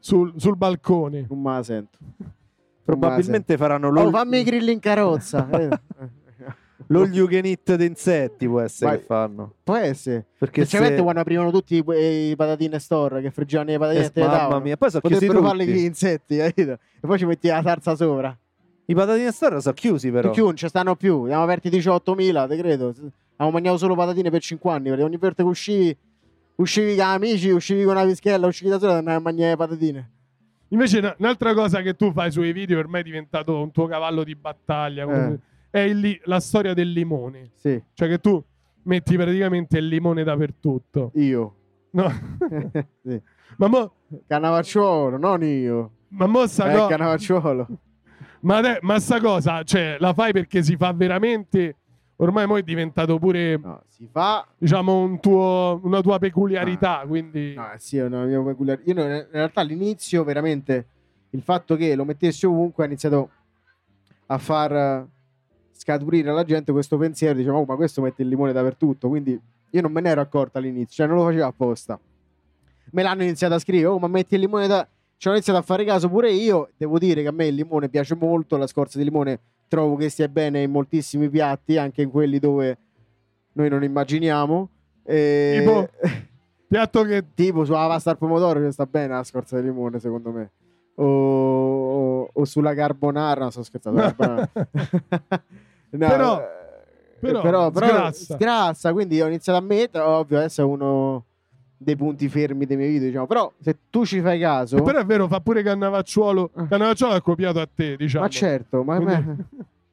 sul, 0.00 0.32
sul 0.36 0.56
balcone. 0.56 1.24
Non 1.30 1.40
me 1.40 1.52
la 1.52 1.62
sento. 1.62 1.98
Probabilmente 2.84 3.56
faranno 3.56 3.86
Oh, 3.86 3.92
l'all, 3.92 4.10
fammi 4.10 4.40
i 4.40 4.42
grilli 4.42 4.72
in 4.72 4.80
carrozza. 4.80 5.48
eh. 5.56 5.68
L'all 6.92 7.12
you 7.12 7.26
can 7.28 7.44
eat 7.44 7.74
di 7.74 7.86
insetti, 7.86 8.46
può 8.46 8.60
essere 8.60 8.90
Vai. 8.90 8.98
che 9.00 9.04
fanno. 9.04 9.54
Può 9.64 9.76
essere. 9.76 10.26
Perché 10.38 10.60
Specialmente 10.62 10.96
se... 10.98 11.02
quando 11.02 11.20
aprivano 11.20 11.50
tutti 11.50 11.74
i, 11.76 11.92
i 12.30 12.36
patatine 12.36 12.78
store 12.78 13.20
che 13.20 13.30
friggevano 13.30 13.70
le 13.70 13.78
patatine 13.78 14.04
Eh, 14.04 14.10
e 14.14 14.20
mamma 14.20 14.36
davano. 14.36 14.60
mia, 14.60 14.76
poi 14.76 14.90
sono 14.90 15.02
chiusi 15.02 15.26
Potrebbero 15.26 15.48
farle 15.48 15.66
gli 15.66 15.78
insetti, 15.84 16.36
capito? 16.38 16.72
E 16.72 16.78
poi 17.00 17.18
ci 17.18 17.24
metti 17.26 17.48
la 17.48 17.62
salsa 17.62 17.94
sopra. 17.96 18.36
I 18.86 18.94
patatine 18.94 19.30
store 19.32 19.60
sono 19.60 19.74
chiusi 19.74 20.10
però. 20.10 20.30
Più 20.32 20.44
non 20.44 20.56
ci 20.56 20.68
stanno 20.68 20.96
più. 20.96 21.22
Abbiamo 21.22 21.42
aperti 21.44 21.68
18.000, 21.70 22.48
te 22.48 22.56
credo. 22.56 22.88
Abbiamo 22.88 23.50
mangiato 23.52 23.78
solo 23.78 23.94
patatine 23.94 24.28
per 24.30 24.40
5 24.42 24.70
anni. 24.70 24.88
Perché 24.88 25.02
ogni 25.04 25.16
volta 25.16 25.42
che 25.42 25.48
uscivi, 25.48 25.96
uscivi 26.56 26.96
con 26.96 27.04
amici, 27.06 27.50
uscivi 27.50 27.84
con 27.84 27.94
una 27.96 28.04
pischella, 28.04 28.46
uscivi 28.46 28.70
da 28.70 28.78
sola 28.78 28.94
e 28.94 28.96
andavi 28.96 29.16
a 29.16 29.20
mangiare 29.20 29.50
le 29.50 29.56
patatine. 29.56 30.10
Invece, 30.68 30.98
una- 30.98 31.14
un'altra 31.18 31.54
cosa 31.54 31.80
che 31.82 31.94
tu 31.94 32.12
fai 32.12 32.30
sui 32.30 32.52
video, 32.52 32.76
per 32.76 32.88
me 32.88 33.00
è 33.00 33.02
diventato 33.02 33.60
un 33.60 33.70
tuo 33.70 33.86
cavallo 33.86 34.24
di 34.24 34.34
battaglia. 34.34 35.04
come 35.04 35.32
Eh. 35.32 35.38
È 35.72 35.78
il 35.78 36.20
la 36.24 36.38
storia 36.38 36.74
del 36.74 36.90
limone. 36.92 37.50
Sì, 37.56 37.82
Cioè, 37.94 38.06
che 38.08 38.18
tu 38.20 38.42
metti 38.82 39.16
praticamente 39.16 39.78
il 39.78 39.86
limone 39.88 40.22
dappertutto. 40.22 41.12
io. 41.14 41.54
No? 41.92 42.10
sì. 43.02 43.20
ma 43.56 43.66
mo, 43.68 43.94
Cannavacciuolo, 44.26 45.16
non 45.16 45.42
io. 45.42 45.90
ma 46.08 46.26
mo 46.26 46.46
sta 46.46 46.70
Eh, 46.70 46.76
co- 47.16 47.66
ma, 48.40 48.56
ade- 48.58 48.78
ma 48.82 48.98
sta 48.98 49.18
cosa, 49.20 49.62
cioè, 49.62 49.96
la 49.98 50.12
fai 50.12 50.32
perché 50.32 50.62
si 50.62 50.76
fa 50.76 50.92
veramente. 50.92 51.76
Ormai 52.16 52.46
mo 52.46 52.56
è 52.58 52.62
diventato 52.62 53.18
pure, 53.18 53.56
No, 53.56 53.82
si 53.88 54.06
fa. 54.12 54.46
diciamo, 54.58 55.00
un 55.02 55.18
tuo- 55.20 55.80
una 55.82 56.00
tua 56.02 56.18
peculiarità. 56.18 57.00
Ah. 57.00 57.06
Quindi, 57.06 57.54
No, 57.54 57.68
sì, 57.78 57.96
è 57.96 58.04
una 58.04 58.24
mia 58.24 58.40
peculiar- 58.42 58.80
Io 58.84 58.92
in 59.02 59.26
realtà 59.30 59.60
all'inizio 59.62 60.22
veramente 60.22 60.86
il 61.30 61.40
fatto 61.42 61.76
che 61.76 61.94
lo 61.96 62.04
mettessi 62.04 62.44
ovunque 62.46 62.84
ha 62.84 62.86
iniziato 62.86 63.30
a 64.26 64.38
far 64.38 64.72
eh, 64.72 65.06
scaturire 65.72 66.30
alla 66.30 66.44
gente 66.44 66.72
questo 66.72 66.96
pensiero, 66.96 67.34
diciamo, 67.34 67.58
"Oh, 67.58 67.64
ma 67.64 67.76
questo 67.76 68.00
mette 68.00 68.22
il 68.22 68.28
limone 68.28 68.52
dappertutto, 68.52 69.08
quindi 69.08 69.40
io 69.70 69.80
non 69.80 69.92
me 69.92 70.00
ne 70.00 70.10
ero 70.10 70.20
accorto 70.20 70.58
all'inizio, 70.58 70.94
cioè 70.94 71.06
non 71.06 71.16
lo 71.16 71.24
facevo 71.24 71.46
apposta. 71.46 71.98
Me 72.90 73.02
l'hanno 73.02 73.22
iniziato 73.22 73.54
a 73.54 73.58
scrivere, 73.58 73.86
oh, 73.86 73.98
ma 73.98 74.06
metti 74.06 74.34
il 74.34 74.40
limone 74.40 74.66
da... 74.66 74.86
Ci 75.16 75.28
ho 75.28 75.32
iniziato 75.32 75.58
a 75.58 75.62
fare 75.62 75.84
caso 75.84 76.08
pure 76.08 76.32
io, 76.32 76.70
devo 76.76 76.98
dire 76.98 77.22
che 77.22 77.28
a 77.28 77.32
me 77.32 77.46
il 77.46 77.54
limone 77.54 77.88
piace 77.88 78.14
molto, 78.14 78.56
la 78.56 78.66
scorza 78.66 78.98
di 78.98 79.04
limone 79.04 79.40
trovo 79.68 79.96
che 79.96 80.08
stia 80.08 80.28
bene 80.28 80.62
in 80.62 80.70
moltissimi 80.70 81.30
piatti, 81.30 81.78
anche 81.78 82.02
in 82.02 82.10
quelli 82.10 82.38
dove 82.38 82.78
noi 83.52 83.68
non 83.68 83.82
immaginiamo. 83.82 84.68
E... 85.04 85.56
Tipo? 85.58 85.88
piatto 86.72 87.02
che 87.04 87.24
tipo 87.34 87.64
sulla 87.64 87.86
pasta 87.86 88.10
al 88.10 88.18
pomodoro 88.18 88.64
ci 88.64 88.72
sta 88.72 88.86
bene 88.86 89.14
la 89.14 89.24
scorza 89.24 89.60
di 89.60 89.66
limone 89.66 89.98
secondo 89.98 90.30
me 90.30 90.50
o, 90.96 92.30
o- 92.32 92.44
sulla 92.44 92.74
carbonara 92.74 93.44
no 93.44 93.50
sto 93.50 93.62
scherzando. 93.62 94.14
No, 95.94 96.08
Però- 96.08 96.40
eh, 96.40 96.46
però 97.20 97.40
però, 97.42 97.70
però 97.70 97.86
sgrassa. 97.86 98.34
sgrassa, 98.34 98.92
quindi 98.92 99.20
ho 99.20 99.26
iniziato 99.26 99.58
a 99.58 99.62
mettere 99.62 100.02
ovvio 100.04 100.38
adesso 100.38 100.62
è 100.62 100.64
uno 100.64 101.24
dei 101.76 101.96
punti 101.96 102.28
fermi 102.30 102.64
dei 102.64 102.76
miei 102.78 102.90
video 102.92 103.08
diciamo 103.08 103.26
però 103.26 103.52
se 103.60 103.76
tu 103.90 104.06
ci 104.06 104.20
fai 104.22 104.40
caso 104.40 104.80
Però 104.82 104.98
è 104.98 105.04
vero, 105.04 105.26
fa 105.28 105.40
pure 105.40 105.62
Cannavacciuolo. 105.62 106.50
Ah. 106.54 106.66
Cannavacciuolo 106.66 107.14
ha 107.14 107.20
copiato 107.20 107.60
a 107.60 107.68
te, 107.72 107.96
diciamo. 107.96 108.24
ma 108.24 108.30
certo 108.30 108.82
ma, 108.84 108.96
Quindi- 108.96 109.12
ma- 109.26 109.36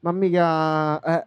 ma 0.00 0.12
mica 0.12 1.00
eh. 1.02 1.26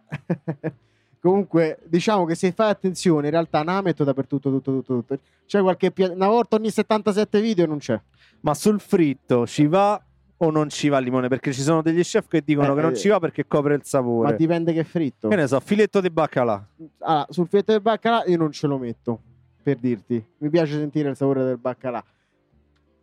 comunque 1.20 1.78
diciamo 1.84 2.24
che 2.24 2.34
se 2.34 2.50
fai 2.52 2.70
attenzione 2.70 3.26
in 3.26 3.32
realtà 3.32 3.62
ne 3.62 3.80
metto 3.82 4.02
dappertutto 4.04 4.50
tutto 4.50 4.72
tutto 4.72 4.94
tutto 4.96 5.18
c'è 5.46 5.60
qualche 5.62 5.90
pia- 5.92 6.10
una 6.10 6.28
volta 6.28 6.56
ogni 6.56 6.70
77 6.70 7.40
video 7.40 7.66
non 7.66 7.78
c'è 7.78 7.98
Ma 8.44 8.52
sul 8.54 8.78
fritto 8.80 9.46
ci 9.46 9.66
va 9.66 10.02
o 10.36 10.50
non 10.50 10.68
ci 10.68 10.88
va 10.88 10.98
il 10.98 11.04
limone? 11.04 11.28
Perché 11.28 11.52
ci 11.52 11.62
sono 11.62 11.80
degli 11.80 12.02
chef 12.02 12.28
che 12.28 12.42
dicono 12.44 12.72
Eh, 12.72 12.74
che 12.76 12.82
non 12.82 12.92
eh, 12.92 12.96
ci 12.96 13.08
va 13.08 13.18
perché 13.18 13.46
copre 13.46 13.72
il 13.74 13.80
ma 13.80 13.86
sapore. 13.86 14.36
dipende 14.36 14.72
che 14.74 14.84
fritto 14.84 15.28
Che 15.28 15.36
ne 15.36 15.46
so, 15.46 15.58
filetto 15.60 16.00
di 16.02 16.10
baccalà. 16.10 16.66
Allora, 16.98 17.26
sul 17.30 17.46
filetto 17.48 17.72
del 17.72 17.80
baccalà 17.80 18.24
io 18.26 18.36
non 18.36 18.52
ce 18.52 18.66
lo 18.66 18.76
metto, 18.78 19.20
per 19.62 19.76
dirti. 19.78 20.22
Mi 20.38 20.50
piace 20.50 20.74
sentire 20.74 21.08
il 21.08 21.16
sapore 21.16 21.42
del 21.44 21.56
baccalà. 21.58 22.04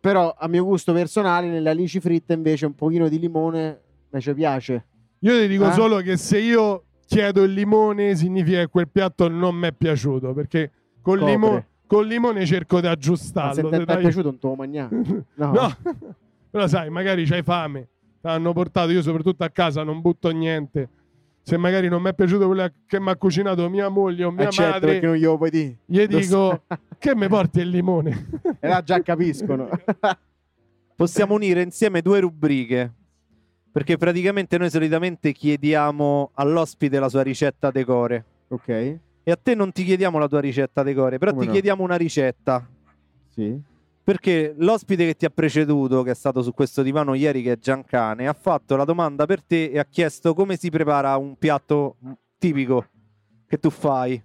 Però 0.00 0.34
a 0.36 0.48
mio 0.48 0.64
gusto 0.64 0.92
personale, 0.92 1.48
nelle 1.48 1.70
alici 1.70 1.98
fritte 2.00 2.32
invece 2.34 2.66
un 2.66 2.74
pochino 2.74 3.08
di 3.08 3.18
limone 3.18 3.80
mi 4.10 4.20
ci 4.20 4.34
piace. 4.34 4.86
Io 5.20 5.38
ti 5.40 5.48
dico 5.48 5.64
Ah. 5.66 5.72
solo 5.72 5.96
che 5.98 6.16
se 6.16 6.38
io 6.38 6.84
chiedo 7.06 7.42
il 7.42 7.52
limone 7.52 8.14
significa 8.14 8.58
che 8.58 8.66
quel 8.68 8.88
piatto 8.88 9.28
non 9.28 9.54
mi 9.56 9.66
è 9.68 9.72
piaciuto 9.72 10.32
perché 10.34 10.70
col, 11.00 11.18
Copre. 11.18 11.30
Col 11.92 12.06
limone 12.06 12.46
cerco 12.46 12.80
di 12.80 12.86
Ma 12.86 12.88
se 12.88 12.94
aggiustarlo. 12.94 13.68
ti 13.68 13.76
è 13.76 13.98
piaciuto 13.98 14.22
non 14.30 14.38
te 14.38 14.46
lo 14.46 14.54
mangiare. 14.54 14.96
No. 15.34 15.52
No, 15.52 15.76
però 16.50 16.66
sai, 16.66 16.88
magari 16.88 17.26
c'hai 17.26 17.42
fame, 17.42 17.88
ti 18.20 18.28
hanno 18.28 18.54
portato, 18.54 18.90
io 18.92 19.02
soprattutto 19.02 19.44
a 19.44 19.50
casa 19.50 19.82
non 19.82 20.00
butto 20.00 20.30
niente. 20.30 20.88
Se 21.42 21.58
magari 21.58 21.88
non 21.88 22.00
mi 22.00 22.08
è 22.08 22.14
piaciuto 22.14 22.46
quello 22.46 22.66
che 22.86 22.98
mi 22.98 23.10
ha 23.10 23.16
cucinato 23.16 23.68
mia 23.68 23.88
moglie 23.90 24.24
o 24.24 24.30
mia 24.30 24.48
Eh, 24.48 24.50
certo, 24.50 24.86
madre, 24.86 25.00
non 25.00 25.16
glielo 25.16 25.36
puoi 25.36 25.50
dire. 25.50 25.76
gli 25.84 26.00
Lo 26.00 26.06
dico 26.06 26.62
che 26.98 27.14
mi 27.14 27.28
porti 27.28 27.60
il 27.60 27.68
limone. 27.68 28.28
E 28.60 28.68
là 28.68 28.80
già 28.82 29.02
capiscono. 29.02 29.68
Possiamo 30.96 31.34
unire 31.34 31.60
insieme 31.62 32.00
due 32.00 32.20
rubriche. 32.20 32.92
Perché 33.72 33.96
praticamente 33.96 34.56
noi 34.56 34.70
solitamente 34.70 35.32
chiediamo 35.32 36.30
all'ospite 36.34 36.98
la 37.00 37.08
sua 37.08 37.22
ricetta 37.22 37.70
decore. 37.70 38.24
Ok, 38.48 38.98
E 39.24 39.30
a 39.30 39.38
te 39.40 39.54
non 39.54 39.70
ti 39.72 39.84
chiediamo 39.84 40.18
la 40.18 40.26
tua 40.28 40.40
ricetta 40.40 40.82
decore, 40.82 41.18
però 41.18 41.30
Come 41.30 41.42
ti 41.42 41.48
no? 41.48 41.52
chiediamo 41.54 41.82
una 41.82 41.96
ricetta. 41.96 42.66
sì. 43.34 43.60
Perché 44.04 44.52
l'ospite 44.58 45.06
che 45.06 45.14
ti 45.14 45.24
ha 45.26 45.30
preceduto, 45.30 46.02
che 46.02 46.10
è 46.10 46.14
stato 46.14 46.42
su 46.42 46.52
questo 46.52 46.82
divano 46.82 47.14
ieri, 47.14 47.40
che 47.40 47.52
è 47.52 47.56
Giancane, 47.56 48.26
ha 48.26 48.32
fatto 48.32 48.74
la 48.74 48.84
domanda 48.84 49.26
per 49.26 49.44
te 49.44 49.66
e 49.66 49.78
ha 49.78 49.84
chiesto 49.84 50.34
come 50.34 50.56
si 50.56 50.70
prepara 50.70 51.16
un 51.16 51.36
piatto 51.36 51.98
tipico 52.36 52.84
che 53.46 53.58
tu 53.58 53.70
fai. 53.70 54.20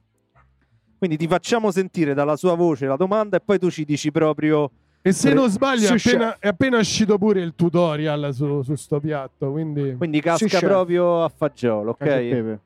Quindi 0.98 1.16
ti 1.16 1.28
facciamo 1.28 1.70
sentire 1.70 2.16
dalla 2.16 2.36
sua 2.36 2.56
voce 2.56 2.88
la 2.88 2.96
domanda 2.96 3.38
e 3.38 3.40
poi 3.40 3.60
tu 3.60 3.70
ci 3.70 3.86
dici 3.86 4.10
proprio 4.12 4.72
E 5.04 5.12
se 5.12 5.32
non 5.32 5.48
sbaglio 5.48 5.90
è 5.90 5.94
appena, 5.94 6.40
è 6.40 6.48
appena 6.48 6.80
uscito 6.80 7.20
pure 7.20 7.42
il 7.42 7.54
tutorial 7.56 8.34
su, 8.34 8.64
su 8.64 8.74
sto 8.74 9.00
piatto, 9.00 9.52
quindi... 9.52 9.94
Quindi 9.96 10.22
casca 10.22 10.58
proprio 10.58 11.24
a 11.24 11.30
fagiolo, 11.30 11.92
ok? 11.92 11.98
Cacio 11.98 12.18
e 12.18 12.30
pepe. 12.30 12.60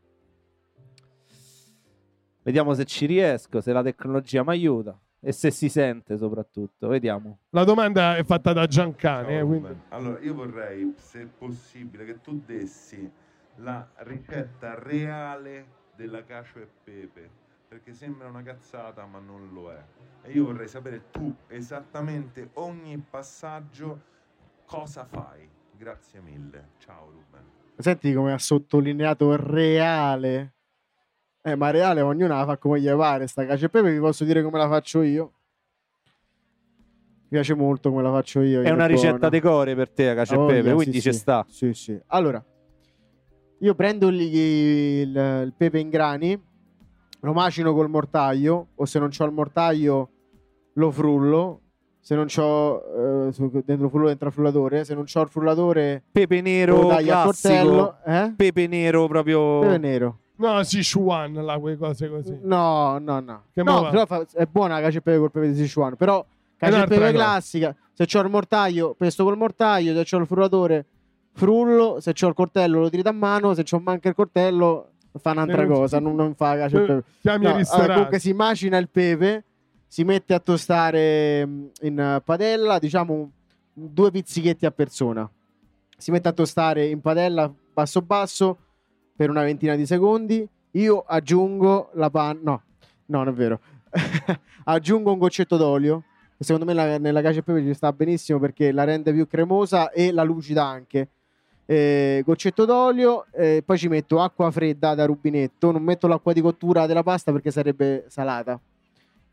Vediamo 2.43 2.73
se 2.73 2.85
ci 2.85 3.05
riesco, 3.05 3.61
se 3.61 3.71
la 3.71 3.83
tecnologia 3.83 4.43
mi 4.43 4.49
aiuta 4.49 4.99
e 5.19 5.31
se 5.31 5.51
si 5.51 5.69
sente 5.69 6.17
soprattutto. 6.17 6.87
Vediamo. 6.87 7.39
La 7.49 7.63
domanda 7.63 8.15
è 8.15 8.23
fatta 8.23 8.51
da 8.51 8.65
Giancane, 8.65 9.39
eh. 9.39 9.75
Allora, 9.89 10.19
io 10.19 10.33
vorrei, 10.33 10.93
se 10.97 11.27
possibile, 11.37 12.03
che 12.05 12.19
tu 12.21 12.41
dessi 12.43 13.09
la 13.57 13.87
ricetta 13.97 14.73
reale 14.79 15.79
della 15.95 16.23
cacio 16.23 16.59
e 16.59 16.67
pepe, 16.83 17.29
perché 17.67 17.93
sembra 17.93 18.27
una 18.29 18.41
cazzata, 18.41 19.05
ma 19.05 19.19
non 19.19 19.49
lo 19.53 19.71
è. 19.71 19.83
E 20.23 20.31
io 20.31 20.45
vorrei 20.45 20.67
sapere 20.67 21.11
tu 21.11 21.33
esattamente 21.47 22.49
ogni 22.53 22.97
passaggio 23.07 24.01
cosa 24.65 25.05
fai. 25.05 25.47
Grazie 25.77 26.21
mille. 26.21 26.69
Ciao 26.79 27.11
Ruben. 27.11 27.43
Senti 27.77 28.13
come 28.13 28.33
ha 28.33 28.39
sottolineato 28.39 29.35
reale. 29.35 30.53
Eh, 31.43 31.55
ma 31.55 31.69
reale 31.71 32.01
ognuno 32.01 32.35
la 32.35 32.45
fa 32.45 32.57
come 32.57 32.79
gli 32.79 32.89
pare. 32.89 33.27
Sta 33.27 33.45
cacio 33.45 33.65
e 33.65 33.69
pepe 33.69 33.91
vi 33.91 33.99
posso 33.99 34.23
dire 34.23 34.43
come 34.43 34.57
la 34.57 34.67
faccio 34.67 35.01
io. 35.01 35.31
Mi 37.23 37.37
piace 37.37 37.53
molto 37.55 37.89
come 37.89 38.03
la 38.03 38.11
faccio 38.11 38.41
io. 38.41 38.61
È 38.61 38.69
una 38.69 38.85
ricetta 38.85 39.11
buona. 39.17 39.29
decore 39.29 39.75
per 39.75 39.89
te, 39.89 40.13
cacio 40.13 40.41
Ha 40.41 40.43
e 40.43 40.47
pepe, 40.55 40.69
sì, 40.69 40.75
quindi 40.75 41.01
ci 41.01 41.11
sì. 41.13 41.17
sta. 41.17 41.45
Sì, 41.49 41.73
sì. 41.73 41.99
Allora, 42.07 42.43
io 43.59 43.75
prendo 43.75 44.07
il, 44.09 44.19
il- 44.21 45.41
il 45.45 45.53
pepe 45.57 45.79
in 45.79 45.89
grani, 45.89 46.39
lo 47.21 47.33
macino 47.33 47.73
col 47.73 47.89
mortaio, 47.89 48.67
o 48.75 48.85
se 48.85 48.99
non 48.99 49.09
ho 49.17 49.23
il 49.25 49.31
mortaio 49.31 50.09
lo 50.73 50.91
frullo. 50.91 51.59
Se 52.03 52.15
non 52.15 52.25
c'ho 52.25 53.27
eh, 53.27 53.61
dentro 53.63 53.87
frullo 53.87 54.07
dentro 54.07 54.27
il 54.27 54.33
frullatore, 54.33 54.83
se 54.85 54.95
non 54.95 55.03
c'ho 55.03 55.21
il 55.21 55.29
frullatore 55.29 56.01
Pepe 56.11 56.37
lo 56.37 56.41
nero 56.41 56.87
taglio 56.87 57.13
a 57.15 57.21
classico. 57.25 57.53
coltello, 57.53 57.97
eh? 58.07 58.33
Pepe 58.35 58.65
nero 58.65 59.07
proprio 59.07 59.59
Pepe 59.59 59.77
nero. 59.77 60.17
No, 60.41 60.63
Sichuan, 60.63 61.33
là, 61.33 61.57
quelle 61.59 61.77
cose 61.77 62.09
così. 62.09 62.37
No, 62.41 62.97
no, 62.99 63.19
no. 63.19 63.43
Che 63.53 63.63
no, 63.63 63.89
però 63.89 64.05
fa- 64.05 64.25
è 64.33 64.45
buona 64.45 64.75
la 64.75 64.81
cacio 64.81 64.97
e 64.97 65.01
pepe 65.01 65.17
col 65.19 65.31
pepe 65.31 65.51
di 65.51 65.55
Sichuan, 65.65 65.95
però 65.95 66.25
cacio 66.57 66.77
e 66.77 66.79
pepe 66.87 66.95
cosa. 66.99 67.11
classica, 67.11 67.75
se 67.93 68.05
c'ho 68.05 68.21
il 68.21 68.29
mortaio, 68.29 68.93
pesto 68.95 69.23
col 69.23 69.37
mortaio, 69.37 69.93
se 69.95 70.03
c'ho 70.03 70.17
il 70.21 70.27
frullatore, 70.27 70.85
frullo, 71.33 71.99
se 71.99 72.13
c'ho 72.13 72.27
il 72.27 72.33
coltello 72.33 72.79
lo 72.79 72.89
trito 72.89 73.09
a 73.09 73.13
mano, 73.13 73.53
se 73.53 73.63
c'ho 73.63 73.79
manca 73.79 74.09
il 74.09 74.15
coltello 74.15 74.87
fa 75.19 75.31
un'altra 75.31 75.61
Eh, 75.63 75.65
non- 75.65 75.75
cosa, 75.77 75.99
non, 75.99 76.15
non 76.15 76.35
fa 76.35 76.55
cacio 76.57 76.77
e 76.77 76.83
Eh, 76.83 76.85
pepe. 76.85 77.03
Chiami 77.21 77.37
No, 77.37 77.41
il 77.41 77.47
allora, 77.47 77.57
ristorante. 77.59 77.93
comunque 77.93 78.19
si 78.19 78.33
macina 78.33 78.77
il 78.77 78.89
pepe, 78.89 79.43
si 79.87 80.03
mette 80.03 80.33
a 80.33 80.39
tostare 80.39 81.45
mh, 81.45 81.69
in 81.81 81.99
eh, 81.99 82.21
padella, 82.23 82.79
diciamo 82.79 83.31
due 83.73 84.11
pizzichetti 84.11 84.65
a 84.65 84.71
persona. 84.71 85.29
Si 85.97 86.11
mette 86.11 86.27
a 86.29 86.31
tostare 86.31 86.87
in 86.87 86.99
padella 87.01 87.51
basso 87.73 88.01
basso 88.01 88.57
per 89.21 89.29
una 89.29 89.43
ventina 89.43 89.75
di 89.75 89.85
secondi. 89.85 90.47
Io 90.71 91.03
aggiungo 91.05 91.91
la 91.93 92.09
panna. 92.09 92.39
No, 92.41 92.61
no, 93.05 93.17
non 93.19 93.27
è 93.27 93.31
vero. 93.33 93.59
aggiungo 94.65 95.11
un 95.11 95.19
goccetto 95.19 95.57
d'olio. 95.57 96.05
Secondo 96.39 96.65
me 96.65 96.73
la- 96.73 96.97
nella 96.97 97.21
cacio 97.21 97.37
e 97.39 97.43
pepe 97.43 97.61
ci 97.61 97.75
sta 97.75 97.93
benissimo 97.93 98.39
perché 98.39 98.71
la 98.71 98.83
rende 98.83 99.13
più 99.13 99.27
cremosa 99.27 99.91
e 99.91 100.11
la 100.11 100.23
lucida 100.23 100.65
anche. 100.65 101.09
Eh, 101.67 102.23
goccetto 102.25 102.65
d'olio, 102.65 103.27
eh, 103.31 103.61
poi 103.63 103.77
ci 103.77 103.89
metto 103.89 104.19
acqua 104.19 104.49
fredda 104.49 104.95
da 104.95 105.05
rubinetto. 105.05 105.69
Non 105.69 105.83
metto 105.83 106.07
l'acqua 106.07 106.33
di 106.33 106.41
cottura 106.41 106.87
della 106.87 107.03
pasta 107.03 107.31
perché 107.31 107.51
sarebbe 107.51 108.05
salata. 108.07 108.59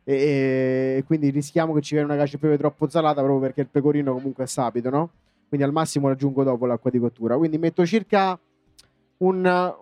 E, 0.04 0.96
e 0.98 1.04
quindi 1.06 1.30
rischiamo 1.30 1.72
che 1.72 1.80
ci 1.80 1.94
viene 1.94 2.12
una 2.12 2.20
cacio 2.20 2.36
e 2.36 2.40
pepe 2.40 2.58
troppo 2.58 2.86
salata 2.90 3.22
proprio 3.22 3.40
perché 3.40 3.62
il 3.62 3.68
pecorino 3.68 4.12
comunque 4.12 4.44
è 4.44 4.46
sapido, 4.46 4.90
no? 4.90 5.10
Quindi 5.48 5.64
al 5.64 5.72
massimo 5.72 6.08
raggiungo 6.08 6.44
dopo 6.44 6.66
l'acqua 6.66 6.90
di 6.90 6.98
cottura. 6.98 7.38
Quindi 7.38 7.56
metto 7.56 7.86
circa 7.86 8.38
un 9.18 9.74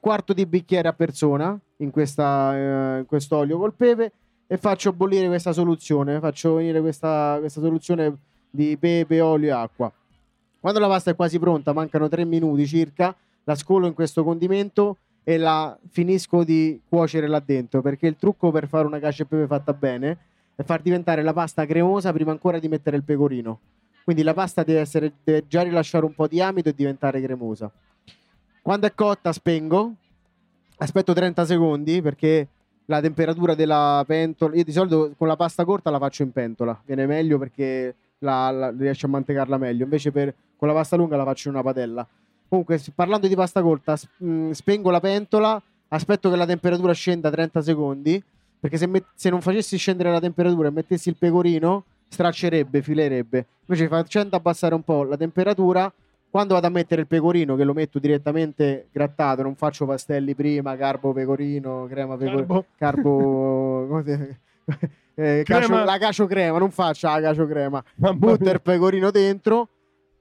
quarto 0.00 0.32
di 0.32 0.46
bicchiere 0.46 0.88
a 0.88 0.92
persona 0.92 1.58
in, 1.78 1.90
questa, 1.90 2.98
eh, 2.98 3.04
quest'olio 3.06 3.58
col 3.58 3.74
pepe 3.74 4.12
e 4.46 4.56
faccio 4.56 4.92
bollire 4.92 5.26
questa 5.26 5.52
soluzione. 5.52 6.20
Faccio 6.20 6.54
venire 6.54 6.80
questa, 6.80 7.36
questa 7.40 7.60
soluzione 7.60 8.16
di 8.50 8.76
pepe, 8.76 9.20
olio 9.20 9.48
e 9.48 9.52
acqua. 9.52 9.92
Quando 10.60 10.80
la 10.80 10.88
pasta 10.88 11.10
è 11.10 11.14
quasi 11.14 11.38
pronta, 11.38 11.72
mancano 11.72 12.08
3 12.08 12.24
minuti 12.24 12.66
circa, 12.66 13.14
la 13.44 13.54
scolo 13.54 13.86
in 13.86 13.94
questo 13.94 14.24
condimento 14.24 14.96
e 15.22 15.38
la 15.38 15.76
finisco 15.90 16.44
di 16.44 16.80
cuocere 16.88 17.26
là 17.26 17.40
dentro 17.44 17.82
perché 17.82 18.06
il 18.06 18.16
trucco 18.16 18.52
per 18.52 18.68
fare 18.68 18.86
una 18.86 19.00
cacio 19.00 19.24
e 19.24 19.26
pepe 19.26 19.46
fatta 19.46 19.72
bene 19.72 20.18
è 20.54 20.62
far 20.62 20.80
diventare 20.80 21.22
la 21.22 21.32
pasta 21.32 21.66
cremosa 21.66 22.12
prima 22.12 22.30
ancora 22.30 22.58
di 22.58 22.68
mettere 22.68 22.96
il 22.96 23.02
pecorino. 23.02 23.58
Quindi 24.04 24.22
la 24.22 24.34
pasta 24.34 24.62
deve, 24.62 24.80
essere, 24.80 25.12
deve 25.22 25.44
già 25.48 25.62
rilasciare 25.62 26.04
un 26.04 26.14
po' 26.14 26.28
di 26.28 26.40
amido 26.40 26.68
e 26.68 26.74
diventare 26.74 27.20
cremosa. 27.20 27.70
Quando 28.66 28.88
è 28.88 28.94
cotta 28.96 29.32
spengo, 29.32 29.92
aspetto 30.78 31.12
30 31.12 31.44
secondi 31.44 32.02
perché 32.02 32.48
la 32.86 33.00
temperatura 33.00 33.54
della 33.54 34.02
pentola, 34.04 34.56
io 34.56 34.64
di 34.64 34.72
solito 34.72 35.12
con 35.16 35.28
la 35.28 35.36
pasta 35.36 35.64
corta 35.64 35.88
la 35.88 36.00
faccio 36.00 36.24
in 36.24 36.32
pentola, 36.32 36.76
viene 36.84 37.06
meglio 37.06 37.38
perché 37.38 37.94
la, 38.18 38.50
la- 38.50 38.74
riesce 38.76 39.06
a 39.06 39.08
mantecarla 39.08 39.56
meglio, 39.56 39.84
invece 39.84 40.10
per, 40.10 40.34
con 40.56 40.66
la 40.66 40.74
pasta 40.74 40.96
lunga 40.96 41.16
la 41.16 41.22
faccio 41.22 41.46
in 41.46 41.54
una 41.54 41.62
padella. 41.62 42.04
Comunque, 42.48 42.82
parlando 42.92 43.28
di 43.28 43.36
pasta 43.36 43.62
corta, 43.62 43.96
mh, 44.16 44.50
spengo 44.50 44.90
la 44.90 44.98
pentola, 44.98 45.62
aspetto 45.86 46.28
che 46.28 46.34
la 46.34 46.46
temperatura 46.46 46.92
scenda 46.92 47.30
30 47.30 47.62
secondi, 47.62 48.20
perché 48.58 48.78
se, 48.78 48.88
met- 48.88 49.12
se 49.14 49.30
non 49.30 49.42
facessi 49.42 49.76
scendere 49.76 50.10
la 50.10 50.18
temperatura 50.18 50.66
e 50.66 50.72
mettessi 50.72 51.08
il 51.08 51.14
pecorino, 51.16 51.84
straccerebbe, 52.08 52.82
filerebbe. 52.82 53.46
Invece 53.66 53.86
facendo 53.86 54.34
abbassare 54.34 54.74
un 54.74 54.82
po' 54.82 55.04
la 55.04 55.16
temperatura, 55.16 55.92
quando 56.30 56.54
vado 56.54 56.66
a 56.66 56.70
mettere 56.70 57.00
il 57.02 57.06
pecorino, 57.06 57.56
che 57.56 57.64
lo 57.64 57.72
metto 57.72 57.98
direttamente 57.98 58.88
grattato, 58.92 59.42
non 59.42 59.54
faccio 59.54 59.86
pastelli 59.86 60.34
prima, 60.34 60.76
carbo 60.76 61.12
pecorino, 61.12 61.86
crema 61.88 62.16
pecorino, 62.16 62.64
Carbo. 62.76 64.02
eh, 65.14 65.42
cacio- 65.44 65.84
la 65.84 65.98
cacio 65.98 66.26
crema, 66.26 66.58
non 66.58 66.70
faccio 66.70 67.06
la 67.08 67.20
cacio 67.20 67.46
crema 67.46 67.82
mia. 67.96 68.52
il 68.52 68.60
pecorino 68.62 69.10
dentro, 69.10 69.68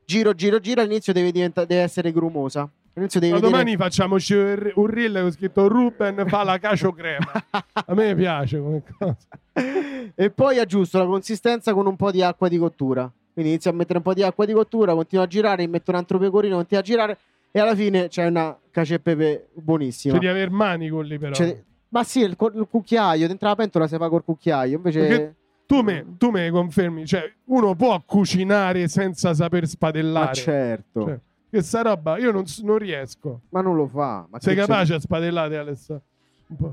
giro, 0.06 0.34
giro, 0.34 0.60
giro. 0.60 0.82
All'inizio 0.82 1.12
deve, 1.12 1.32
diventa- 1.32 1.66
deve 1.66 1.82
essere 1.82 2.12
grumosa. 2.14 2.70
All'inizio 2.94 3.20
deve 3.20 3.34
Ma 3.34 3.40
vedere- 3.40 3.58
domani 3.64 3.76
facciamoci 3.78 4.34
un 4.36 4.72
un 4.76 4.86
reel 4.88 5.20
con 5.22 5.32
scritto 5.32 5.68
Ruben 5.68 6.24
fa 6.28 6.44
la 6.44 6.58
cacio 6.60 6.94
crema. 6.94 7.32
A 7.74 7.94
me 7.94 8.16
piace 8.16 8.58
come 8.58 8.82
cosa. 8.98 9.18
e 10.16 10.30
poi 10.30 10.60
aggiusto 10.60 10.98
la 10.98 11.06
consistenza 11.06 11.74
con 11.74 11.88
un 11.88 11.98
po' 11.98 12.12
di 12.12 12.22
acqua 12.24 12.48
di 12.48 12.58
cottura. 12.58 13.12
Quindi 13.36 13.52
inizio 13.52 13.70
a 13.70 13.74
mettere 13.74 13.98
un 13.98 14.04
po' 14.04 14.14
di 14.14 14.24
acqua 14.24 14.46
di 14.46 14.54
cottura, 14.54 14.94
continuo 14.94 15.26
a 15.26 15.28
girare, 15.28 15.68
metto 15.68 15.92
un 15.92 15.98
altro 15.98 16.18
pecorino, 16.18 16.56
continuo 16.56 16.82
a 16.82 16.86
girare 16.86 17.18
e 17.52 17.60
alla 17.60 17.76
fine 17.76 18.08
c'è 18.08 18.26
una 18.28 18.58
cacio 18.72 18.94
e 18.94 19.00
pepe 19.00 19.50
buonissima. 19.54 20.14
C'è 20.14 20.20
di 20.22 20.28
aver 20.28 20.50
mani 20.52 20.88
con 20.88 21.04
lì 21.06 21.20
però. 21.20 21.34
C'è- 21.34 21.62
ma 21.90 22.04
sì, 22.06 22.22
il, 22.22 22.36
il 22.54 22.68
cucchiaio, 22.70 23.28
dentro 23.28 23.48
la 23.50 23.56
pentola 23.56 23.88
si 23.88 23.98
fa 23.98 24.08
col 24.10 24.24
cucchiaio, 24.24 24.78
invece 24.78 25.00
Perché 25.06 25.36
Tu 25.66 25.82
me, 25.82 26.06
tu 26.18 26.30
me 26.30 26.50
confermi, 26.50 27.06
cioè 27.06 27.30
uno 27.46 27.76
può 27.76 28.02
cucinare 28.06 28.88
senza 28.88 29.34
saper 29.34 29.68
spadellare. 29.68 30.26
ma 30.28 30.32
certo, 30.34 31.04
Cioè, 31.06 31.20
questa 31.50 31.82
roba 31.82 32.18
io 32.18 32.32
non, 32.32 32.44
non 32.64 32.78
riesco. 32.78 33.42
ma 33.50 33.60
non 33.62 33.76
lo 33.76 33.88
fa. 33.88 34.26
Ma 34.30 34.40
Sei 34.40 34.56
che 34.56 34.62
c'è- 34.62 34.68
capace 34.68 34.94
a 34.94 35.00
spadellare 35.00 35.58
Alessandro? 35.58 36.04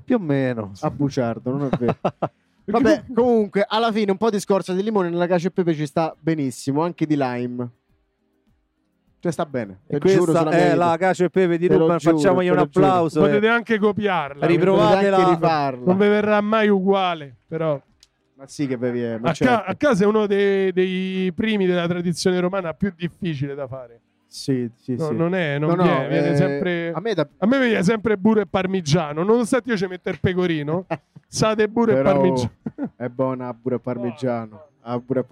Più 0.05 0.15
o 0.15 0.19
meno. 0.21 0.73
a 0.81 0.91
buciardo, 0.91 1.51
non 1.57 1.69
è 1.71 1.77
vero. 1.77 1.97
Vabbè, 2.65 3.05
comunque, 3.15 3.65
alla 3.69 3.91
fine 3.93 4.11
un 4.11 4.17
po' 4.17 4.31
di 4.31 4.39
scorza 4.41 4.73
di 4.73 4.83
limone 4.83 5.11
nella 5.11 5.27
cacio 5.27 5.49
e 5.49 5.51
pepe 5.51 5.75
ci 5.75 5.87
sta 5.87 6.15
benissimo, 6.19 6.83
anche 6.83 7.07
di 7.07 7.17
lime. 7.17 7.71
Cioè 9.19 9.31
sta 9.33 9.47
bene. 9.47 9.81
E 9.87 9.99
giuro, 9.99 10.25
questa 10.25 10.39
sulla 10.39 10.51
mia 10.51 10.59
è 10.59 10.75
la 10.75 10.97
cacio 10.99 11.25
e 11.25 11.31
pepe 11.31 11.57
di 11.59 11.69
Ruben. 11.69 11.97
giuro, 11.99 12.17
Facciamogli 12.17 12.49
un 12.49 12.57
lo 12.57 12.67
giuro. 12.69 12.87
applauso. 12.87 13.19
eh. 13.25 13.29
Potete 13.29 13.49
anche 13.49 13.79
copiarla. 13.79 14.47
Riprovate. 14.47 14.95
Potete 14.95 15.15
anche 15.15 15.31
rifarla. 15.35 15.85
Non 15.85 15.97
vi 15.97 16.09
verrà 16.09 16.41
mai 16.41 16.69
uguale, 16.69 17.37
però. 17.47 17.81
Ma 18.35 18.47
sì 18.49 18.67
che 18.67 18.77
bevi 18.77 19.01
è, 19.03 19.19
ma 19.19 19.31
A, 19.31 19.33
certo. 19.33 19.55
ca- 19.55 19.65
a 19.65 19.75
casa 19.77 20.03
è 20.03 20.07
uno 20.09 20.27
dei, 20.27 20.73
dei 20.73 21.33
primi 21.33 21.67
della 21.67 21.87
tradizione 21.87 22.41
romana 22.41 22.75
più 22.75 22.93
difficile 22.97 23.55
da 23.55 23.69
fare. 23.69 24.01
Sì, 24.33 24.67
sì, 24.79 24.95
No, 24.97 25.09
sì. 25.09 25.15
Non 25.15 25.35
è, 25.35 25.59
non 25.59 25.71
No, 25.71 25.75
no, 25.77 25.83
viene, 25.85 26.09
viene 26.09 26.31
eh, 26.31 26.37
sempre... 26.37 26.93
A 26.95 27.01
me 27.01 27.13
da... 27.13 27.29
A 27.37 27.47
me 27.47 27.59
viene 27.59 27.83
sempre 27.83 28.17
burro 28.17 28.41
e 28.41 28.47
parmigiano, 28.47 29.23
nonostante 29.23 29.69
io 29.71 29.77
ci 29.77 29.87
metta 29.87 30.09
il 30.09 30.19
pecorino, 30.21 30.87
sate 31.29 31.69
burro 31.69 31.99
e 31.99 32.03
parmigiano. 32.03 32.51
è 32.97 33.09
buona 33.09 33.53
pure 33.53 33.79
parmigiano. 33.79 34.69
a 34.81 34.99
pure 35.01 35.23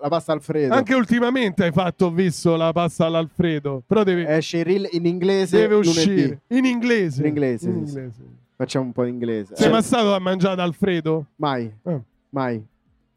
la 0.00 0.08
pasta 0.08 0.32
Alfredo. 0.32 0.72
Anche 0.72 0.94
ultimamente 0.94 1.64
hai 1.64 1.70
fatto, 1.70 2.06
ho 2.06 2.10
visto 2.10 2.56
la 2.56 2.72
pasta 2.72 3.04
all'Alfredo. 3.04 3.82
Però 3.86 4.02
deve, 4.02 4.26
Esce 4.26 4.62
in 4.92 5.04
inglese 5.04 5.58
deve 5.58 5.74
lunedì. 5.74 5.88
uscire 5.90 6.40
in 6.48 6.64
inglese. 6.64 7.20
In 7.20 7.26
inglese, 7.28 7.68
In 7.68 7.84
sì, 7.86 7.92
sì. 7.92 7.98
inglese. 7.98 8.20
Facciamo 8.56 8.86
un 8.86 8.92
po' 8.92 9.04
di 9.04 9.10
inglese. 9.10 9.54
Sei 9.54 9.68
Eh, 9.68 9.70
mai 9.70 9.82
stato 9.82 10.14
a 10.14 10.18
mangiare 10.18 10.62
Alfredo? 10.62 11.26
Mai, 11.36 11.70
Eh. 11.84 12.00
mai. 12.30 12.64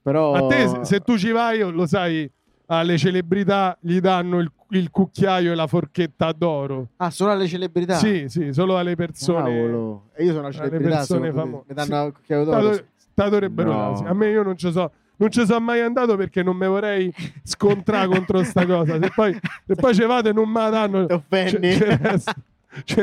Però 0.02 0.34
A 0.34 0.48
te, 0.48 0.68
se- 0.68 0.80
se 0.84 1.00
tu 1.00 1.18
ci 1.18 1.32
vai, 1.32 1.60
lo 1.60 1.88
sai, 1.88 2.30
alle 2.66 2.98
celebrità 2.98 3.78
gli 3.80 4.00
danno 4.02 4.40
il, 4.40 4.52
il 4.72 4.90
cucchiaio 4.92 5.52
e 5.52 5.56
la 5.56 5.68
forchetta 5.68 6.32
d'oro. 6.32 6.90
Ah, 6.98 7.10
solo 7.10 7.32
alle 7.32 7.48
celebrità. 7.48 7.96
Sì, 7.96 8.26
sì, 8.28 8.54
solo 8.54 8.78
alle 8.78 8.96
persone. 8.96 9.44
Cavolo. 9.52 10.10
E 10.16 10.24
io 10.24 10.30
sono 10.30 10.44
una 10.48 10.52
celebrità, 10.52 10.98
persone 10.98 11.32
famose. 11.32 11.64
Mi 11.68 11.76
danno 11.76 12.06
il 12.08 12.14
cucchiaio 12.14 12.44
d'oro. 12.44 12.74
Sta 12.98 13.30
dovrebbero 13.30 13.72
No. 13.74 14.04
A 14.06 14.14
me 14.14 14.30
io 14.30 14.44
non 14.44 14.58
ci 14.58 14.72
so. 14.72 14.92
Non 15.18 15.30
ci 15.32 15.46
sono 15.46 15.60
mai 15.60 15.82
andato 15.82 16.16
perché 16.16 16.44
non 16.44 16.56
mi 16.56 16.66
vorrei 16.68 17.14
scontrare 17.44 18.08
contro 18.08 18.42
sta 18.44 18.66
cosa. 18.66 18.98
Se 19.02 19.12
poi, 19.14 19.38
se 19.68 19.76
poi 19.76 19.94
ci 19.94 20.04
vado 20.06 20.30
e 20.30 20.34
non 20.34 20.48
me 20.50 20.62
la 20.62 20.70
danno, 20.70 21.06
Ti 21.06 21.14
offendi? 21.14 21.74
ci- 21.74 21.84
resto, 21.84 22.34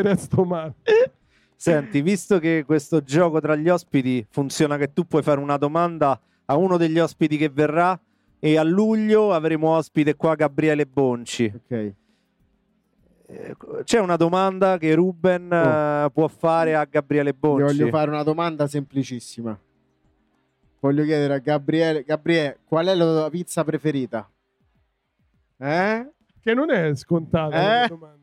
resto 0.02 0.44
male. 0.44 0.74
Senti, 1.54 2.00
visto 2.00 2.38
che 2.38 2.64
questo 2.64 3.02
gioco 3.02 3.40
tra 3.40 3.54
gli 3.56 3.68
ospiti 3.68 4.24
funziona 4.30 4.76
che 4.78 4.92
tu 4.94 5.06
puoi 5.06 5.22
fare 5.22 5.40
una 5.40 5.56
domanda 5.58 6.18
a 6.46 6.56
uno 6.56 6.76
degli 6.78 6.98
ospiti 6.98 7.36
che 7.36 7.48
verrà 7.50 7.98
e 8.46 8.56
a 8.58 8.62
luglio 8.62 9.32
avremo 9.32 9.70
ospite 9.70 10.14
qua 10.14 10.34
Gabriele 10.34 10.86
Bonci. 10.86 11.52
Ok. 11.54 11.92
Eh, 13.28 13.56
C'è 13.82 13.98
una 13.98 14.14
domanda 14.16 14.78
che 14.78 14.94
Ruben 14.94 15.50
eh, 15.52 16.10
può 16.12 16.28
fare 16.28 16.76
a 16.76 16.84
Gabriele 16.84 17.30
Gli 17.32 17.36
Bonci. 17.38 17.76
voglio 17.76 17.88
fare 17.88 18.10
una 18.10 18.22
domanda 18.22 18.66
semplicissima. 18.68 19.58
Voglio 20.78 21.02
chiedere 21.04 21.34
a 21.34 21.38
Gabriele, 21.38 22.04
Gabriele, 22.04 22.58
qual 22.64 22.86
è 22.86 22.94
la 22.94 23.04
tua 23.04 23.30
pizza 23.30 23.64
preferita? 23.64 24.30
Eh? 25.58 26.10
Che 26.40 26.54
non 26.54 26.70
è 26.70 26.94
scontata 26.94 27.56
Eh? 27.56 27.80
la 27.80 27.86
domanda. 27.88 28.14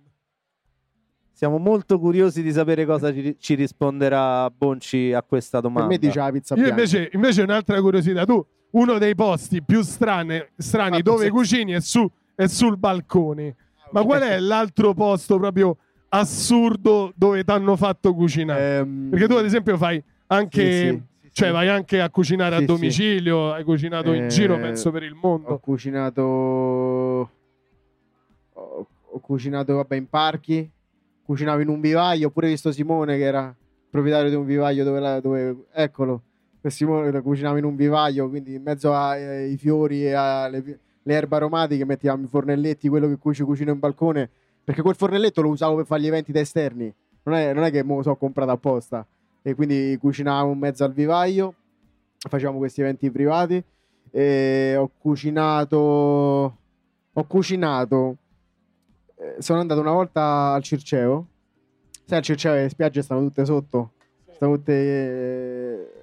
Siamo 1.33 1.57
molto 1.57 1.99
curiosi 1.99 2.41
di 2.41 2.53
sapere 2.53 2.85
cosa 2.85 3.11
ci, 3.11 3.35
ci 3.37 3.55
risponderà 3.55 4.49
Bonci 4.49 5.11
a 5.11 5.21
questa 5.23 5.59
Per 5.59 5.69
domanda. 5.69 5.89
me 5.89 5.97
dice 5.97 6.19
la 6.19 6.31
pizza 6.31 6.55
Io 6.55 6.61
bianca. 6.63 6.79
invece, 6.81 7.09
invece 7.11 7.41
un'altra 7.41 7.81
curiosità. 7.81 8.23
Tu, 8.23 8.45
uno 8.73 8.97
dei 8.97 9.15
posti 9.15 9.61
più 9.63 9.81
strane, 9.81 10.51
strani 10.57 10.97
Ah, 10.97 11.01
dove 11.01 11.25
sì. 11.25 11.29
cucini 11.31 11.71
è, 11.73 11.79
su, 11.81 12.09
è 12.35 12.47
sul 12.47 12.77
balcone. 12.77 13.55
Ma 13.91 14.03
qual 14.03 14.21
è 14.21 14.39
l'altro 14.39 14.93
posto 14.93 15.37
proprio 15.37 15.77
assurdo 16.09 17.11
dove 17.15 17.43
ti 17.43 17.51
hanno 17.51 17.75
fatto 17.75 18.13
cucinare? 18.13 18.77
Ehm, 18.79 19.09
Perché 19.09 19.27
tu, 19.27 19.33
ad 19.35 19.45
esempio, 19.45 19.77
fai 19.77 20.03
anche. 20.27 20.71
sì, 20.71 21.01
sì, 21.21 21.29
Cioè, 21.31 21.47
sì. 21.47 21.53
vai 21.53 21.67
anche 21.69 22.01
a 22.01 22.09
cucinare 22.09 22.55
a 22.55 22.61
domicilio, 22.61 23.53
hai 23.53 23.63
cucinato 23.63 24.11
in 24.13 24.23
Eh, 24.25 24.27
giro, 24.27 24.57
penso, 24.59 24.91
per 24.91 25.03
il 25.03 25.13
mondo. 25.13 25.49
Ho 25.49 25.59
cucinato. 25.59 26.21
Ho, 28.53 28.87
ho 29.11 29.19
cucinato, 29.19 29.75
vabbè, 29.75 29.95
in 29.95 30.07
parchi. 30.07 30.69
Cucinavo 31.23 31.61
in 31.61 31.67
un 31.69 31.79
vivaio. 31.79 32.27
Ho 32.27 32.31
pure 32.31 32.47
visto 32.47 32.71
Simone, 32.71 33.17
che 33.17 33.23
era 33.23 33.55
proprietario 33.89 34.29
di 34.29 34.35
un 34.35 34.45
vivaio 34.45 34.83
dove. 34.83 34.99
la- 34.99 35.19
dove 35.19 35.65
eccolo. 35.73 36.21
Quel 36.63 36.71
Simone 36.71 37.21
cucinava 37.21 37.57
in 37.57 37.65
un 37.65 37.75
vivaio. 37.75 38.29
Quindi 38.29 38.53
in 38.55 38.61
mezzo 38.63 38.93
ai 38.93 39.57
fiori 39.57 40.05
e 40.05 40.13
alle 40.13 40.79
le 41.05 41.13
erbe 41.13 41.35
aromatiche 41.35 41.83
mettiamo 41.83 42.23
i 42.23 42.27
fornelletti, 42.27 42.87
quello 42.87 43.09
che 43.09 43.17
cuci 43.17 43.43
cucino 43.43 43.73
in 43.73 43.79
balcone. 43.79 44.29
Perché 44.63 44.81
quel 44.81 44.95
fornelletto 44.95 45.41
lo 45.41 45.49
usavo 45.49 45.75
per 45.75 45.85
fare 45.85 46.01
gli 46.01 46.07
eventi 46.07 46.31
da 46.31 46.39
esterni. 46.39 46.93
Non 47.23 47.35
è, 47.35 47.53
non 47.53 47.65
è 47.65 47.71
che 47.71 47.83
me 47.83 47.95
lo 47.95 48.01
so 48.01 48.15
comprato 48.15 48.51
apposta. 48.51 49.05
E 49.41 49.53
quindi 49.53 49.97
cucinavo 49.99 50.53
in 50.53 50.57
mezzo 50.59 50.85
al 50.85 50.93
vivaio. 50.93 51.53
Facevamo 52.17 52.57
questi 52.59 52.79
eventi 52.79 53.11
privati. 53.11 53.61
E 54.11 54.75
ho 54.77 54.89
cucinato. 54.97 55.77
Ho 57.11 57.23
cucinato. 57.27 58.17
eh, 59.17 59.35
Sono 59.39 59.59
andato 59.59 59.81
una 59.81 59.91
volta 59.91 60.53
al 60.53 60.63
Circeo. 60.63 61.27
Sai, 62.05 62.19
al 62.19 62.23
Circeo 62.23 62.53
le 62.53 62.69
spiagge 62.69 63.01
stanno 63.01 63.19
tutte 63.19 63.43
sotto. 63.43 63.91
Stanno 64.31 64.55
tutte. 64.55 64.73
eh, 64.73 66.02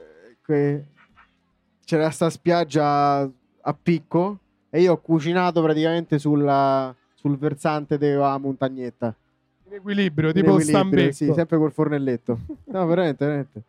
que- 0.50 0.84
C'era 1.84 2.10
sta 2.10 2.30
spiaggia 2.30 3.20
a 3.22 3.74
picco. 3.80 4.38
E 4.70 4.80
io 4.82 4.92
ho 4.92 4.98
cucinato 5.00 5.60
praticamente 5.62 6.18
sulla- 6.18 6.94
sul 7.14 7.36
versante 7.36 7.98
della 7.98 8.38
montagnetta. 8.38 9.14
In 9.66 9.74
equilibrio, 9.74 10.32
tipo 10.32 10.50
equilibrio, 10.58 10.80
Stambecco. 10.80 11.12
Sì, 11.12 11.32
sempre 11.32 11.56
col 11.58 11.72
fornelletto. 11.72 12.38
No, 12.70 12.86
veramente, 12.86 13.24
veramente. 13.24 13.62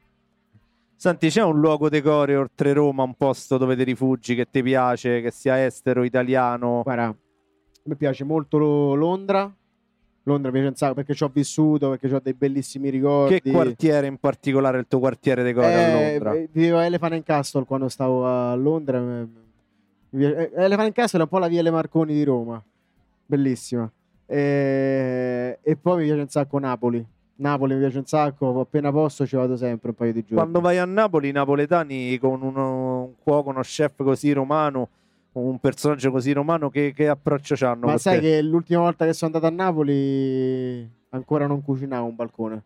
Senti, 0.95 1.29
c'è 1.29 1.41
un 1.43 1.59
luogo 1.59 1.89
decore 1.89 2.35
oltre 2.35 2.73
Roma, 2.73 3.01
un 3.01 3.15
posto 3.15 3.57
dove 3.57 3.75
ti 3.75 3.83
rifugi, 3.83 4.35
che 4.35 4.47
ti 4.51 4.61
piace, 4.61 5.21
che 5.21 5.31
sia 5.31 5.65
estero, 5.65 6.03
italiano? 6.03 6.81
Guarda, 6.83 7.05
a 7.05 7.15
me 7.85 7.95
piace 7.95 8.23
molto 8.23 8.59
lo- 8.59 8.93
Londra. 8.93 9.51
Londra 10.23 10.49
mi 10.51 10.57
piace 10.57 10.67
un 10.69 10.75
sacco 10.75 10.93
perché 10.93 11.13
ci 11.15 11.23
ho 11.23 11.31
vissuto, 11.33 11.89
perché 11.89 12.13
ho 12.13 12.19
dei 12.21 12.33
bellissimi 12.33 12.89
ricordi. 12.89 13.41
Che 13.41 13.51
quartiere 13.51 14.05
in 14.07 14.17
particolare 14.17 14.77
il 14.77 14.85
tuo 14.87 14.99
quartiere 14.99 15.41
decore 15.43 15.73
a 15.73 15.79
Eh, 15.79 15.91
Londra? 15.91 16.33
eh, 16.33 16.49
vivevo 16.51 16.77
a 16.77 16.85
Elephant 16.85 17.13
and 17.13 17.23
Castle 17.23 17.65
quando 17.65 17.89
stavo 17.89 18.25
a 18.27 18.53
Londra. 18.55 18.99
eh, 18.99 19.27
eh, 20.11 20.51
Elephant 20.55 20.87
and 20.87 20.93
Castle 20.93 21.19
è 21.19 21.23
un 21.23 21.27
po' 21.29 21.39
la 21.39 21.47
via 21.47 21.61
Le 21.63 21.71
Marconi 21.71 22.13
di 22.13 22.23
Roma. 22.23 22.63
Bellissima. 23.25 23.89
Eh, 24.27 25.57
e 25.61 25.75
poi 25.75 25.97
mi 25.99 26.05
piace 26.05 26.21
un 26.21 26.29
sacco 26.29 26.59
Napoli. 26.59 27.03
Napoli 27.37 27.73
mi 27.73 27.79
piace 27.79 27.97
un 27.97 28.05
sacco, 28.05 28.59
appena 28.59 28.91
posso 28.91 29.25
ci 29.25 29.35
vado 29.35 29.57
sempre 29.57 29.89
un 29.89 29.95
paio 29.95 30.13
di 30.13 30.19
giorni. 30.21 30.35
Quando 30.35 30.61
vai 30.61 30.77
a 30.77 30.85
Napoli, 30.85 31.29
i 31.29 31.31
napoletani 31.31 32.17
con 32.19 32.43
uno, 32.43 33.01
un 33.05 33.13
cuoco, 33.23 33.49
uno 33.49 33.61
chef 33.61 33.93
così 34.03 34.31
romano, 34.31 34.89
un 35.33 35.59
personaggio 35.59 36.11
così 36.11 36.33
romano, 36.33 36.69
che, 36.69 36.93
che 36.93 37.07
approccio 37.07 37.55
c'hanno? 37.55 37.87
Ma 37.87 37.97
sai 37.97 38.19
te? 38.19 38.21
che 38.21 38.41
l'ultima 38.41 38.81
volta 38.81 39.05
che 39.05 39.13
sono 39.13 39.33
andato 39.33 39.51
a 39.51 39.55
Napoli 39.55 40.89
ancora 41.09 41.47
non 41.47 41.61
cucinavo 41.61 42.05
un 42.05 42.15
balcone. 42.15 42.63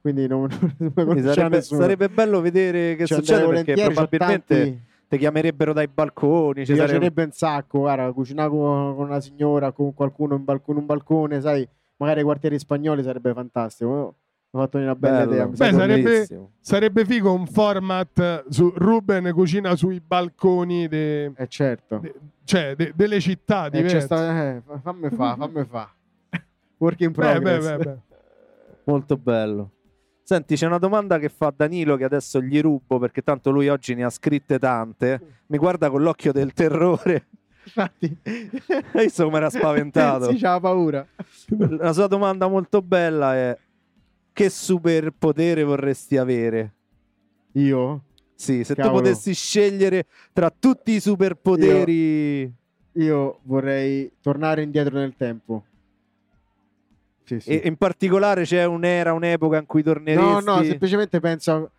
Quindi 0.00 0.26
non, 0.26 0.48
non 0.94 1.22
sarebbe, 1.22 1.60
sarebbe 1.62 2.08
bello 2.08 2.40
vedere 2.40 2.96
che 2.96 3.06
Ci 3.06 3.14
succede 3.14 3.46
perché 3.46 3.74
probabilmente 3.74 4.82
ti 5.08 5.18
chiamerebbero 5.18 5.72
dai 5.72 5.88
balconi. 5.88 6.64
Ci 6.64 6.74
sarebbe- 6.74 6.84
piacerebbe 6.84 7.22
un 7.24 7.32
sacco, 7.32 7.78
guarda, 7.80 8.12
cucinare 8.12 8.48
con, 8.48 8.94
con 8.96 9.06
una 9.06 9.20
signora, 9.20 9.72
con 9.72 9.94
qualcuno 9.94 10.36
in, 10.36 10.44
balco- 10.44 10.72
in 10.72 10.78
un 10.78 10.86
balcone, 10.86 11.40
sai, 11.40 11.68
magari 11.96 12.22
quartieri 12.22 12.58
spagnoli 12.58 13.02
sarebbe 13.02 13.32
fantastico. 13.32 14.14
Mi 14.50 14.60
ha 14.60 14.62
fatto 14.64 14.78
una 14.78 14.94
bella 14.94 15.18
Bello. 15.26 15.32
idea. 15.32 15.46
Beh, 15.46 15.72
sarebbe-. 15.72 16.26
Sarebbe 16.60 17.04
figo 17.04 17.32
un 17.34 17.46
format 17.46 18.46
su 18.48 18.72
Ruben 18.76 19.30
cucina 19.32 19.76
sui 19.76 20.00
balconi, 20.00 20.88
de- 20.88 21.32
Eh 21.36 21.46
certo. 21.48 21.98
de- 21.98 22.14
cioè 22.44 22.74
de- 22.74 22.92
delle 22.94 23.20
città 23.20 23.66
Eh, 23.66 23.70
diverse. 23.70 24.00
sta- 24.00 24.42
eh, 24.56 24.62
fa- 24.64 24.78
fammi 24.78 25.10
fa, 25.10 25.36
fammi 25.36 25.64
fa. 25.64 25.92
Work 26.78 27.00
in 27.00 27.12
Beh, 27.12 27.14
beh, 27.14 27.40
progress. 27.40 27.76
beh, 27.76 27.84
beh. 27.84 27.96
Molto 28.84 29.16
bello. 29.18 29.70
Senti, 30.22 30.56
c'è 30.56 30.66
una 30.66 30.78
domanda 30.78 31.18
che 31.18 31.28
fa 31.30 31.52
Danilo 31.54 31.96
che 31.96 32.04
adesso 32.04 32.40
gli 32.40 32.60
rubo 32.60 32.98
perché 32.98 33.22
tanto 33.22 33.50
lui 33.50 33.68
oggi 33.68 33.94
ne 33.94 34.04
ha 34.04 34.10
scritte 34.10 34.58
tante. 34.58 35.20
Mi 35.46 35.58
guarda 35.58 35.90
con 35.90 36.02
l'occhio 36.02 36.32
del 36.32 36.52
terrore. 36.54 37.26
Infatti, 37.68 38.16
E 38.22 39.02
io 39.02 39.08
so, 39.10 39.28
mi 39.28 39.36
era 39.36 39.50
spaventato. 39.50 40.30
sì, 40.30 40.38
c'ha 40.38 40.58
paura. 40.58 41.06
La 41.78 41.92
sua 41.92 42.06
domanda 42.06 42.46
molto 42.46 42.80
bella 42.82 43.34
è: 43.34 43.58
Che 44.38 44.50
superpotere 44.50 45.64
vorresti 45.64 46.16
avere? 46.16 46.72
Io? 47.54 48.04
Sì, 48.36 48.62
se 48.62 48.76
Cavolo. 48.76 48.98
tu 48.98 49.02
potessi 49.02 49.34
scegliere 49.34 50.06
tra 50.32 50.48
tutti 50.56 50.92
i 50.92 51.00
superpoteri. 51.00 52.54
Io 52.92 53.40
vorrei 53.42 54.12
tornare 54.22 54.62
indietro 54.62 54.96
nel 54.96 55.16
tempo. 55.16 55.64
Sì, 57.24 57.40
sì. 57.40 57.50
E 57.50 57.66
in 57.66 57.74
particolare 57.74 58.44
c'è 58.44 58.64
un'era, 58.64 59.12
un'epoca 59.12 59.58
in 59.58 59.66
cui 59.66 59.82
torneresti. 59.82 60.24
No, 60.24 60.38
no, 60.38 60.62
semplicemente 60.62 61.18
penso 61.18 61.72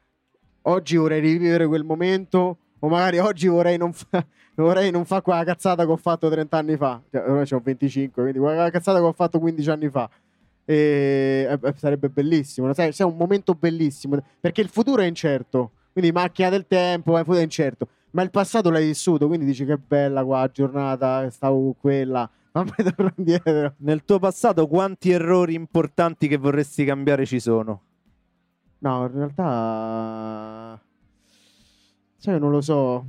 oggi 0.64 0.98
vorrei 0.98 1.22
rivivere 1.22 1.66
quel 1.66 1.86
momento 1.86 2.58
o 2.78 2.88
magari 2.90 3.20
oggi 3.20 3.48
vorrei 3.48 3.78
non 3.78 3.94
fare 3.94 4.28
vorrei 4.56 4.92
non 4.92 5.06
fare 5.06 5.22
quella 5.22 5.46
cazzata 5.46 5.86
che 5.86 5.92
ho 5.92 5.96
fatto 5.96 6.30
30 6.30 6.58
anni 6.58 6.76
fa. 6.76 7.02
Cioè, 7.10 7.22
ora 7.22 7.46
ho 7.50 7.62
25, 7.64 8.22
quindi 8.22 8.40
quella 8.40 8.70
cazzata 8.70 9.00
che 9.00 9.06
ho 9.06 9.14
fatto 9.14 9.40
15 9.40 9.70
anni 9.70 9.90
fa. 9.90 10.10
E 10.70 11.48
eh, 11.50 11.74
sarebbe 11.78 12.10
bellissimo, 12.10 12.72
sai, 12.76 12.92
c'è 12.92 13.04
un 13.04 13.18
momento 13.18 13.56
bellissimo 13.56 14.24
perché 14.40 14.62
il 14.62 14.68
futuro 14.68 15.02
è 15.02 15.06
incerto. 15.06 15.72
Quindi 15.92 16.12
macchina 16.12 16.50
del 16.50 16.68
tempo, 16.68 17.18
eh, 17.18 17.24
è 17.26 17.42
incerto. 17.42 17.88
Ma 18.12 18.22
il 18.22 18.30
passato 18.30 18.70
l'hai 18.70 18.86
vissuto, 18.86 19.26
quindi 19.26 19.46
dici 19.46 19.66
che 19.66 19.78
bella 19.78 20.24
qua 20.24 20.48
giornata, 20.54 21.28
stavo 21.32 21.60
con 21.60 21.78
quella. 21.80 22.30
Fammi 22.54 22.72
tornare 22.76 23.14
indietro. 23.18 23.74
Nel 23.78 24.06
tuo 24.06 24.20
passato 24.20 24.68
quanti 24.68 25.10
errori 25.10 25.56
importanti 25.56 26.28
che 26.28 26.38
vorresti 26.38 26.86
cambiare 26.86 27.26
ci 27.26 27.40
sono? 27.40 27.82
No, 28.78 29.06
in 29.06 29.12
realtà. 29.12 30.80
Sai, 32.16 32.40
non 32.40 32.52
lo 32.52 32.62
so. 32.62 33.06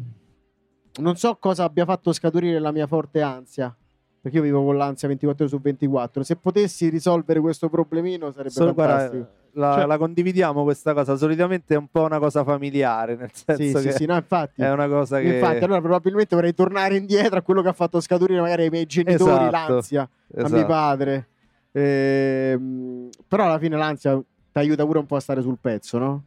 Non 0.99 1.17
so 1.17 1.37
cosa 1.37 1.65
abbia 1.65 1.85
fatto 1.85 2.11
scaturire 2.15 2.59
la 2.59 2.73
mia 2.73 2.87
forte 2.87 3.21
ansia. 3.21 3.77
Perché 4.23 4.37
io 4.37 4.43
vivo 4.43 4.63
con 4.63 4.77
l'ansia 4.77 5.09
24 5.09 5.45
ore 5.47 5.55
su 5.55 5.61
24. 5.63 6.23
Se 6.23 6.37
potessi 6.37 6.89
risolvere 6.91 7.41
questo 7.41 7.71
problemino 7.71 8.31
sarebbe 8.33 8.51
Solo, 8.51 8.75
guarda, 8.75 8.95
fantastico. 8.99 9.29
la, 9.53 9.75
Cioè- 9.77 9.87
la 9.87 9.97
condividiamo 9.99 10.63
questa 10.63 10.93
cosa. 10.93 11.17
Solitamente 11.17 11.75
è 11.75 11.79
un 11.79 11.87
po' 11.91 12.03
una 12.05 12.19
cosa 12.19 12.45
familiare, 12.45 13.17
nel 13.17 13.31
senso 13.33 13.79
Sì, 13.79 13.85
che 13.87 13.93
sì, 13.93 13.97
sì, 13.99 14.07
no, 14.07 14.17
infatti. 14.17 14.61
è 14.61 14.71
una 14.71 14.89
cosa 14.89 15.21
che... 15.21 15.35
Infatti, 15.37 15.65
allora 15.65 15.81
probabilmente 15.81 16.35
vorrei 16.35 16.53
tornare 16.53 16.97
indietro 16.97 17.39
a 17.39 17.43
quello 17.43 17.63
che 17.63 17.69
ha 17.69 17.73
fatto 17.73 17.99
scaturire 18.01 18.41
magari 18.43 18.65
ai 18.65 18.69
miei 18.71 18.85
genitori 18.85 19.47
Esatto, 19.47 19.73
l'ansia, 19.73 20.03
a 20.03 20.09
esatto. 20.37 20.55
mio 20.55 20.67
padre. 20.67 21.27
Ehm, 21.73 23.09
però 23.27 23.45
alla 23.47 23.59
fine 23.59 23.77
l'ansia 23.77 24.17
ti 24.17 24.59
aiuta 24.59 24.85
pure 24.85 24.99
un 24.99 25.07
po' 25.07 25.17
a 25.17 25.21
stare 25.21 25.41
sul 25.41 25.57
pezzo, 25.61 25.99
no? 25.99 26.23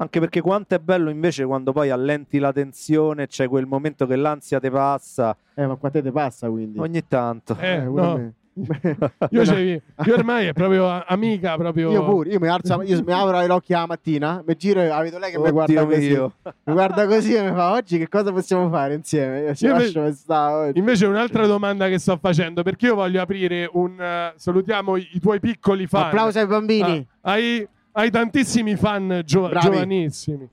Anche 0.00 0.20
perché 0.20 0.40
quanto 0.40 0.74
è 0.76 0.78
bello 0.78 1.10
invece 1.10 1.44
quando 1.44 1.72
poi 1.72 1.90
allenti 1.90 2.38
la 2.38 2.52
tensione, 2.52 3.26
c'è 3.26 3.48
quel 3.48 3.66
momento 3.66 4.06
che 4.06 4.14
l'ansia 4.16 4.60
ti 4.60 4.70
passa 4.70 5.36
Eh, 5.54 5.66
ma 5.66 5.74
qua 5.74 5.90
te 5.90 6.02
te 6.02 6.12
passa 6.12 6.48
quindi. 6.48 6.78
ogni 6.78 7.06
tanto. 7.08 7.56
Eh, 7.58 7.76
a 7.76 7.82
no. 7.84 8.16
me. 8.16 8.32
Io, 9.30 9.44
c'avevi- 9.44 9.80
io 10.04 10.14
ormai 10.16 10.46
è 10.48 10.52
proprio 10.52 10.88
amica, 11.06 11.56
proprio... 11.56 11.92
Io 11.92 12.04
pure, 12.04 12.30
io 12.30 12.40
mi 12.40 12.48
alzo, 12.48 12.82
io 12.82 13.02
mi 13.04 13.12
apro 13.12 13.44
gli 13.46 13.50
occhi 13.50 13.72
la 13.72 13.86
mattina, 13.86 14.42
mi 14.44 14.56
giro 14.56 14.80
e 14.80 14.88
la 14.88 15.00
vedo 15.00 15.18
lei 15.18 15.30
che 15.30 15.38
mi 15.38 15.50
guarda 15.52 15.80
Oddio 15.82 15.86
così. 15.94 16.08
mio. 16.10 16.32
Mi 16.64 16.72
guarda 16.72 17.06
così 17.06 17.34
e 17.34 17.42
mi 17.42 17.54
fa 17.54 17.72
oggi 17.72 17.98
che 17.98 18.08
cosa 18.08 18.32
possiamo 18.32 18.68
fare 18.68 18.94
insieme? 18.94 19.40
Io 19.42 19.54
ci 19.54 19.64
Io 19.66 19.72
lascio 19.74 20.12
stare 20.12 20.70
oggi. 20.70 20.78
Invece 20.80 21.06
un'altra 21.06 21.46
domanda 21.46 21.86
che 21.86 21.98
sto 22.00 22.16
facendo, 22.20 22.62
perché 22.64 22.86
io 22.86 22.96
voglio 22.96 23.20
aprire 23.20 23.68
un... 23.74 24.00
eh, 24.00 24.32
salutiamo 24.34 24.96
i, 24.96 25.08
i 25.12 25.20
tuoi 25.20 25.38
piccoli 25.38 25.86
fan. 25.86 26.06
Applauso 26.06 26.40
ai 26.40 26.46
bambini. 26.48 27.06
Ah, 27.20 27.30
hai, 27.32 27.68
hai 27.98 28.10
tantissimi 28.10 28.76
fan 28.76 29.22
gio- 29.24 29.50
giovanissimi. 29.58 30.48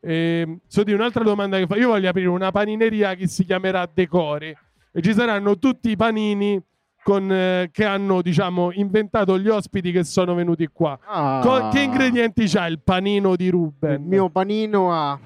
Ehm, 0.00 0.60
so 0.66 0.84
di 0.84 0.92
un'altra 0.92 1.24
domanda 1.24 1.58
che 1.58 1.66
fa. 1.66 1.76
Io 1.76 1.88
voglio 1.88 2.08
aprire 2.08 2.28
una 2.28 2.52
panineria 2.52 3.14
che 3.14 3.26
si 3.26 3.44
chiamerà 3.44 3.88
Decore 3.92 4.56
e 4.92 5.02
ci 5.02 5.12
saranno 5.12 5.58
tutti 5.58 5.90
i 5.90 5.96
panini 5.96 6.60
con, 7.02 7.30
eh, 7.32 7.68
che 7.72 7.84
hanno 7.84 8.22
diciamo 8.22 8.70
inventato 8.72 9.38
gli 9.38 9.48
ospiti 9.48 9.90
che 9.90 10.04
sono 10.04 10.34
venuti 10.34 10.68
qua. 10.72 10.96
Ah. 11.04 11.40
Co- 11.42 11.68
che 11.68 11.80
ingredienti 11.80 12.46
c'ha 12.46 12.66
il 12.66 12.78
panino 12.78 13.34
di 13.34 13.48
Ruben? 13.48 13.94
Il 13.94 14.00
mio 14.00 14.28
panino 14.28 14.92
ha 14.92 15.18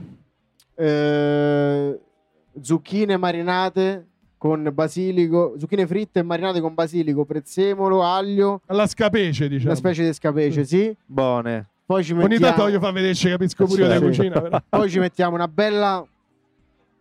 eh, 0.74 1.98
zucchine 2.60 3.16
marinate 3.18 4.06
con 4.38 4.70
basilico, 4.72 5.54
zucchine 5.58 5.86
fritte 5.86 6.20
e 6.20 6.22
marinate 6.22 6.60
con 6.60 6.72
basilico, 6.72 7.24
prezzemolo, 7.24 8.02
aglio, 8.04 8.60
alla 8.66 8.86
scapece, 8.86 9.48
diciamo. 9.48 9.70
una 9.70 9.78
specie 9.78 10.04
di 10.04 10.12
scapece, 10.14 10.64
sì. 10.64 10.96
Buone. 11.04 11.66
Poi 11.84 12.04
ci 12.04 12.12
Ogni 12.12 12.22
mettiamo, 12.22 12.44
tanto 12.46 12.62
voglio 12.62 12.78
far 12.80 12.92
vedere 12.92 13.14
se 13.14 13.30
capisco 13.30 13.64
pure 13.66 13.82
io 13.84 13.90
Sì, 13.92 13.98
sì. 13.98 14.04
cucina. 14.04 14.40
Però. 14.40 14.58
poi 14.68 14.88
ci 14.90 14.98
mettiamo 14.98 15.34
una 15.34 15.48
bella 15.48 16.06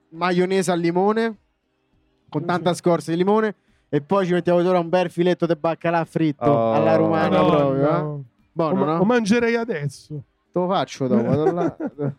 maionese 0.09 0.71
al 0.71 0.79
limone 0.79 1.35
con 2.29 2.45
tanta 2.45 2.73
scorza 2.73 3.11
di 3.11 3.17
limone 3.17 3.53
e 3.89 4.01
poi 4.01 4.25
ci 4.25 4.33
mettiamo 4.33 4.61
sopra 4.63 4.79
un 4.79 4.89
bel 4.89 5.09
filetto 5.09 5.45
di 5.45 5.55
baccalà 5.55 6.03
fritto 6.05 6.45
Oh, 6.45 6.73
alla 6.73 6.95
romana 6.95 7.41
Madonna. 7.41 7.55
proprio, 7.57 7.81
eh. 7.89 8.01
Lo, 8.01 8.23
Buono, 8.51 8.75
ma- 8.79 8.85
no? 8.93 8.97
lo 8.97 9.03
mangerei 9.05 9.55
adesso. 9.55 10.13
Te 10.51 10.59
lo 10.59 10.67
faccio 10.67 11.07
dopo. 11.07 11.75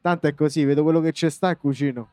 Tanto 0.00 0.26
è 0.26 0.34
così, 0.34 0.64
vedo 0.64 0.82
quello 0.82 1.00
che 1.00 1.12
c'è 1.12 1.30
sta 1.30 1.50
e 1.50 1.56
cucino. 1.56 2.08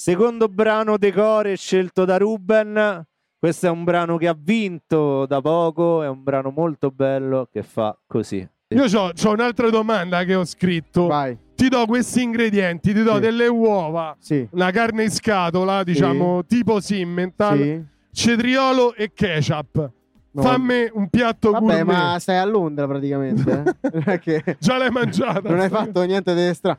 Secondo 0.00 0.46
brano 0.46 0.96
decore 0.96 1.56
scelto 1.56 2.04
da 2.04 2.18
Ruben. 2.18 3.04
Questo 3.36 3.66
è 3.66 3.68
un 3.68 3.82
brano 3.82 4.16
che 4.16 4.28
ha 4.28 4.36
vinto 4.38 5.26
da 5.26 5.40
poco, 5.40 6.04
è 6.04 6.08
un 6.08 6.22
brano 6.22 6.50
molto 6.50 6.92
bello 6.92 7.48
che 7.50 7.64
fa 7.64 7.98
così. 8.06 8.48
Io 8.68 8.84
ho 8.84 9.30
un'altra 9.32 9.70
domanda 9.70 10.22
che 10.22 10.36
ho 10.36 10.44
scritto. 10.44 11.08
Vai, 11.08 11.36
Ti 11.56 11.68
do 11.68 11.84
questi 11.86 12.22
ingredienti, 12.22 12.94
ti 12.94 13.02
do 13.02 13.14
Sì. 13.14 13.20
delle 13.20 13.48
uova, 13.48 14.14
sì. 14.20 14.46
una 14.52 14.70
carne 14.70 15.02
in 15.02 15.10
scatola, 15.10 15.82
diciamo 15.82 16.44
tipo 16.46 16.78
Simmental, 16.78 17.58
sì. 17.58 17.84
cetriolo 18.12 18.94
e 18.94 19.10
ketchup. 19.12 19.90
No. 20.30 20.42
Fammi 20.42 20.90
un 20.92 21.08
piatto 21.08 21.50
Vabbè, 21.50 21.64
gourmet. 21.64 21.84
ma 21.84 22.16
stai 22.20 22.36
a 22.38 22.44
Londra 22.44 22.86
praticamente. 22.86 23.76
eh? 24.22 24.54
Già 24.60 24.78
l'hai 24.78 24.90
mangiata. 24.92 25.48
non 25.50 25.58
hai 25.58 25.68
fatto 25.68 26.02
niente 26.04 26.32
di 26.36 26.54
strano. 26.54 26.78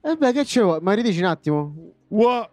E 0.00 0.16
beh, 0.16 0.32
che 0.32 0.44
c'è? 0.44 0.62
Ma 0.80 0.94
ridici 0.94 1.18
un 1.18 1.26
attimo. 1.26 1.74
Uo- 2.08 2.50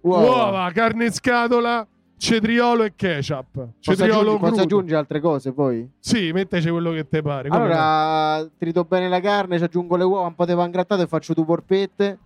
Uova. 0.00 0.24
Uova, 0.26 0.70
carne 0.72 1.06
in 1.06 1.12
scatola, 1.12 1.86
cetriolo 2.16 2.84
e 2.84 2.92
ketchup. 2.94 3.68
Cetriolo 3.80 4.12
aggiungi, 4.20 4.38
posso 4.38 4.52
crudo. 4.52 4.62
aggiungere 4.62 4.98
altre 4.98 5.20
cose 5.20 5.52
poi? 5.52 5.90
Sì, 5.98 6.30
metteci 6.32 6.70
quello 6.70 6.90
che 6.92 7.08
ti 7.08 7.20
pare. 7.22 7.48
come 7.48 7.60
no? 7.66 7.72
Allora, 7.72 8.50
trito 8.56 8.84
bene 8.84 9.08
la 9.08 9.20
carne, 9.20 9.58
ci 9.58 9.64
aggiungo 9.64 9.96
le 9.96 10.04
uova, 10.04 10.26
un 10.26 10.34
po' 10.34 10.44
di 10.46 10.54
pan 10.54 10.70
grattato 10.70 11.02
e 11.02 11.06
faccio 11.06 11.34
due 11.34 11.44
porpette. 11.44 12.18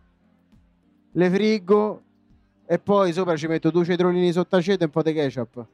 Le 1.12 1.30
friggo 1.30 2.02
e 2.66 2.78
poi 2.78 3.12
sopra 3.12 3.36
ci 3.36 3.46
metto 3.46 3.70
due 3.70 3.84
cetriolini 3.84 4.32
sottaceto 4.32 4.82
e 4.82 4.86
un 4.86 4.92
po' 4.92 5.02
di 5.02 5.12
ketchup. 5.12 5.66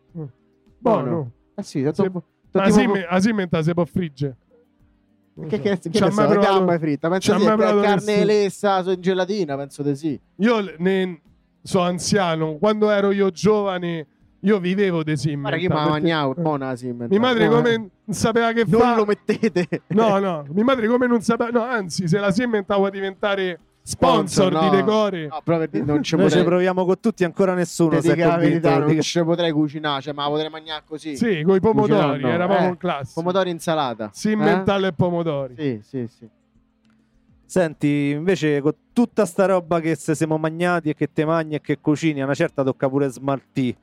Buono. 0.79 1.31
Eh 1.55 1.63
sì, 1.63 1.83
troppo- 1.93 2.23
Ma 2.53 2.71
tipo- 2.71 2.95
Simmental 3.19 3.63
si 3.63 3.75
può 3.75 3.85
friggere. 3.85 4.37
Che, 5.47 5.61
che, 5.61 5.79
che 5.79 6.01
ne 6.01 6.11
so, 6.11 6.27
provato- 6.27 6.41
gamba 6.41 6.75
è 6.75 6.79
fritta? 6.79 7.09
Penso 7.09 7.33
ha 7.35 7.39
sì, 7.39 7.45
carne 7.45 8.25
lessa 8.25 8.83
in 8.91 9.01
gelatina, 9.01 9.57
penso 9.57 9.83
di 9.83 9.95
sì. 9.95 10.19
Io 10.37 10.75
ne 10.79 11.21
so 11.63 11.81
anziano, 11.81 12.57
quando 12.57 12.91
ero 12.91 13.11
io 13.13 13.31
giovane, 13.31 14.07
io 14.41 14.59
vivevo 14.59 15.03
dei 15.05 15.17
Simmental. 15.17 15.61
Guarda 15.67 15.85
che 15.85 15.91
mangiavo, 15.91 16.35
buona 16.35 16.75
sì. 16.77 16.93
Mia 16.93 17.21
madre 17.21 17.49
come 17.49 17.77
non 17.77 18.17
sapeva 18.17 18.53
che 18.53 18.65
Non 18.67 18.81
fa. 18.81 18.97
lo 18.97 19.05
mettete. 19.05 19.83
No, 19.89 20.19
no, 20.19 20.45
mia 20.51 20.65
madre 20.65 20.87
come 20.89 21.07
non 21.07 21.21
sapeva, 21.21 21.51
no, 21.51 21.63
anzi, 21.63 22.09
se 22.09 22.19
la 22.19 22.33
vuole 22.77 22.91
diventare 22.91 23.59
sponsor, 23.89 24.53
no. 24.53 24.61
di 24.69 24.77
decore. 24.77 25.27
No, 25.29 25.41
però 25.43 25.59
per 25.59 25.69
dire, 25.69 25.85
non 25.85 26.03
ci 26.03 26.17
potrei... 26.17 26.45
proviamo 26.45 26.85
con 26.85 27.01
tutti, 27.01 27.25
ancora 27.25 27.55
nessuno 27.55 27.99
dico 28.01 28.15
la 28.15 28.37
verità, 28.37 28.79
non 28.79 28.89
Dica- 28.89 29.01
ci 29.01 29.23
potrei 29.25 29.51
cucinare, 29.51 30.03
cioè, 30.03 30.13
ma 30.13 30.25
la 30.25 30.29
potrei 30.29 30.51
mangiare 30.51 30.83
così. 30.87 31.17
Sì, 31.17 31.43
con 31.43 31.57
i 31.57 31.61
pomodori, 31.61 32.21
no. 32.21 32.29
era 32.29 32.45
proprio 32.47 32.67
Eh, 32.67 32.71
un 32.71 32.77
classico. 32.77 33.21
Pomodoro 33.21 33.49
insalata. 33.49 34.11
Simmental 34.13 34.85
e 34.85 34.93
pomodori. 34.93 35.55
Eh? 35.57 35.81
Sì, 35.83 36.07
sì, 36.07 36.17
sì. 36.19 36.29
Senti, 37.47 38.11
invece 38.11 38.61
con 38.61 38.75
tutta 38.93 39.25
sta 39.25 39.47
roba 39.47 39.81
che 39.81 39.95
se 39.95 40.15
siamo 40.15 40.37
magnati 40.37 40.91
e 40.91 40.95
che 40.95 41.11
te 41.11 41.25
mangi 41.25 41.55
e 41.55 41.61
che 41.63 41.79
cucini, 41.81 42.21
a 42.21 42.25
una 42.25 42.35
certa 42.35 42.63
tocca 42.63 42.91
pure 42.91 43.09
smaltì. 43.09 43.75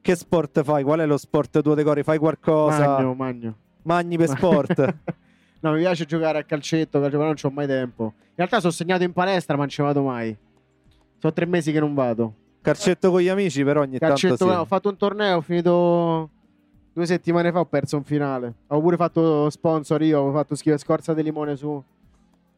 Che 0.00 0.14
sport 0.14 0.62
fai? 0.62 0.82
Qual 0.82 1.00
è 1.00 1.04
lo 1.04 1.18
sport 1.18 1.60
tuo 1.60 1.74
decore? 1.74 2.02
Fai 2.02 2.16
qualcosa? 2.16 2.86
Magno, 2.86 3.12
magno. 3.12 3.56
Magni 3.82 4.16
per 4.16 4.28
sport? 4.28 4.94
no, 5.68 5.74
mi 5.74 5.80
piace 5.80 6.04
giocare 6.04 6.38
a 6.38 6.44
calcetto, 6.44 7.00
calcio, 7.00 7.16
però 7.16 7.26
non 7.26 7.34
c'ho 7.34 7.50
mai 7.50 7.66
tempo. 7.66 8.04
In 8.04 8.34
realtà 8.36 8.60
sono 8.60 8.72
segnato 8.72 9.02
in 9.02 9.12
palestra, 9.12 9.54
ma 9.54 9.62
non 9.62 9.70
ci 9.70 9.82
vado 9.82 10.02
mai. 10.02 10.36
Sono 11.18 11.32
tre 11.32 11.46
mesi 11.46 11.72
che 11.72 11.80
non 11.80 11.94
vado. 11.94 12.34
Calcetto 12.60 13.10
con 13.10 13.20
gli 13.20 13.28
amici, 13.28 13.62
però 13.62 13.82
ogni 13.82 13.98
Calcetto, 13.98 14.36
tanto 14.36 14.52
sì. 14.52 14.60
ho 14.60 14.64
fatto 14.64 14.88
un 14.88 14.96
torneo, 14.96 15.36
ho 15.36 15.40
finito 15.40 16.30
due 16.92 17.06
settimane 17.06 17.52
fa, 17.52 17.60
ho 17.60 17.66
perso 17.66 17.96
un 17.96 18.04
finale. 18.04 18.54
Ho 18.68 18.80
pure 18.80 18.96
fatto 18.96 19.48
sponsor 19.50 20.02
io, 20.02 20.20
ho 20.20 20.32
fatto 20.32 20.54
scrivere 20.54 20.82
scorza 20.82 21.14
di 21.14 21.22
limone 21.22 21.56
su 21.56 21.82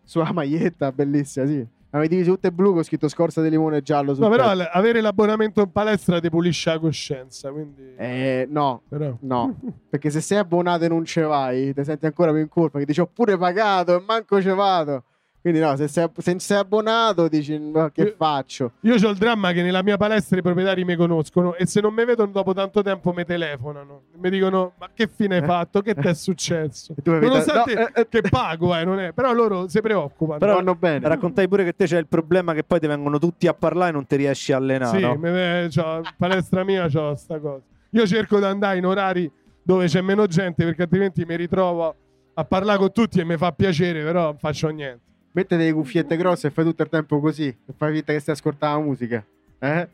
sulla 0.02 0.32
maglietta, 0.32 0.90
bellissima, 0.90 1.46
sì. 1.46 1.66
Avevo 1.90 2.08
diviso 2.10 2.32
tutte 2.32 2.52
blu 2.52 2.74
con 2.74 2.82
scritto 2.82 3.08
scorza 3.08 3.40
di 3.40 3.48
limone 3.48 3.80
giallo 3.82 4.12
sul 4.12 4.22
No, 4.24 4.28
però 4.30 4.54
petto. 4.54 4.68
avere 4.72 5.00
l'abbonamento 5.00 5.62
in 5.62 5.72
palestra 5.72 6.20
ti 6.20 6.28
pulisce 6.28 6.70
la 6.70 6.78
coscienza, 6.78 7.50
quindi... 7.50 7.94
Eh, 7.96 8.46
no, 8.50 8.82
Però... 8.88 9.16
no. 9.20 9.56
Perché 9.88 10.10
se 10.10 10.20
sei 10.20 10.36
abbonato 10.38 10.84
e 10.84 10.88
non 10.88 11.04
ce 11.06 11.22
vai, 11.22 11.72
ti 11.72 11.84
senti 11.84 12.04
ancora 12.04 12.30
più 12.30 12.40
in 12.40 12.48
colpa. 12.48 12.78
Che 12.78 12.84
dici, 12.84 13.00
ho 13.00 13.06
pure 13.06 13.38
pagato 13.38 13.96
e 13.96 14.04
manco 14.06 14.40
ce 14.42 14.52
vado. 14.52 15.04
Quindi 15.40 15.60
no, 15.60 15.76
se 15.76 15.86
sei, 15.88 16.08
se 16.16 16.34
sei 16.40 16.58
abbonato 16.58 17.28
dici, 17.28 17.56
"Ma 17.58 17.90
che 17.92 18.02
Io- 18.02 18.14
faccio? 18.16 18.72
Io 18.80 18.94
ho 18.94 19.10
il 19.10 19.16
dramma 19.16 19.52
che 19.52 19.62
nella 19.62 19.82
mia 19.82 19.96
palestra 19.96 20.36
i 20.36 20.42
proprietari 20.42 20.84
mi 20.84 20.96
conoscono 20.96 21.54
e 21.54 21.64
se 21.64 21.80
non 21.80 21.94
mi 21.94 22.04
vedono 22.04 22.32
dopo 22.32 22.52
tanto 22.52 22.82
tempo 22.82 23.12
mi 23.12 23.24
telefonano. 23.24 24.02
Mi 24.16 24.30
dicono: 24.30 24.72
Ma 24.78 24.88
che 24.92 25.06
fine 25.08 25.36
hai 25.36 25.42
fatto? 25.44 25.80
Che 25.80 25.94
ti 25.94 26.08
è 26.08 26.12
successo? 26.14 26.94
Nonostante 27.04 27.74
no, 27.74 27.80
eh, 27.86 28.00
eh. 28.00 28.08
che 28.08 28.20
pago, 28.28 28.74
eh, 28.76 28.84
non 28.84 28.98
è. 28.98 29.12
Però 29.12 29.32
loro 29.32 29.68
si 29.68 29.80
preoccupano. 29.80 30.38
Però- 30.38 30.54
Vanno 30.56 30.74
bene. 30.74 31.06
Raccontai 31.08 31.46
pure 31.48 31.64
che 31.64 31.74
te 31.74 31.84
c'è 31.86 31.98
il 31.98 32.08
problema 32.08 32.52
che 32.52 32.64
poi 32.64 32.80
ti 32.80 32.86
vengono 32.88 33.18
tutti 33.18 33.46
a 33.46 33.54
parlare 33.54 33.90
e 33.90 33.92
non 33.92 34.06
ti 34.06 34.16
riesci 34.16 34.52
a 34.52 34.56
allenare. 34.56 34.98
sì, 34.98 35.02
no? 35.04 35.14
me 35.14 35.68
c'ho- 35.70 36.02
palestra 36.16 36.64
mia 36.64 36.88
c'ho 36.88 37.14
sta 37.14 37.38
cosa. 37.38 37.62
Io 37.90 38.06
cerco 38.06 38.38
di 38.38 38.44
andare 38.44 38.76
in 38.78 38.84
orari 38.86 39.30
dove 39.62 39.86
c'è 39.86 40.00
meno 40.00 40.26
gente 40.26 40.64
perché 40.64 40.82
altrimenti 40.82 41.24
mi 41.24 41.36
ritrovo 41.36 41.94
a 42.34 42.44
parlare 42.44 42.78
con 42.78 42.92
tutti 42.92 43.20
e 43.20 43.24
mi 43.24 43.36
fa 43.36 43.52
piacere, 43.52 44.02
però 44.02 44.24
non 44.24 44.38
faccio 44.38 44.68
niente. 44.68 45.06
Mettete 45.38 45.62
le 45.62 45.72
cuffiette 45.72 46.16
grosse 46.16 46.48
e 46.48 46.50
fai 46.50 46.64
tutto 46.64 46.82
il 46.82 46.88
tempo 46.88 47.20
così. 47.20 47.46
E 47.46 47.72
fai 47.76 47.92
finta 47.92 48.12
che 48.12 48.18
stai 48.18 48.34
ascoltando 48.34 48.78
la 48.80 48.84
musica. 48.84 49.24
Eh? 49.60 49.88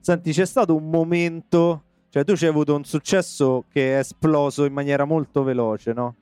Senti, 0.00 0.32
c'è 0.32 0.46
stato 0.46 0.74
un 0.74 0.88
momento, 0.88 1.82
cioè 2.08 2.24
tu 2.24 2.32
c'hai 2.34 2.48
avuto 2.48 2.74
un 2.74 2.84
successo 2.84 3.66
che 3.70 3.96
è 3.96 3.98
esploso 3.98 4.64
in 4.64 4.72
maniera 4.72 5.04
molto 5.04 5.42
veloce, 5.42 5.92
no? 5.92 6.14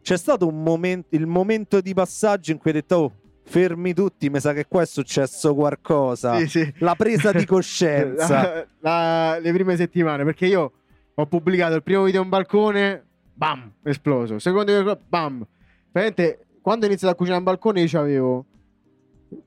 C'è 0.00 0.16
stato 0.16 0.46
un 0.46 0.62
momento, 0.62 1.08
il 1.16 1.26
momento 1.26 1.80
di 1.80 1.92
passaggio 1.92 2.52
in 2.52 2.58
cui 2.58 2.70
hai 2.70 2.76
detto, 2.76 2.96
oh, 2.96 3.12
fermi 3.42 3.92
tutti, 3.94 4.30
mi 4.30 4.38
sa 4.38 4.52
che 4.52 4.66
qua 4.68 4.82
è 4.82 4.86
successo 4.86 5.52
qualcosa. 5.56 6.38
Sì, 6.38 6.46
sì. 6.46 6.74
La 6.78 6.94
presa 6.94 7.32
di 7.32 7.44
coscienza. 7.46 8.28
La- 8.28 8.66
la- 8.78 9.38
le 9.40 9.52
prime 9.52 9.74
settimane, 9.74 10.22
perché 10.22 10.46
io 10.46 10.72
ho 11.14 11.26
pubblicato 11.26 11.74
il 11.74 11.82
primo 11.82 12.04
video 12.04 12.22
in 12.22 12.28
balcone, 12.28 13.04
bam, 13.34 13.72
esploso. 13.82 14.38
Secondo 14.38 14.78
video, 14.78 15.00
bam. 15.08 15.44
Veramente, 15.90 16.46
quando 16.68 16.84
ho 16.84 16.88
iniziato 16.88 17.14
a 17.14 17.16
cucinare 17.16 17.38
in 17.38 17.44
balcone 17.46 17.80
io 17.80 17.98
avevo 17.98 18.44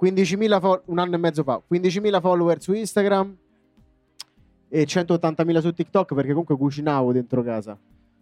15.000 0.04 0.60
fo- 0.60 0.82
un 0.86 0.98
anno 0.98 1.14
e 1.14 1.18
mezzo 1.20 1.44
fa, 1.44 1.62
15.000 1.72 2.20
follower 2.20 2.60
su 2.62 2.74
Instagram 2.74 3.36
e 4.68 4.84
180.000 4.88 5.60
su 5.60 5.72
TikTok 5.72 6.16
perché 6.16 6.30
comunque 6.30 6.58
cucinavo 6.58 7.12
dentro 7.12 7.44
casa. 7.44 7.78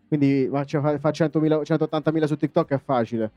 Quindi 0.08 0.50
faccio- 0.52 0.82
fa, 0.82 0.98
fa 1.00 1.10
100.000 1.12 1.62
180.000 1.64 2.24
su 2.26 2.36
TikTok 2.36 2.72
è 2.74 2.80
facile. 2.84 3.32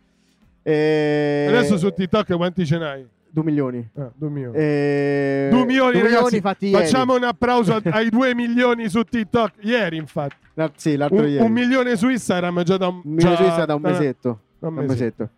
E... 0.62 1.46
Adesso 1.48 1.78
su 1.78 1.90
TikTok 1.92 2.34
quanti 2.36 2.66
ce 2.66 2.78
n'hai? 2.78 3.06
2 3.30 3.44
milioni. 3.44 3.88
Ah, 3.96 4.10
due 4.14 4.30
milioni. 4.30 4.56
E... 4.58 5.48
Due 5.50 5.64
milioni, 5.64 5.92
due 6.00 6.02
ragazzi. 6.10 6.40
fatti 6.40 6.66
ieri. 6.68 6.84
Facciamo 6.84 7.14
un 7.14 7.22
applauso 7.22 7.80
ai 7.84 8.08
due 8.10 8.34
milioni 8.34 8.88
su 8.88 9.02
TikTok. 9.04 9.52
Ieri, 9.60 9.96
infatti. 9.96 10.34
La- 10.54 10.70
sì, 10.74 10.96
l'altro 10.96 11.18
Un, 11.18 11.28
ieri. 11.28 11.44
un 11.44 11.52
milione 11.52 11.96
su 11.96 12.08
Instagram 12.08 12.62
già 12.64 12.76
da 12.76 12.88
un, 12.88 13.00
già- 13.16 13.36
su 13.36 13.64
da 13.64 13.74
un 13.76 13.80
mesetto. 13.80 14.40
da 14.58 14.68
un 14.68 14.74
Da 14.74 14.80
un 14.80 14.86
mesetto. 14.88 15.28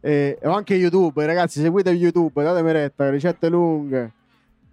E, 0.00 0.38
o 0.42 0.50
anche 0.50 0.74
YouTube, 0.74 1.24
ragazzi, 1.26 1.60
seguite 1.60 1.90
YouTube, 1.90 2.42
datemi 2.42 2.72
retta, 2.72 3.10
ricette 3.10 3.48
lunghe. 3.48 4.12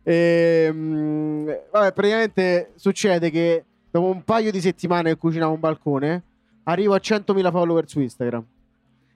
E, 0.03 0.69
mm, 0.71 1.49
vabbè, 1.71 1.93
praticamente 1.93 2.71
succede 2.75 3.31
che 3.31 3.63
dopo 3.89 4.07
un 4.07 4.23
paio 4.23 4.51
di 4.51 4.61
settimane 4.61 5.09
che 5.09 5.17
cucinavo 5.17 5.53
un 5.53 5.59
balcone, 5.59 6.23
arrivo 6.63 6.93
a 6.93 6.99
100.000 6.99 7.49
follower 7.51 7.87
su 7.87 7.99
Instagram. 7.99 8.43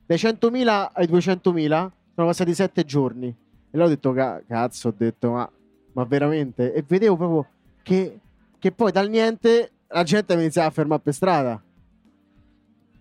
Dai 0.06 0.18
100.000 0.18 0.90
ai 0.94 1.08
200.000 1.08 1.68
sono 2.16 2.28
passati 2.28 2.54
7 2.54 2.84
giorni. 2.86 3.28
E 3.28 3.36
allora 3.74 3.88
ho 3.88 3.94
detto, 3.94 4.12
"Ca- 4.14 4.42
cazzo, 4.48 4.88
ho 4.88 4.94
detto, 4.98 5.32
ma, 5.32 5.50
ma 5.94 6.04
veramente? 6.06 6.74
E 6.74 6.84
vedevo 6.88 7.16
proprio 7.16 7.46
che, 7.84 8.20
che 8.58 8.72
poi 8.72 8.92
dal 8.92 9.10
niente 9.10 9.72
la 9.90 10.04
gente 10.04 10.36
mi 10.36 10.42
iniziava 10.42 10.68
a 10.68 10.72
fermare 10.72 11.02
per 11.04 11.14
strada. 11.14 11.62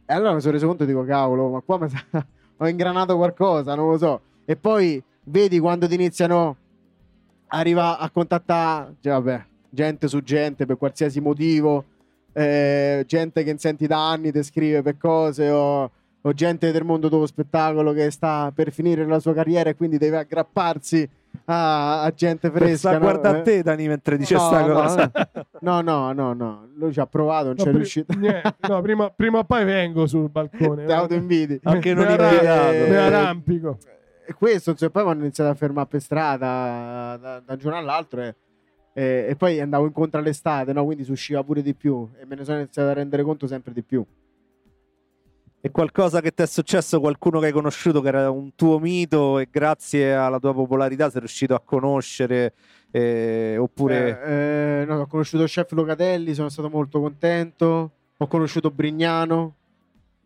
E 0.04 0.12
allora 0.12 0.34
mi 0.34 0.40
sono 0.40 0.52
reso 0.52 0.66
conto 0.66 0.82
e 0.82 0.86
dico, 0.86 1.04
cavolo, 1.04 1.48
ma 1.48 1.61
qua 1.61 1.78
mi 1.78 1.88
sa- 1.88 2.26
ho 2.59 2.68
ingranato 2.68 3.16
qualcosa, 3.16 3.74
non 3.74 3.90
lo 3.90 3.98
so. 3.98 4.20
E 4.44 4.56
poi 4.56 5.02
vedi 5.24 5.59
quando 5.59 5.86
ti 5.86 5.94
iniziano 5.94 6.56
a 7.48 7.59
arrivare 7.59 7.96
a 8.00 8.11
contattare, 8.11 8.96
cioè, 9.00 9.12
vabbè, 9.14 9.44
gente 9.70 10.09
su 10.09 10.22
gente 10.22 10.66
per 10.66 10.76
qualsiasi 10.76 11.20
motivo, 11.20 11.84
eh, 12.32 13.04
gente 13.06 13.42
che 13.42 13.54
senti 13.59 13.86
da 13.86 14.11
anni 14.11 14.32
ti 14.32 14.42
scrive 14.42 14.82
per 14.82 14.96
cose 14.96 15.48
o, 15.48 15.90
o 16.22 16.32
gente 16.32 16.72
del 16.72 16.84
mondo 16.84 17.08
dello 17.08 17.26
spettacolo 17.26 17.92
che 17.92 18.10
sta 18.10 18.50
per 18.54 18.72
finire 18.72 19.06
la 19.06 19.18
sua 19.20 19.32
carriera 19.34 19.70
e 19.70 19.76
quindi 19.76 19.98
deve 19.98 20.18
aggrapparsi 20.18 21.08
a, 21.46 22.02
a 22.02 22.10
gente 22.12 22.50
fresca. 22.50 22.92
no? 22.92 22.98
guarda 22.98 23.30
a 23.30 23.36
Eh. 23.38 23.42
te 23.42 23.62
Dani 23.62 23.86
mentre 23.88 24.16
dice 24.16 24.34
No, 24.34 24.40
sta 24.40 24.66
no, 24.66 24.74
cosa. 24.74 25.10
No, 25.60 25.80
no, 25.80 26.12
no, 26.12 26.32
no, 26.34 26.68
lui 26.74 26.92
ci 26.92 27.00
ha 27.00 27.06
provato, 27.06 27.46
non 27.46 27.54
No, 27.56 27.62
c'è 27.62 27.68
pri- 27.70 27.78
riuscito. 27.78 28.18
niente, 28.18 28.54
no, 28.68 28.80
prima, 28.82 29.10
prima 29.10 29.38
o 29.38 29.44
poi 29.44 29.64
vengo 29.64 30.06
sul 30.06 30.28
balcone. 30.28 30.84
Ti 30.86 30.92
autoinvidi. 30.92 31.60
Anche 31.64 31.94
non 31.94 32.08
invitato. 32.08 32.72
Eh, 32.72 32.86
Me 32.88 32.94
la 32.96 33.08
rampico. 33.08 33.78
E 34.26 34.34
questo, 34.34 34.70
insomma, 34.72 34.90
poi 34.90 35.04
mi 35.04 35.10
hanno 35.12 35.20
iniziato 35.22 35.50
a 35.50 35.54
fermare 35.54 35.86
per 35.88 36.00
strada 36.02 37.16
da, 37.18 37.42
da 37.44 37.52
un 37.54 37.58
giorno 37.58 37.78
all'altro 37.78 38.20
e, 38.22 38.34
e- 38.92 39.26
e 39.30 39.36
poi 39.36 39.58
andavo 39.60 39.86
incontro 39.86 40.20
all'estate, 40.20 40.72
no? 40.74 40.84
quindi 40.84 41.04
si 41.04 41.12
usciva 41.12 41.42
pure 41.42 41.62
di 41.62 41.72
più 41.74 42.06
e 42.20 42.26
me 42.26 42.34
ne 42.34 42.44
sono 42.44 42.58
iniziato 42.58 42.90
a 42.90 42.92
rendere 42.92 43.22
conto 43.22 43.46
sempre 43.46 43.72
di 43.72 43.82
più. 43.82 44.04
È 45.61 45.72
qualcosa 45.72 46.20
che 46.20 46.32
ti 46.32 46.42
è 46.42 46.46
successo, 46.46 47.00
qualcuno 47.00 47.40
che 47.40 47.46
hai 47.46 47.52
conosciuto 47.52 48.00
che 48.00 48.09
era 48.09 48.30
un 48.30 48.54
tuo 48.54 48.78
mito 48.78 49.40
e 49.40 49.48
grazie 49.50 50.14
alla 50.14 50.38
tua 50.38 50.54
popolarità 50.54 51.11
sei 51.11 51.18
riuscito 51.18 51.56
a 51.56 51.61
conoscere 51.61 52.54
eh, 52.92 53.56
oppure 53.59 54.22
Eh, 54.22 54.80
eh, 54.82 54.84
no, 54.84 55.00
ho 55.00 55.06
conosciuto 55.09 55.44
chef 55.44 55.72
Locatelli, 55.72 56.32
sono 56.32 56.48
stato 56.48 56.70
molto 56.70 57.00
contento. 57.00 57.90
Ho 58.16 58.26
conosciuto 58.28 58.70
Brignano, 58.70 59.54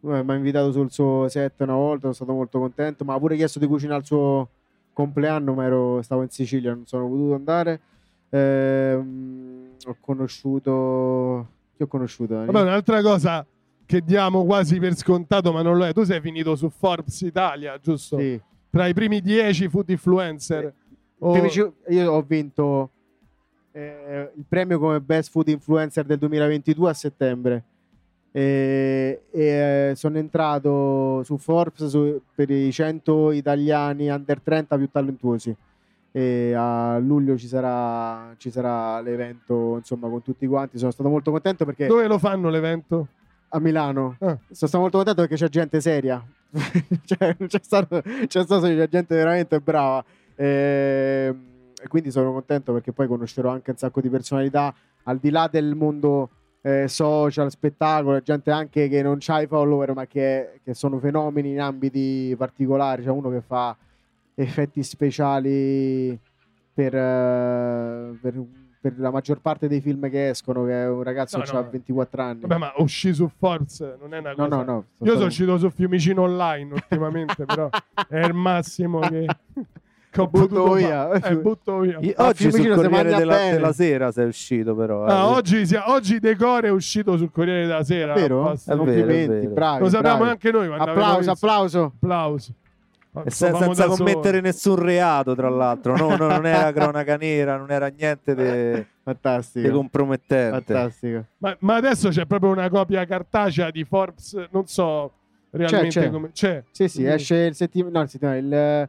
eh, 0.02 0.22
mi 0.22 0.30
ha 0.32 0.34
invitato 0.34 0.70
sul 0.70 0.90
suo 0.90 1.26
set 1.28 1.60
una 1.60 1.74
volta, 1.74 2.00
sono 2.00 2.12
stato 2.12 2.32
molto 2.32 2.58
contento. 2.58 3.04
Ma 3.04 3.14
ha 3.14 3.18
pure 3.18 3.36
chiesto 3.36 3.58
di 3.58 3.66
cucinare 3.66 4.00
il 4.00 4.06
suo 4.06 4.48
compleanno, 4.92 5.54
ma 5.54 5.64
ero, 5.64 6.02
stavo 6.02 6.20
in 6.22 6.28
Sicilia, 6.28 6.74
non 6.74 6.86
sono 6.86 7.08
potuto 7.08 7.34
andare. 7.34 7.80
Ehm, 8.28 9.70
ho 9.86 9.96
conosciuto. 9.98 11.48
Chi 11.74 11.82
ho 11.84 11.86
conosciuto? 11.86 12.34
Vabbè, 12.34 12.60
un'altra 12.60 13.00
cosa 13.00 13.46
che 13.92 14.02
diamo 14.02 14.46
quasi 14.46 14.78
per 14.78 14.94
scontato, 14.96 15.52
ma 15.52 15.60
non 15.60 15.76
lo 15.76 15.84
è. 15.84 15.92
Tu 15.92 16.02
sei 16.04 16.18
finito 16.22 16.56
su 16.56 16.70
Forbes 16.70 17.20
Italia, 17.20 17.78
giusto? 17.78 18.18
Sì. 18.18 18.40
Tra 18.70 18.86
i 18.86 18.94
primi 18.94 19.20
10 19.20 19.68
food 19.68 19.90
influencer. 19.90 20.72
O- 21.18 21.32
Primi 21.32 21.50
ci- 21.50 21.70
Io 21.88 22.10
ho 22.12 22.22
vinto 22.22 22.88
eh, 23.72 24.30
il 24.34 24.44
premio 24.48 24.78
come 24.78 24.98
Best 25.00 25.30
Food 25.30 25.48
Influencer 25.48 26.06
del 26.06 26.16
2022 26.16 26.88
a 26.88 26.94
settembre. 26.94 27.64
E, 28.30 29.24
e, 29.30 29.90
eh, 29.90 29.92
sono 29.94 30.16
entrato 30.16 31.22
su 31.24 31.36
Forbes 31.36 31.86
su- 31.88 32.18
per 32.34 32.48
i 32.50 32.72
100 32.72 33.30
italiani 33.32 34.08
under 34.08 34.40
30 34.40 34.74
più 34.78 34.88
talentuosi. 34.90 35.54
E 36.14 36.54
a 36.56 36.96
luglio 36.98 37.36
ci 37.36 37.46
sarà, 37.46 38.34
ci 38.38 38.50
sarà 38.50 39.02
l'evento 39.02 39.76
insomma 39.76 40.08
con 40.08 40.22
tutti 40.22 40.46
quanti. 40.46 40.78
Sono 40.78 40.90
stato 40.92 41.10
molto 41.10 41.30
contento 41.30 41.66
perché 41.66 41.86
Dove 41.86 42.06
lo 42.06 42.16
fanno 42.18 42.48
l'evento? 42.48 43.08
A 43.54 43.60
Milano 43.60 44.16
Ah. 44.20 44.38
sono 44.50 44.68
stato 44.68 44.78
molto 44.78 44.96
contento 44.96 45.20
perché 45.22 45.36
c'è 45.36 45.48
gente 45.48 45.80
seria. 45.80 46.24
cioè, 47.04 47.36
c'è 47.36 47.60
stato, 47.62 48.02
c'è 48.02 48.42
stato 48.42 48.60
c'è 48.60 48.88
gente 48.88 49.14
veramente 49.14 49.60
brava. 49.60 50.04
Ehm, 50.36 51.50
E 51.82 51.88
quindi 51.88 52.12
sono 52.12 52.32
contento 52.32 52.72
perché 52.72 52.92
poi 52.92 53.08
conoscerò 53.08 53.50
anche 53.50 53.72
un 53.72 53.76
sacco 53.76 54.00
di 54.00 54.08
personalità 54.08 54.72
al 55.04 55.18
di 55.18 55.30
là 55.30 55.48
del 55.50 55.74
mondo 55.74 56.30
eh, 56.62 56.86
social, 56.86 57.50
spettacolo, 57.50 58.20
gente 58.20 58.52
anche 58.52 58.88
che 58.88 59.02
non 59.02 59.18
ha 59.26 59.40
i 59.42 59.48
follower 59.48 59.92
ma 59.92 60.06
che, 60.06 60.60
che 60.62 60.74
sono 60.74 61.00
fenomeni 61.00 61.50
in 61.50 61.60
ambiti 61.60 62.34
particolari. 62.38 63.02
C'è 63.02 63.10
uno 63.10 63.30
che 63.30 63.40
fa 63.40 63.76
effetti 64.34 64.82
speciali 64.84 66.16
per, 66.72 66.94
eh, 66.94 68.18
per, 68.20 68.34
per 68.82 68.94
la 68.98 69.12
maggior 69.12 69.40
parte 69.40 69.68
dei 69.68 69.80
film 69.80 70.10
che 70.10 70.30
escono, 70.30 70.64
che 70.64 70.72
è 70.82 70.88
un 70.88 71.04
ragazzo 71.04 71.38
No, 71.38 71.44
che 71.44 71.52
no. 71.52 71.58
ha 71.60 71.62
24 71.62 72.22
anni. 72.22 72.40
Vabbè, 72.40 72.58
ma 72.58 72.72
uscì 72.78 73.14
su 73.14 73.30
Forbes 73.38 73.78
non 74.00 74.12
è 74.12 74.18
una 74.18 74.30
No, 74.36 74.48
cosa. 74.48 74.56
no, 74.56 74.62
no. 74.64 74.84
Io 75.06 75.12
sono 75.14 75.26
uscito 75.26 75.56
su 75.56 75.70
Fiumicino 75.70 76.22
Online 76.22 76.72
ultimamente, 76.74 77.44
però 77.46 77.68
è 78.08 78.18
il 78.26 78.34
massimo 78.34 78.98
che, 78.98 79.24
che 80.10 80.20
ho 80.20 80.26
Butto 80.26 80.72
via. 80.72 81.08
fare. 81.20 81.32
Eh, 81.34 81.36
butto 81.38 81.78
via. 81.78 81.98
Io- 82.00 82.14
oggi 82.16 82.50
sul 82.50 82.74
Corriere 82.74 83.14
della, 83.14 83.36
della 83.52 83.72
Sera 83.72 84.10
sei 84.10 84.26
uscito 84.26 84.74
però. 84.74 85.04
Ah, 85.04 85.12
eh. 85.20 85.36
oggi, 85.36 85.64
sia- 85.64 85.88
oggi 85.92 86.18
Decore 86.18 86.66
è 86.66 86.70
uscito 86.72 87.16
sul 87.16 87.30
Corriere 87.30 87.66
della 87.68 87.84
Sera. 87.84 88.14
Vero? 88.14 88.42
Basta. 88.42 88.72
È 88.72 88.76
vero, 88.76 88.84
Complimenti, 88.90 89.32
è 89.32 89.38
vero. 89.42 89.50
bravi. 89.52 89.82
Lo 89.84 89.88
sappiamo 89.90 90.16
bravi. 90.16 90.30
anche 90.32 90.50
noi. 90.50 90.66
Applauso, 90.76 91.30
applauso. 91.30 91.92
Applauso. 91.94 92.52
E 93.24 93.30
se- 93.30 93.52
senza 93.52 93.86
commettere 93.88 94.40
nessun 94.40 94.76
reato, 94.76 95.34
tra 95.34 95.50
l'altro. 95.50 95.94
No, 95.96 96.16
no, 96.16 96.28
non 96.28 96.46
era 96.46 96.72
cronaca 96.72 97.16
nera, 97.16 97.56
non 97.58 97.70
era 97.70 97.88
niente 97.88 98.34
di 98.34 98.86
Fantastico. 99.02 99.70
compromettente. 99.70 100.62
Fantastico. 100.72 101.24
Ma, 101.38 101.54
ma 101.60 101.74
adesso 101.74 102.08
c'è 102.08 102.24
proprio 102.24 102.50
una 102.50 102.70
copia 102.70 103.04
cartacea 103.04 103.70
di 103.70 103.84
Forbes, 103.84 104.46
non 104.50 104.66
so 104.66 105.12
realmente 105.50 105.88
c'è. 106.00 106.10
come... 106.10 106.30
C'è. 106.32 106.62
Sì, 106.70 106.88
sì, 106.88 106.98
Quindi- 107.00 107.12
esce 107.14 107.34
il 107.36 107.54
settimana. 107.54 107.98
No, 107.98 108.02
il 108.04 108.08
settimana. 108.08 108.88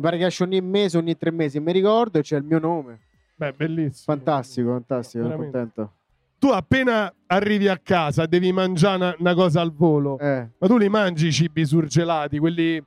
Pare 0.00 0.16
che 0.18 0.26
esce 0.26 0.42
ogni 0.42 0.60
mese, 0.60 0.98
ogni 0.98 1.16
tre 1.16 1.30
mesi. 1.30 1.60
Mi 1.60 1.70
ricordo 1.70 2.18
e 2.18 2.22
c'è 2.22 2.38
il 2.38 2.44
mio 2.44 2.58
nome. 2.58 2.98
Beh, 3.36 3.52
bellissimo. 3.52 4.16
Fantastico, 4.16 4.70
fantastico. 4.70 5.24
Sono 5.24 5.36
contento. 5.36 5.92
Tu 6.38 6.48
appena 6.48 7.12
arrivi 7.26 7.68
a 7.68 7.78
casa 7.80 8.26
devi 8.26 8.50
mangiare 8.52 8.96
una, 8.96 9.14
una 9.18 9.34
cosa 9.34 9.60
al 9.60 9.72
volo. 9.72 10.18
Eh, 10.18 10.48
Ma 10.58 10.66
tu 10.66 10.76
li 10.78 10.88
mangi 10.88 11.28
i 11.28 11.32
cibi 11.32 11.64
surgelati, 11.64 12.38
quelli 12.38 12.82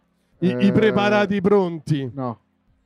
i, 0.48 0.66
i 0.66 0.68
Eh, 0.68 0.72
preparati 0.72 1.41
pronti? 1.41 2.10
no. 2.14 2.39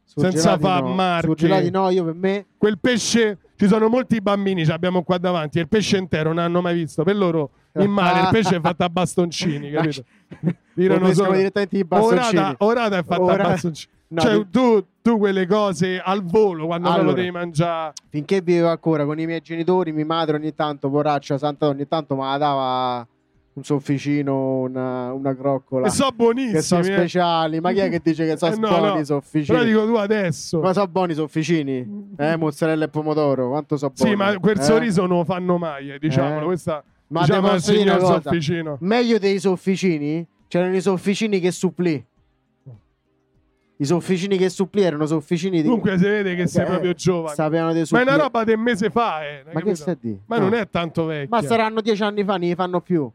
Senza 0.03 0.32
Surgelati 0.32 0.62
fa 0.64 0.80
no. 0.80 0.93
marche. 0.95 1.70
No, 1.70 1.89
io 1.89 2.03
per 2.03 2.14
me. 2.16 2.45
Quel 2.57 2.80
pesce, 2.80 3.38
ci 3.55 3.68
sono 3.68 3.89
molti 3.89 4.20
bambini, 4.22 4.66
ce 4.66 4.72
l'abbiamo 4.72 5.03
qua 5.03 5.18
davanti, 5.20 5.60
e 5.60 5.62
il 5.62 5.68
pesce 5.68 5.97
intero 5.97 6.30
non 6.34 6.39
hanno 6.43 6.62
mai 6.62 6.74
visto. 6.74 7.03
Per 7.03 7.16
loro 7.16 7.51
in 7.80 7.91
mare 7.91 8.22
il 8.22 8.28
pesce 8.32 8.55
è 8.55 8.60
fatto 8.60 8.84
a 8.84 8.89
bastoncini, 8.89 9.70
capito? 9.72 10.03
Pescano 10.74 11.14
solo- 11.14 11.34
direttamente 11.34 11.78
i 11.78 11.84
bastoncini. 11.84 12.38
Orata, 12.39 12.55
orata 12.66 12.97
è 12.97 13.03
fatta 13.03 13.22
Ora- 13.22 13.43
a 13.43 13.47
bastoncini. 13.49 13.93
No, 14.12 14.22
cioè, 14.22 14.34
di- 14.38 14.49
tu, 14.49 14.84
tu 15.03 15.18
quelle 15.20 15.45
cose 15.45 16.01
al 16.03 16.24
volo, 16.24 16.66
quando 16.66 16.88
non 16.88 16.95
lo 16.97 17.01
Allora. 17.03 17.16
devi 17.18 17.30
mangiare... 17.30 17.93
finché 18.10 18.41
vivevo 18.41 18.70
ancora 18.70 19.05
con 19.05 19.20
i 19.20 19.26
miei 19.28 19.41
genitori, 19.41 19.91
mia 19.91 20.05
madre 20.05 20.38
ogni 20.38 20.55
tanto, 20.55 20.89
poraccia, 20.89 21.38
santa 21.38 21.68
ogni 21.68 21.88
tanto 21.88 22.16
mi 22.16 22.22
dava 22.39 23.07
un 23.60 23.64
sofficino, 23.66 24.60
una, 24.62 25.12
una 25.14 25.36
croccola. 25.36 25.88
E 25.88 25.89
so 25.89 26.10
buonissimi. 26.16 26.53
che 26.53 26.62
sono 26.62 26.82
eh. 26.82 26.86
speciali. 26.86 27.60
Ma 27.60 27.72
chi 27.72 27.80
è 27.80 27.89
che 27.89 27.99
dice 28.03 28.26
che 28.26 28.38
sono 28.38 28.53
Eh, 28.55 28.57
no, 28.60 28.68
buoni 28.70 28.88
no. 28.88 28.99
i 28.99 29.05
sofficini? 29.05 29.57
Però 29.57 29.64
dico 29.64 29.86
tu 29.86 29.95
adesso. 29.95 30.60
Ma 30.60 30.74
sono 30.74 30.88
buoni 30.88 31.12
i 31.12 31.16
sofficini? 31.16 32.14
Eh, 32.18 32.36
mozzarella 32.38 32.86
e 32.86 32.88
pomodoro, 32.89 33.49
quanto 33.49 33.78
so 33.78 33.89
buoni? 33.89 34.12
Sì, 34.12 34.16
ma 34.18 34.38
quel 34.39 34.57
Eh? 34.60 34.64
sorriso 34.64 35.05
non 35.05 35.18
lo 35.20 35.24
fanno 35.26 35.57
mai, 35.57 35.91
eh, 35.91 35.99
diciamolo. 35.99 36.41
Eh. 36.41 36.45
Questa, 36.45 36.84
Ma 37.07 37.22
diciamo 37.22 37.49
al 37.49 37.62
signor? 37.62 37.99
Sofficino. 37.99 38.78
Meglio 38.82 39.18
dei 39.20 39.39
sofficini? 39.39 40.26
C'erano 40.47 40.76
i 40.76 40.82
sofficini 40.82 41.39
che 41.39 41.51
supplì. 41.51 42.03
I 43.82 43.86
sofficini 43.86 44.38
che 44.38 44.49
supplì 44.49 44.82
erano 44.82 45.05
sofficini 45.05 45.62
di... 45.62 45.68
Comunque 45.68 45.97
si 45.97 46.03
vede 46.03 46.36
che 46.36 46.47
sei 46.47 46.64
Eh, 46.64 46.68
proprio 46.68 46.91
giovane. 46.93 47.34
Sapevano 47.36 47.72
dei 47.72 47.78
Ma 47.78 47.84
è 47.84 47.86
supplì. 47.86 48.01
una 48.03 48.16
roba 48.18 48.43
del 48.43 48.57
mese 48.57 48.89
fa, 48.89 49.26
eh. 49.26 49.41
Ma 49.45 49.51
che 49.51 49.55
capito? 49.60 49.76
stai 49.76 49.93
a 49.93 49.97
dire? 50.01 50.20
Ma 50.26 50.38
No. 50.38 50.43
non 50.43 50.53
è 50.55 50.70
tanto 50.70 51.05
vecchio. 51.05 51.30
Ma 51.30 51.41
saranno 51.41 51.80
dieci 51.80 52.03
anni 52.03 52.24
fa, 52.26 52.36
ne 52.36 52.55
fanno 52.55 52.82
più. 52.82 53.10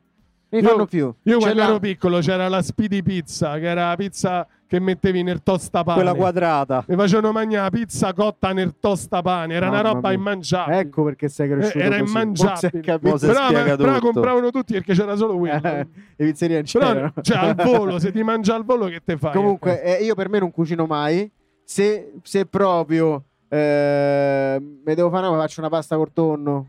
Ne 0.54 0.60
Io- 0.60 0.68
fanno 0.68 0.86
più. 0.86 1.12
Io 1.22 1.38
quando 1.38 1.58
la- 1.58 1.68
ero 1.68 1.78
piccolo 1.80 2.18
c'era 2.20 2.48
la 2.48 2.62
Speedy 2.62 3.02
Pizza, 3.02 3.58
che 3.58 3.66
era 3.66 3.88
la 3.88 3.96
pizza 3.96 4.46
che 4.66 4.78
mettevi 4.80 5.22
nel 5.22 5.42
tostapane. 5.42 5.96
Quella 6.00 6.14
quadrata. 6.14 6.84
Mi 6.88 6.96
facevano 6.96 7.32
mangiare 7.32 7.62
la 7.64 7.70
pizza 7.70 8.12
cotta 8.12 8.52
nel 8.52 8.74
tostapane, 8.78 9.52
era 9.54 9.68
una 9.68 9.76
Mamma 9.82 9.92
roba 9.94 10.08
mia. 10.10 10.18
immangiabile. 10.18 10.78
Ecco 10.78 11.02
perché 11.04 11.28
sei 11.28 11.48
cresciuto 11.48 11.78
Eh, 11.78 11.82
era 11.82 11.98
così. 11.98 12.10
immangiabile. 12.10 12.80
Però, 12.80 13.48
però 13.76 13.76
tutto. 13.76 14.00
compravano 14.12 14.50
tutti 14.50 14.72
perché 14.74 14.94
c'era 14.94 15.16
solo 15.16 15.36
quello. 15.38 15.60
Eh, 15.68 15.86
le 16.16 16.24
pizzerie 16.26 16.56
non 16.56 16.64
Però, 16.72 16.86
c'erano. 16.92 17.12
cioè, 17.20 17.36
al 17.36 17.54
volo, 17.64 17.98
se 17.98 18.12
ti 18.12 18.22
mangia 18.22 18.54
al 18.54 18.64
volo, 18.64 18.86
che 18.86 19.00
te 19.04 19.16
fai? 19.16 19.32
Comunque, 19.32 19.82
eh, 19.82 20.04
io 20.04 20.14
per 20.14 20.28
me 20.28 20.38
non 20.38 20.50
cucino 20.52 20.86
mai. 20.86 21.30
Se, 21.64 22.12
se 22.22 22.46
proprio 22.46 23.24
eh, 23.48 24.58
mi 24.60 24.94
devo 24.94 25.10
fare, 25.10 25.26
una- 25.26 25.38
faccio 25.38 25.60
una 25.60 25.68
pasta 25.68 25.96
col 25.96 26.12
tonno. 26.12 26.68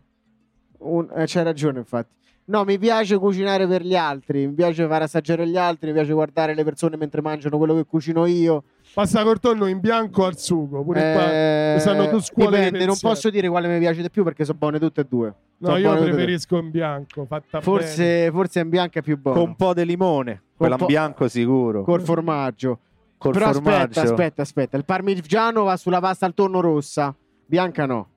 Un- 0.79 1.09
eh, 1.15 1.23
c'hai 1.25 1.43
ragione, 1.43 1.79
infatti. 1.79 2.13
No, 2.47 2.63
mi 2.63 2.77
piace 2.77 3.17
cucinare 3.17 3.65
per 3.67 3.81
gli 3.83 3.95
altri. 3.95 4.45
Mi 4.45 4.53
piace 4.53 4.87
far 4.87 5.01
assaggiare 5.01 5.47
gli 5.47 5.57
altri. 5.57 5.87
Mi 5.87 5.93
piace 5.93 6.13
guardare 6.13 6.53
le 6.53 6.63
persone 6.63 6.95
mentre 6.95 7.21
mangiano 7.21 7.57
quello 7.57 7.73
che 7.73 7.85
cucino 7.85 8.27
io. 8.27 8.63
Pasta 8.93 9.23
col 9.23 9.39
tonno 9.39 9.65
in 9.65 9.79
bianco 9.79 10.25
al 10.25 10.37
sugo. 10.37 10.83
Pure 10.83 11.13
qua. 11.13 11.31
Eh, 11.31 11.73
ci 11.75 11.81
stanno 11.81 12.05
due 12.05 12.21
scuole 12.21 12.49
di 12.49 12.55
dipende, 12.57 12.77
non 12.79 12.87
pensiero. 12.89 13.13
posso 13.13 13.29
dire 13.31 13.49
quale 13.49 13.67
mi 13.67 13.79
piace 13.79 14.01
di 14.03 14.09
più 14.11 14.23
perché 14.23 14.45
sono 14.45 14.57
buone 14.59 14.77
tutte 14.79 15.01
e 15.01 15.05
due. 15.09 15.33
No, 15.57 15.67
Sono 15.69 15.79
io 15.79 15.97
preferisco 16.03 16.57
in 16.57 16.69
bianco, 16.69 17.25
fatta 17.25 17.59
bene. 17.59 17.63
Forse, 17.63 18.29
forse 18.31 18.59
in 18.59 18.69
bianco 18.69 18.99
è 18.99 19.01
più 19.01 19.19
buono. 19.19 19.39
Con 19.39 19.49
un 19.49 19.55
po' 19.55 19.73
di 19.73 19.85
limone. 19.85 20.43
Quella 20.55 20.77
in 20.79 20.85
bianco 20.85 21.27
sicuro. 21.27 21.83
Col 21.83 22.01
formaggio. 22.01 22.79
Col 23.17 23.33
Però 23.33 23.51
formaggio. 23.53 23.79
aspetta, 23.79 24.01
aspetta, 24.01 24.41
aspetta. 24.43 24.77
Il 24.77 24.85
parmigiano 24.85 25.63
va 25.63 25.77
sulla 25.77 25.99
pasta 25.99 26.27
al 26.27 26.35
tonno 26.35 26.59
rossa. 26.61 27.15
Bianca 27.45 27.87
no. 27.87 28.09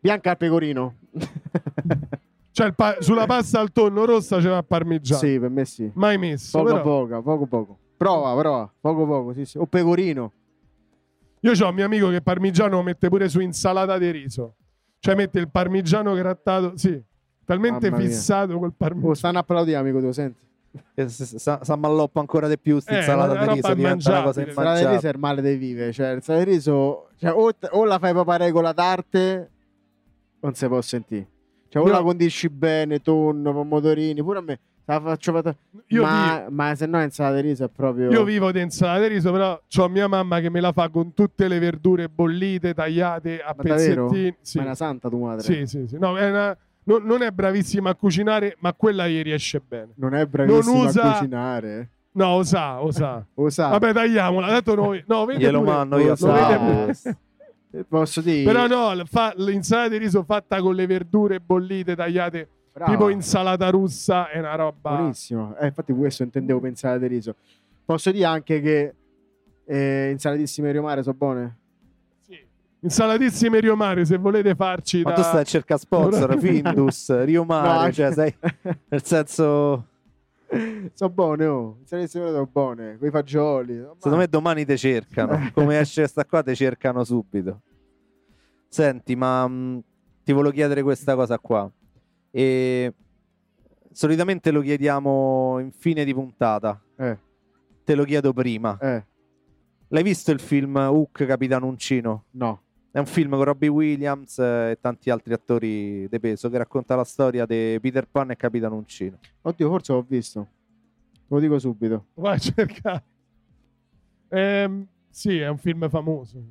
Bianca 0.00 0.30
al 0.30 0.36
pecorino. 0.38 0.94
Cioè, 2.60 2.68
il 2.68 2.74
pa- 2.74 2.96
sulla 3.00 3.24
pasta 3.24 3.58
al 3.58 3.72
tonno 3.72 4.04
rossa 4.04 4.36
c'era 4.38 4.58
il 4.58 4.64
parmigiano. 4.66 5.18
sì, 5.18 5.38
per 5.40 5.48
me 5.48 5.64
sì. 5.64 5.90
Mai 5.94 6.18
messo. 6.18 6.58
Poco 6.58 6.70
però. 6.72 6.82
poco, 6.82 7.22
poco 7.22 7.46
poco. 7.46 7.78
Prova, 7.96 8.38
prova. 8.38 8.70
Poco 8.78 9.06
poco, 9.06 9.32
sì, 9.32 9.46
sì. 9.46 9.56
O 9.56 9.64
pecorino. 9.64 10.32
Io 11.40 11.52
ho 11.52 11.68
un 11.70 11.74
mio 11.74 11.86
amico 11.86 12.10
che 12.10 12.20
parmigiano 12.20 12.76
lo 12.76 12.82
mette 12.82 13.08
pure 13.08 13.30
su 13.30 13.40
insalata 13.40 13.96
di 13.96 14.10
riso. 14.10 14.56
Cioè 14.98 15.14
mette 15.14 15.38
il 15.38 15.48
parmigiano 15.50 16.12
grattato, 16.12 16.76
sì, 16.76 17.02
talmente 17.46 17.88
Mamma 17.88 18.02
mia. 18.02 18.10
fissato 18.12 18.58
col 18.58 18.68
Oh, 18.68 18.74
parmigiano. 18.76 19.14
stanno 19.14 19.38
applaudendo, 19.38 19.80
amico, 19.80 20.00
tu 20.00 20.12
senti. 20.12 20.38
S'ammalloppa 21.06 22.20
ancora 22.20 22.46
di 22.46 22.58
più 22.58 22.78
sta 22.78 22.92
Eh, 22.92 22.98
insalata 22.98 23.42
di 23.46 23.52
riso 23.54 23.72
diventa 23.72 24.10
una 24.10 24.22
cosa 24.22 24.40
immangiabile. 24.42 24.52
Salata 24.52 24.86
di 24.88 24.94
riso 24.96 25.06
è 25.06 25.10
il 25.10 25.18
male 25.18 25.40
dei 25.40 25.56
vive. 25.56 25.92
Cioè, 25.92 26.08
il 26.10 26.22
salata 26.22 26.44
di 26.44 26.50
riso... 26.50 27.08
Cioè, 27.16 27.30
o, 27.32 27.50
o 27.70 27.84
la 27.86 27.98
fai 27.98 28.12
proprio 28.12 28.34
a 28.34 28.36
regola 28.36 28.72
d'arte, 28.72 29.50
non 30.40 30.52
si 30.54 30.66
può 30.66 30.80
sentire. 30.82 31.26
Cioè, 31.70 31.82
o 31.82 31.86
Io- 31.86 31.92
la 31.92 32.02
condisci 32.02 32.48
bene, 32.50 33.00
tonno, 33.00 33.52
pomodorini. 33.52 34.22
Pure 34.22 34.38
a 34.38 34.42
me. 34.42 34.58
La 34.86 35.00
faccio 35.00 35.32
fata- 35.32 35.54
Io, 35.88 36.02
ma, 36.02 36.46
ma 36.50 36.74
se 36.74 36.84
no 36.86 37.00
insalata 37.00 37.36
di 37.36 37.42
riso 37.42 37.62
è 37.64 37.68
proprio... 37.68 38.10
io 38.10 38.24
vivo 38.24 38.50
di 38.50 38.60
insalata 38.60 39.02
di 39.06 39.14
riso, 39.14 39.30
però 39.30 39.60
ho 39.76 39.88
mia 39.88 40.08
mamma 40.08 40.40
che 40.40 40.50
me 40.50 40.60
la 40.60 40.72
fa 40.72 40.88
con 40.88 41.14
tutte 41.14 41.46
le 41.46 41.60
verdure 41.60 42.08
bollite, 42.08 42.74
tagliate 42.74 43.40
a 43.40 43.54
Ma 43.56 43.62
pezzettini. 43.62 44.34
Sì. 44.40 44.56
Ma 44.56 44.64
è 44.64 44.66
una 44.66 44.74
santa 44.74 45.08
tua 45.08 45.28
madre. 45.28 45.42
sì, 45.42 45.64
sì, 45.66 45.86
sì. 45.86 45.96
No, 45.96 46.16
è 46.18 46.28
una- 46.28 46.56
non, 46.84 47.04
non 47.04 47.22
è 47.22 47.30
bravissima 47.30 47.90
a 47.90 47.94
cucinare, 47.94 48.56
ma 48.58 48.72
quella 48.74 49.06
gli 49.06 49.22
riesce 49.22 49.62
bene. 49.64 49.92
Non 49.94 50.12
è 50.14 50.26
bravissima 50.26 50.76
Non 50.76 50.86
usa- 50.88 51.02
a 51.02 51.12
cucinare. 51.12 51.88
No, 52.12 52.26
o 52.26 52.42
sa, 52.42 52.82
o 52.82 52.90
sa. 52.90 53.24
Lo 53.34 53.48
sa. 53.48 53.68
Vabbè, 53.68 53.92
tagliamola. 53.92 54.48
Tanto 54.48 54.74
noi, 54.74 55.04
no, 55.06 55.24
vede 55.24 55.38
Glielo 55.38 55.60
pure- 55.60 55.70
mando 55.70 55.98
io 55.98 56.08
Lo 56.08 56.16
sapere. 56.16 56.94
Eh, 57.72 57.84
Posso 57.84 58.20
dire... 58.20 58.44
Però 58.44 58.66
no, 58.66 59.04
fa- 59.06 59.32
l'insalata 59.36 59.88
di 59.90 59.98
riso 59.98 60.22
fatta 60.24 60.60
con 60.60 60.74
le 60.74 60.86
verdure 60.86 61.40
bollite, 61.40 61.94
tagliate 61.94 62.48
Brava. 62.72 62.90
tipo 62.90 63.08
insalata 63.08 63.70
russa, 63.70 64.28
è 64.28 64.38
una 64.38 64.54
roba. 64.54 64.96
Buonissimo. 64.96 65.56
Eh, 65.56 65.66
infatti 65.66 65.92
questo 65.92 66.22
intendevo 66.22 66.60
pensare 66.60 66.98
di 66.98 67.06
riso. 67.06 67.34
Posso 67.84 68.10
dire 68.10 68.24
anche 68.24 68.60
che 68.60 68.94
eh, 69.64 70.10
insalatissime 70.10 70.72
Rio 70.72 70.82
Mare 70.82 71.02
sono 71.02 71.14
buone? 71.16 71.58
Sì. 72.20 72.38
Insalatissime 72.80 73.60
Rio 73.60 73.76
Mare, 73.76 74.04
se 74.04 74.16
volete 74.16 74.54
farci 74.54 75.02
Ma 75.02 75.10
da... 75.10 75.16
tu 75.16 75.22
stai 75.22 75.40
a 75.40 75.44
cercare 75.44 75.80
sponsor, 75.80 76.38
Findus, 76.40 77.24
Rio 77.24 77.44
Mare, 77.44 77.86
No, 77.86 77.92
cioè 77.92 78.12
sei 78.12 78.34
nel 78.88 79.04
senso 79.04 79.86
sono 80.94 81.10
buone, 81.12 81.46
oh. 81.46 81.76
Insalatissime 81.80 82.26
sono 82.30 82.46
buone. 82.46 82.98
Con 82.98 83.08
i 83.08 83.10
fagioli. 83.10 83.74
secondo 83.94 84.18
me 84.18 84.26
domani 84.26 84.64
te 84.64 84.76
cercano, 84.76 85.50
come 85.54 85.78
esce 85.78 86.06
sta 86.06 86.24
qua 86.24 86.42
te 86.42 86.54
cercano 86.54 87.04
subito. 87.04 87.60
Senti, 88.68 89.16
ma 89.16 89.46
mh, 89.46 89.82
ti 90.24 90.32
volevo 90.32 90.52
chiedere 90.52 90.82
questa 90.82 91.14
cosa 91.14 91.38
qua. 91.38 91.70
E 92.30 92.94
solitamente 93.92 94.50
lo 94.50 94.60
chiediamo 94.60 95.58
in 95.60 95.72
fine 95.72 96.04
di 96.04 96.14
puntata. 96.14 96.80
Eh, 96.96 97.18
Te 97.84 97.94
lo 97.94 98.04
chiedo 98.04 98.32
prima. 98.32 98.78
eh, 98.80 99.04
L'hai 99.88 100.02
visto 100.04 100.30
il 100.30 100.38
film 100.40 100.76
Hook 100.76 101.24
Capitano 101.26 101.66
Uncino? 101.66 102.24
no. 102.32 102.62
È 102.92 102.98
un 102.98 103.06
film 103.06 103.30
con 103.30 103.44
Robbie 103.44 103.68
Williams 103.68 104.36
eh, 104.40 104.72
e 104.72 104.78
tanti 104.80 105.10
altri 105.10 105.32
attori 105.32 106.08
di 106.08 106.18
peso 106.18 106.50
che 106.50 106.58
racconta 106.58 106.96
la 106.96 107.04
storia 107.04 107.46
di 107.46 107.78
Peter 107.80 108.08
Pan 108.10 108.32
e 108.32 108.36
Capitano 108.36 108.74
Uncino. 108.74 109.18
Oddio, 109.42 109.68
forse 109.68 109.92
l'ho 109.92 110.04
visto. 110.06 110.48
Te 111.12 111.20
lo 111.28 111.38
dico 111.38 111.56
subito. 111.60 112.06
Vai 112.14 112.34
a 112.34 112.38
cercare. 112.38 113.02
Ehm, 114.30 114.86
sì, 115.08 115.38
è 115.38 115.46
un 115.46 115.58
film 115.58 115.88
famoso. 115.88 116.42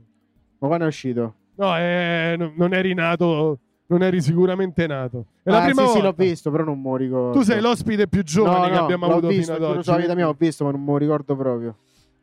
Ma 0.60 0.68
quando 0.68 0.86
è 0.86 0.88
uscito? 0.88 1.36
No, 1.56 1.76
è- 1.76 2.36
no, 2.38 2.54
non 2.56 2.74
eri 2.74 2.94
nato, 2.94 3.60
non 3.88 4.02
eri 4.02 4.22
sicuramente 4.22 4.88
nato. 4.88 5.26
È 5.44 5.50
la 5.50 5.64
ah, 5.64 5.66
prima 5.66 5.82
sì, 5.82 5.88
sì, 5.88 6.00
volta. 6.00 6.08
l'ho 6.08 6.30
visto, 6.30 6.52
però 6.52 6.64
non 6.64 6.82
lo 6.82 6.96
ricordo. 6.96 7.38
Tu 7.38 7.44
sei 7.44 7.60
l'ospite 7.60 8.08
più 8.08 8.24
giovane 8.24 8.60
no, 8.60 8.66
che 8.68 8.78
no, 8.78 8.84
abbiamo 8.84 9.06
l'ho 9.08 9.12
avuto 9.12 9.28
visto, 9.28 9.54
fino 9.54 9.66
ad 9.68 9.78
oggi. 9.78 9.96
vita 9.98 10.16
mia 10.16 10.30
ho 10.30 10.36
visto, 10.38 10.64
ma 10.64 10.72
non 10.72 10.86
lo 10.86 10.96
ricordo 10.96 11.36
proprio. 11.36 11.76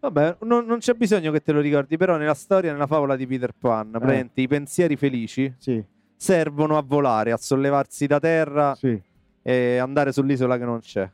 Vabbè, 0.09 0.37
non, 0.43 0.67
non 0.67 0.79
c'è 0.79 0.95
bisogno 0.95 1.33
che 1.33 1.41
te 1.41 1.51
lo 1.51 1.61
ricordi, 1.61 1.97
però 1.97 2.17
nella 2.17 2.35
storia, 2.35 2.71
nella 2.71 2.87
favola 2.87 3.17
di 3.17 3.27
Peter 3.27 3.53
Pan, 3.59 3.91
praticamente 3.91 4.41
i 4.41 4.47
pensieri 4.47 4.95
felici 4.95 5.53
Sì, 5.59 5.83
servono 6.15 6.79
a 6.79 6.83
volare, 6.83 7.33
a 7.33 7.37
sollevarsi 7.37 8.07
da 8.07 8.21
terra 8.21 8.75
sì. 8.77 9.01
e 9.43 9.79
andare 9.79 10.13
sull'isola 10.13 10.59
che 10.59 10.65
non 10.65 10.79
c'è. 10.79 11.11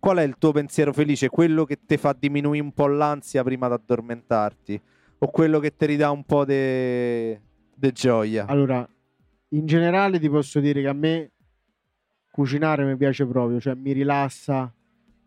Qual 0.00 0.18
è 0.18 0.22
il 0.22 0.34
tuo 0.36 0.50
pensiero 0.50 0.92
felice? 0.92 1.28
Quello 1.28 1.64
che 1.64 1.78
ti 1.86 1.96
fa 1.96 2.14
diminuire 2.18 2.62
un 2.62 2.72
po' 2.72 2.88
l'ansia 2.88 3.44
prima 3.44 3.68
di 3.68 3.74
addormentarti? 3.74 4.80
O 5.18 5.28
quello 5.28 5.60
che 5.60 5.76
ti 5.76 5.86
ridà 5.86 6.10
un 6.10 6.24
po' 6.24 6.44
di 6.44 7.38
gioia? 7.92 8.46
Allora, 8.46 8.86
in 9.50 9.64
generale 9.64 10.18
ti 10.18 10.28
posso 10.28 10.58
dire 10.58 10.82
che 10.82 10.88
a 10.88 10.92
me 10.92 11.30
cucinare 12.32 12.84
mi 12.84 12.96
piace 12.96 13.24
proprio, 13.24 13.60
cioè 13.60 13.74
mi 13.74 13.92
rilassa, 13.92 14.70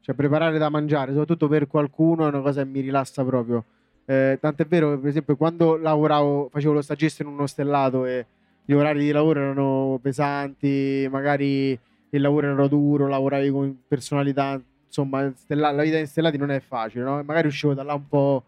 cioè 0.08 0.16
preparare 0.16 0.58
da 0.58 0.70
mangiare, 0.70 1.12
soprattutto 1.12 1.50
per 1.50 1.68
qualcuno 1.68 2.24
è 2.24 2.30
una 2.30 2.40
cosa 2.40 2.64
che 2.64 2.70
mi 2.70 2.80
rilassa 2.80 3.26
proprio. 3.26 3.66
Eh, 4.06 4.38
tant'è 4.40 4.66
vero 4.66 4.92
che 4.92 5.00
per 5.00 5.10
esempio 5.10 5.36
quando 5.36 5.76
lavoravo, 5.76 6.48
facevo 6.50 6.72
lo 6.72 6.82
stagista 6.82 7.24
in 7.24 7.30
uno 7.30 7.46
stellato 7.46 8.06
e 8.06 8.26
gli 8.64 8.72
orari 8.72 9.04
di 9.04 9.12
lavoro 9.12 9.42
erano 9.42 10.00
pesanti, 10.02 11.06
magari 11.12 11.78
il 12.10 12.22
lavoro 12.22 12.50
era 12.50 12.68
duro, 12.68 13.10
lavoravi 13.10 13.50
con 13.50 13.82
personalità, 13.86 14.58
insomma, 14.86 15.30
stella- 15.36 15.72
la 15.72 15.84
vita 15.84 15.98
in 15.98 16.08
stellati 16.08 16.38
non 16.38 16.52
è 16.52 16.62
facile, 16.62 17.04
no? 17.04 17.22
Magari 17.24 17.48
uscivo 17.48 17.74
da 17.74 17.84
là 17.84 17.94
un 17.94 18.08
po' 18.08 18.44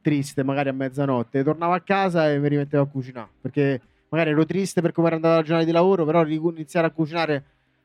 triste, 0.00 0.42
magari 0.42 0.70
a 0.70 0.72
mezzanotte, 0.72 1.44
tornavo 1.44 1.74
a 1.74 1.80
casa 1.80 2.28
e 2.28 2.40
mi 2.40 2.48
rimettevo 2.48 2.82
a 2.82 2.86
cucinare, 2.88 3.28
perché 3.40 3.80
magari 4.08 4.30
ero 4.30 4.44
triste 4.44 4.80
per 4.80 4.90
come 4.90 5.06
era 5.06 5.16
andata 5.16 5.36
la 5.36 5.42
giornata 5.42 5.64
di 5.64 5.70
lavoro, 5.72 6.04
però 6.04 6.26
iniziare 6.26 6.88
a 6.88 6.90
cucinare 6.90 7.44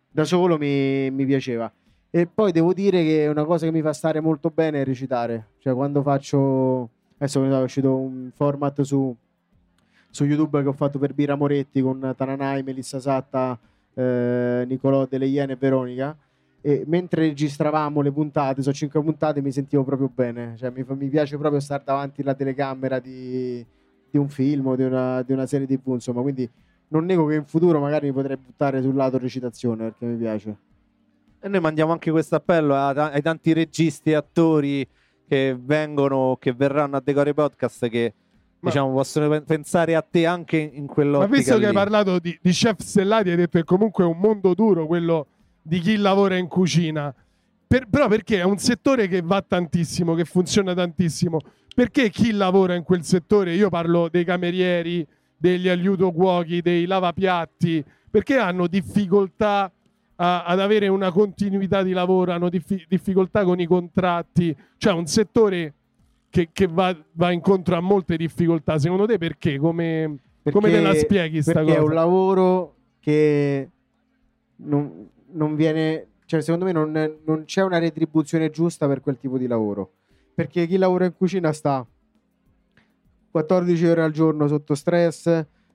da 0.10 0.24
solo 0.24 0.58
mi, 0.58 1.12
mi 1.12 1.26
piaceva. 1.28 1.72
E 2.12 2.26
poi 2.26 2.52
devo 2.52 2.74
dire 2.74 3.04
che 3.04 3.28
una 3.28 3.46
cosa 3.46 3.66
che 3.66 3.72
mi 3.72 3.82
fa 3.82 3.94
stare 3.94 4.20
molto 4.20 4.50
bene 4.50 4.82
è 4.82 4.84
recitare, 4.84 5.50
cioè 5.60 5.76
quando 5.76 6.02
faccio, 6.02 6.90
adesso 7.18 7.44
è 7.44 7.62
uscito 7.62 7.96
un 7.96 8.32
format 8.34 8.82
su, 8.82 9.16
su 10.10 10.26
YouTube 10.26 10.62
che 10.64 10.68
ho 10.68 10.74
fatto 10.74 10.98
per 10.98 11.14
Bira 11.14 11.36
Moretti 11.36 11.82
con 11.82 12.14
Tananai, 12.18 12.64
Melissa 12.64 13.00
Satta, 13.00 13.60
eh, 13.94 14.66
Nicolò 14.68 15.06
Delle 15.06 15.28
Iene 15.28 15.54
e 15.54 15.56
Veronica. 15.56 16.18
E 16.62 16.84
mentre 16.88 17.28
registravamo 17.28 18.02
le 18.02 18.12
puntate, 18.12 18.64
sono 18.64 18.74
cinque 18.74 19.02
puntate, 19.02 19.40
mi 19.42 19.52
sentivo 19.52 19.84
proprio 19.84 20.10
bene. 20.14 20.56
Cioè, 20.58 20.72
mi, 20.72 20.84
mi 20.88 21.08
piace 21.10 21.38
proprio 21.38 21.60
stare 21.62 21.84
davanti 21.86 22.22
alla 22.22 22.34
telecamera 22.34 23.00
di, 23.00 23.64
di 24.10 24.18
un 24.18 24.30
film 24.30 24.68
o 24.68 24.76
di 24.76 24.84
una, 24.84 25.22
di 25.22 25.32
una 25.32 25.46
serie 25.46 25.68
TV. 25.68 25.90
Insomma, 25.94 26.22
quindi 26.22 26.50
non 26.90 27.06
nego 27.06 27.28
che 27.28 27.36
in 27.36 27.46
futuro 27.46 27.80
magari 27.80 28.08
mi 28.08 28.14
potrei 28.14 28.36
buttare 28.36 28.82
sul 28.82 28.96
lato 28.96 29.18
recitazione 29.20 29.84
perché 29.84 30.06
mi 30.06 30.18
piace. 30.18 30.58
E 31.42 31.48
noi 31.48 31.60
mandiamo 31.62 31.92
anche 31.92 32.12
questo 32.12 32.36
appello 32.36 32.76
ai 32.76 33.22
tanti 33.22 33.54
registi 33.54 34.12
e 34.12 34.16
attori 34.16 34.86
che 35.28 35.56
vengono, 35.60 36.38
che 36.40 36.54
verranno 36.54 36.98
a 36.98 37.02
Decore 37.04 37.34
Podcast 37.34 37.88
che 37.88 38.14
Ma- 38.60 38.70
diciamo 38.70 38.92
possono 38.92 39.30
pe- 39.30 39.42
pensare 39.44 39.96
a 39.96 40.02
te 40.02 40.26
anche 40.26 40.58
in 40.58 40.86
Ma 40.86 40.94
quell'ottica 40.94 41.36
visto 41.38 41.58
che 41.58 41.66
hai 41.66 41.72
lì. 41.72 41.78
parlato 41.78 42.20
di, 42.20 42.38
di 42.42 42.52
chef 42.52 42.80
stellati, 42.82 43.30
hai 43.30 43.36
detto 43.38 43.58
che 43.58 43.64
comunque 43.64 44.04
è 44.04 44.08
un 44.08 44.18
mondo 44.18 44.54
duro 44.54 44.86
quello 44.86 45.28
di 45.62 45.80
chi 45.80 45.96
lavora 45.98 46.36
in 46.36 46.48
cucina. 46.48 47.14
Per- 47.68 47.88
però 47.88 48.08
perché 48.08 48.40
è 48.40 48.44
un 48.44 48.58
settore 48.58 49.08
che 49.08 49.22
va 49.22 49.42
tantissimo, 49.42 50.16
che 50.16 50.26
funziona 50.26 50.74
tantissimo. 50.74 51.40
Perché 51.74 52.10
chi 52.10 52.32
lavora 52.32 52.74
in 52.76 52.84
quel 52.84 53.04
settore, 53.04 53.54
io 53.54 53.70
parlo 53.70 54.10
dei 54.10 54.26
camerieri, 54.26 55.08
degli 55.38 55.70
aiuto 55.70 56.12
cuochi, 56.12 56.62
dei 56.62 56.86
lavapiatti, 56.86 57.82
perché 58.10 58.38
hanno 58.38 58.68
difficoltà 58.68 59.72
a- 60.22 60.44
ad 60.44 60.60
avere 60.60 60.88
una 60.90 61.12
continuità 61.12 61.82
di 61.82 61.94
lavoro, 61.94 62.34
hanno 62.34 62.50
diffi- 62.50 62.86
difficoltà 62.90 63.44
con 63.46 63.60
i 63.60 63.66
contratti, 63.66 64.56
cioè 64.78 64.94
un 64.94 65.06
settore 65.08 65.74
che, 66.30 66.50
che 66.52 66.68
va, 66.68 66.96
va 67.14 67.32
incontro 67.32 67.76
a 67.78 67.80
molte 67.80 68.18
difficoltà. 68.18 68.78
Secondo 68.78 69.06
te 69.06 69.18
perché? 69.18 69.58
Come, 69.58 70.18
come 70.52 70.70
te 70.70 70.82
la 70.82 70.94
spieghi 70.94 71.42
sta 71.42 71.54
perché 71.54 71.68
cosa? 71.70 71.80
è 71.80 71.82
un 71.82 71.94
lavoro 71.94 72.76
che 73.00 73.70
non, 74.58 75.10
non 75.32 75.56
viene, 75.56 76.08
cioè 76.26 76.42
secondo 76.42 76.66
me 76.66 76.74
non, 76.74 76.92
non 77.24 77.46
c'è 77.46 77.64
una 77.64 77.80
retribuzione 77.80 78.50
giusta 78.50 78.88
per 78.88 79.00
quel 79.00 79.18
tipo 79.18 79.38
di 79.38 79.48
lavoro. 79.48 79.94
Perché 80.36 80.68
chi 80.68 80.78
lavora 80.78 81.06
in 81.06 81.14
cucina 81.16 81.54
sta 81.54 81.86
14 83.32 83.86
ore 83.86 84.04
al 84.04 84.12
giorno 84.12 84.48
sotto 84.48 84.76
stress, 84.76 85.28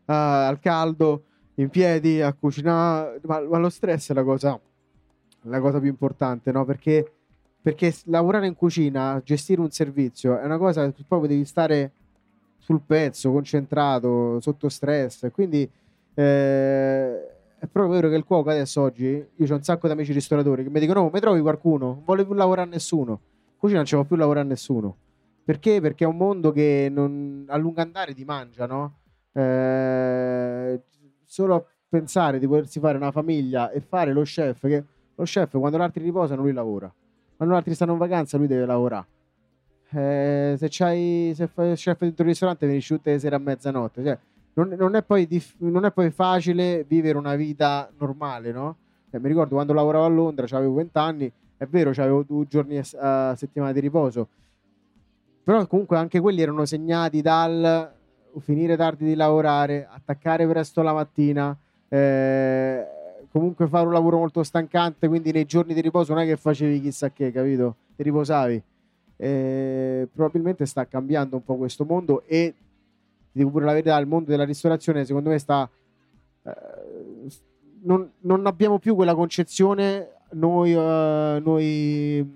ah, 0.05 0.47
al 0.47 0.59
caldo, 0.61 1.25
in 1.57 1.69
piedi, 1.69 2.21
a 2.21 2.33
cucinare, 2.33 3.21
ma, 3.25 3.41
ma 3.41 3.59
lo 3.59 3.69
stress 3.69 4.11
è 4.11 4.15
la 4.15 4.25
cosa, 4.25 4.59
la 5.43 5.61
cosa 5.61 5.79
più 5.81 5.89
importante, 5.89 6.51
no? 6.53 6.65
Perché, 6.65 7.13
perché 7.61 7.95
lavorare 8.05 8.47
in 8.47 8.55
cucina, 8.55 9.21
gestire 9.25 9.61
un 9.61 9.71
servizio, 9.71 10.39
è 10.39 10.45
una 10.45 10.59
cosa 10.59 10.91
che 10.91 11.05
proprio 11.07 11.29
devi 11.29 11.45
stare 11.45 11.93
sul 12.59 12.81
pezzo, 12.81 13.31
concentrato, 13.31 14.41
sotto 14.41 14.69
stress. 14.69 15.31
Quindi 15.31 15.71
eh, 16.15 17.29
è 17.59 17.67
proprio 17.71 17.95
vero 17.95 18.09
che 18.09 18.17
il 18.17 18.25
cuoco 18.25 18.51
adesso 18.51 18.81
oggi, 18.81 19.05
io 19.05 19.47
ho 19.49 19.55
un 19.55 19.63
sacco 19.63 19.87
di 19.87 19.93
amici 19.93 20.13
ristoratori 20.13 20.65
che 20.65 20.71
mi 20.71 20.81
dicono: 20.81 21.03
No, 21.03 21.11
mi 21.13 21.21
trovi 21.21 21.41
qualcuno, 21.41 21.87
non 21.87 22.03
vuole 22.05 22.25
più 22.25 22.35
lavorare 22.35 22.69
nessuno. 22.69 23.21
In 23.53 23.59
cucina 23.59 23.79
non 23.79 23.87
ci 23.87 23.95
può 23.95 24.05
più 24.05 24.17
lavorare 24.17 24.47
nessuno. 24.47 24.97
Perché? 25.45 25.81
Perché 25.81 26.05
è 26.05 26.07
un 26.07 26.17
mondo 26.17 26.53
che 26.53 26.89
non, 26.91 27.45
a 27.49 27.57
lungo 27.59 27.83
andare 27.83 28.15
ti 28.15 28.25
mangia, 28.25 28.67
no? 28.67 29.01
Eh, 29.33 30.81
solo 31.35 31.55
a 31.57 31.65
pensare 31.89 32.39
di 32.39 32.47
potersi 32.47 32.79
fare 32.79 32.97
una 32.97 33.11
famiglia 33.11 33.71
e 33.73 33.81
fare 33.81 34.13
lo 34.13 34.23
chef, 34.23 34.61
che 34.61 34.85
lo 35.13 35.25
chef 35.25 35.59
quando 35.59 35.79
gli 35.79 35.83
altri 35.83 36.05
riposano 36.05 36.43
lui 36.43 36.53
lavora, 36.53 36.93
quando 37.37 37.55
gli 37.55 37.59
altri 37.59 37.75
stanno 37.75 37.93
in 37.93 37.99
vacanza 37.99 38.37
lui 38.37 38.47
deve 38.47 38.65
lavorare. 38.65 39.07
Eh, 39.91 40.55
se 40.57 40.69
c'hai 40.71 41.33
se 41.35 41.49
fai 41.49 41.71
il 41.71 41.77
chef 41.77 41.99
dentro 41.99 42.25
il 42.25 42.31
ristorante 42.31 42.67
finisci 42.67 42.95
tutte 42.95 43.13
le 43.13 43.19
sere 43.21 43.37
a 43.37 43.39
mezzanotte 43.39 44.03
cioè, 44.03 44.19
non, 44.55 44.69
non 44.71 44.97
è 44.97 45.05
dif- 45.27 45.55
non 45.59 45.85
è 45.85 45.93
poi 45.93 46.11
facile 46.11 46.85
vivere 46.89 47.17
una 47.17 47.37
vita 47.37 47.89
normale 47.99 48.51
no? 48.51 48.77
Eh, 49.11 49.21
mi 49.21 49.29
ricordo 49.29 49.55
quando 49.55 49.73
lavoravo 49.73 50.05
a 50.05 50.09
Londra 50.09 50.47
avevo 50.57 50.75
20 50.75 50.99
anni 50.99 51.33
è 51.57 51.67
vero 51.67 51.91
avevo 51.91 52.25
due 52.25 52.47
giorni 52.49 52.79
a 52.79 53.31
a 53.31 53.37
settimana 53.37 53.73
di 53.73 53.81
riposo 53.81 54.29
però 55.45 55.65
comunque 55.67 55.97
anche 55.97 56.19
quelli 56.19 56.41
erano 56.41 56.65
segnati 56.65 57.21
dal 57.21 57.93
finire 58.41 58.77
tardi 58.77 59.05
di 59.05 59.15
lavorare 59.15 59.87
attaccare 59.91 60.47
presto 60.47 60.83
la 60.83 60.93
mattina 60.93 61.57
eh, 61.89 62.87
comunque 63.31 63.67
fare 63.69 63.87
un 63.87 63.93
lavoro 63.93 64.19
molto 64.19 64.43
stancante 64.43 65.09
quindi 65.09 65.33
nei 65.33 65.45
giorni 65.45 65.75
di 65.75 65.81
riposo 65.81 66.15
non 66.15 66.23
è 66.23 66.27
che 66.27 66.37
facevi 66.37 66.81
chissà 66.81 67.11
che 67.11 67.33
capito? 67.33 67.77
Ti 67.97 68.03
riposavi. 68.03 68.63
Eh, 69.17 70.09
probabilmente 70.13 70.67
sta 70.67 70.87
cambiando 70.87 71.37
un 71.37 71.45
po' 71.45 71.57
questo 71.57 71.85
mondo 71.85 72.25
e 72.27 72.55
ti 73.33 73.39
dico 73.39 73.51
pure 73.51 73.65
la 73.65 73.73
verità 73.73 73.97
il 73.99 74.09
mondo 74.09 74.31
della 74.31 74.45
ristorazione 74.45 75.05
secondo 75.05 75.31
me 75.31 75.39
sta 75.39 75.71
eh, 76.43 76.53
non, 77.83 78.11
non 78.21 78.47
abbiamo 78.47 78.79
più 78.81 78.97
quella 78.97 79.15
concezione 79.15 80.15
noi, 80.31 80.73
eh, 80.73 81.41
noi, 81.43 82.35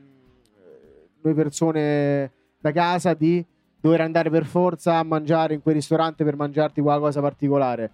noi 1.20 1.34
persone 1.34 2.32
da 2.60 2.72
casa 2.72 3.14
di 3.14 3.44
dover 3.80 4.00
andare 4.00 4.30
per 4.30 4.44
forza 4.44 4.98
a 4.98 5.02
mangiare 5.02 5.54
in 5.54 5.62
quel 5.62 5.76
ristorante 5.76 6.24
per 6.24 6.36
mangiarti 6.36 6.80
qualcosa 6.80 7.20
particolare 7.20 7.90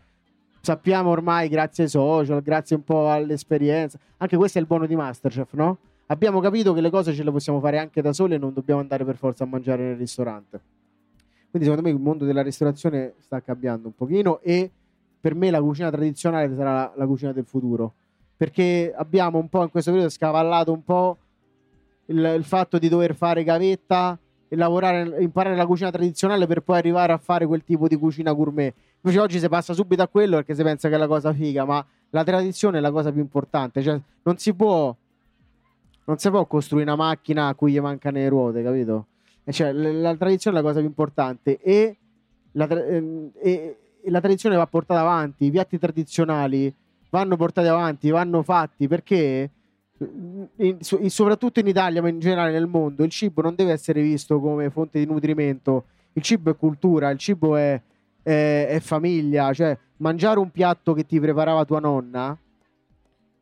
sappiamo 0.61 1.11
ormai 1.11 1.49
grazie 1.49 1.85
ai 1.85 1.91
social 1.91 2.43
grazie 2.43 2.77
un 2.77 2.85
po' 2.85 3.11
all'esperienza 3.11 3.99
anche 4.17 4.37
questo 4.37 4.59
è 4.59 4.61
il 4.61 4.67
buono 4.67 4.87
di 4.87 4.97
Masterchef 4.97 5.53
no? 5.53 5.79
abbiamo 6.07 6.41
capito 6.41 6.73
che 6.73 6.81
le 6.81 6.91
cose 6.91 7.13
ce 7.13 7.23
le 7.23 7.31
possiamo 7.31 7.61
fare 7.61 7.79
anche 7.79 8.03
da 8.03 8.13
soli 8.13 8.35
e 8.35 8.39
non 8.39 8.53
dobbiamo 8.53 8.81
andare 8.81 9.05
per 9.05 9.17
forza 9.17 9.45
a 9.45 9.47
mangiare 9.47 9.85
nel 9.85 9.97
ristorante. 9.97 10.61
Quindi 11.51 11.69
secondo 11.69 11.89
me 11.89 11.95
il 11.95 12.03
mondo 12.03 12.25
della 12.25 12.43
ristorazione 12.43 13.15
sta 13.19 13.41
cambiando 13.41 13.89
un 13.89 13.95
pochino 13.95 14.41
e 14.41 14.71
per 15.21 15.35
me 15.35 15.51
la 15.51 15.61
cucina 15.61 15.91
tradizionale 15.91 16.55
sarà 16.55 16.73
la, 16.73 16.93
la 16.97 17.07
cucina 17.07 17.33
del 17.33 17.45
futuro. 17.45 17.95
Perché 18.37 18.93
abbiamo 18.95 19.39
un 19.39 19.49
po' 19.49 19.63
in 19.63 19.71
questo 19.71 19.91
periodo 19.91 20.13
scavallato 20.13 20.73
un 20.73 20.83
po' 20.83 21.19
il, 22.07 22.35
il 22.37 22.45
fatto 22.45 22.79
di 22.79 22.89
dover 22.89 23.15
fare 23.15 23.45
gavetta 23.45 24.19
e 24.55 24.57
lavorare, 24.57 25.23
imparare 25.23 25.57
la 25.57 25.67
cucina 25.67 25.91
tradizionale 25.91 26.47
per 26.47 26.61
poi 26.63 26.79
arrivare 26.79 27.13
a 27.13 27.19
fare 27.19 27.47
quel 27.47 27.65
tipo 27.65 27.89
di 27.89 27.97
cucina 27.97 28.33
gourmet. 28.33 28.73
Invece 29.03 29.21
oggi 29.21 29.39
si 29.39 29.49
passa 29.49 29.75
subito 29.75 30.03
a 30.03 30.09
quello 30.09 30.37
perché 30.37 30.55
si 30.55 30.63
pensa 30.63 30.89
che 30.89 30.95
è 30.95 30.99
la 30.99 31.07
cosa 31.07 31.33
figa, 31.33 31.65
ma 31.65 31.85
la 32.11 32.25
tradizione 32.25 32.79
è 32.79 32.81
la 32.81 32.91
cosa 32.91 33.13
più 33.13 33.21
importante. 33.21 33.83
Cioè, 33.83 34.01
non 34.23 34.39
si 34.39 34.55
può 34.55 34.95
non 36.07 36.19
si 36.19 36.29
può 36.29 36.45
costruire 36.47 36.91
una 36.91 37.03
macchina 37.03 37.49
a 37.49 37.55
cui 37.55 37.73
gli 37.73 37.81
mancano 37.81 38.19
le 38.19 38.29
ruote, 38.29 38.63
capito? 38.63 39.07
E 39.43 39.53
cioè, 39.53 39.73
l- 39.73 40.01
la 40.01 40.15
tradizione 40.17 40.59
è 40.59 40.61
la 40.61 40.67
cosa 40.67 40.79
più 40.81 40.89
importante 40.89 41.59
e 41.61 41.97
la, 42.53 42.67
ehm, 42.69 43.31
e- 43.41 43.77
e 44.03 44.11
la 44.11 44.21
tradizione 44.21 44.57
va 44.57 44.67
portata 44.67 45.01
avanti, 45.01 45.47
i 45.47 45.51
piatti 45.51 45.79
tradizionali 45.79 46.73
vanno 47.09 47.37
portati 47.37 47.69
avanti, 47.69 48.11
vanno 48.11 48.43
fatti 48.43 48.87
perché 48.87 49.51
in- 49.99 50.49
in- 50.57 51.11
soprattutto 51.11 51.61
in 51.61 51.67
Italia, 51.67 52.03
ma 52.03 52.09
in 52.09 52.19
generale 52.19 52.53
nel 52.53 52.67
mondo, 52.67 53.05
il 53.05 53.11
cibo 53.11 53.43
non 53.43 53.55
deve 53.55 53.73
essere 53.73 54.03
visto 54.03 54.41
come 54.41 54.71
fonte 54.71 54.99
di 54.99 55.07
nutrimento, 55.07 55.85
il 56.15 56.23
cibo 56.23 56.51
è 56.51 56.57
cultura, 56.57 57.11
il 57.11 57.19
cibo 57.19 57.57
è, 57.57 57.81
è- 58.23 58.67
è 58.69 58.81
famiglia, 58.81 59.53
cioè 59.53 59.77
mangiare 59.99 60.39
un 60.39 60.51
piatto 60.51 60.93
che 60.93 61.05
ti 61.07 61.21
preparava 61.21 61.65
tua 61.65 61.81
nonna 61.81 62.37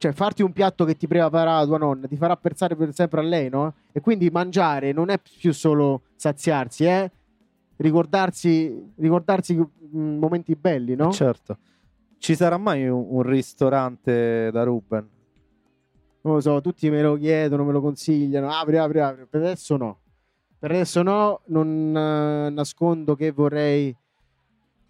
cioè 0.03 0.11
farti 0.11 0.43
un 0.43 0.53
piatto 0.53 0.85
che 0.85 0.97
ti 0.97 1.07
preparava 1.07 1.65
tua 1.65 1.79
nonna 1.79 2.09
ti 2.09 2.17
farà 2.17 2.37
pensare 2.37 2.75
per 2.75 2.93
sempre 2.93 3.21
a 3.21 3.23
lei, 3.23 3.49
no? 3.49 3.75
E 3.93 4.01
quindi 4.01 4.31
mangiare 4.31 4.91
non 4.91 5.11
è 5.11 5.21
più 5.39 5.53
solo 5.53 6.03
saziarsi, 6.17 6.85
è 6.87 7.09
ricordarsi, 7.77 8.93
ricordarsi 8.97 9.55
mm, 9.57 10.19
momenti 10.19 10.57
belli, 10.57 10.97
no? 10.97 11.13
Certo. 11.13 11.57
Ci 12.19 12.35
sarà 12.35 12.57
mai 12.57 12.89
un, 12.89 13.07
un 13.11 13.23
ristorante 13.23 14.51
da 14.51 14.65
Ruben? 14.65 15.09
Non 16.23 16.35
lo 16.35 16.41
so, 16.41 16.61
tutti 16.61 16.89
me 16.89 17.03
lo 17.03 17.17
chiedono, 17.17 17.65
me 17.65 17.73
lo 17.73 17.81
consigliano, 17.81 18.51
apri, 18.51 18.77
apri, 18.77 19.01
apri. 19.01 19.27
Per 19.29 19.41
adesso 19.41 19.77
no. 19.77 19.99
Per 20.59 20.71
adesso 20.71 21.03
no, 21.03 21.41
non 21.47 21.97
eh, 21.97 22.51
nascondo 22.51 23.17
che 23.17 23.33
vorrei 23.33 23.95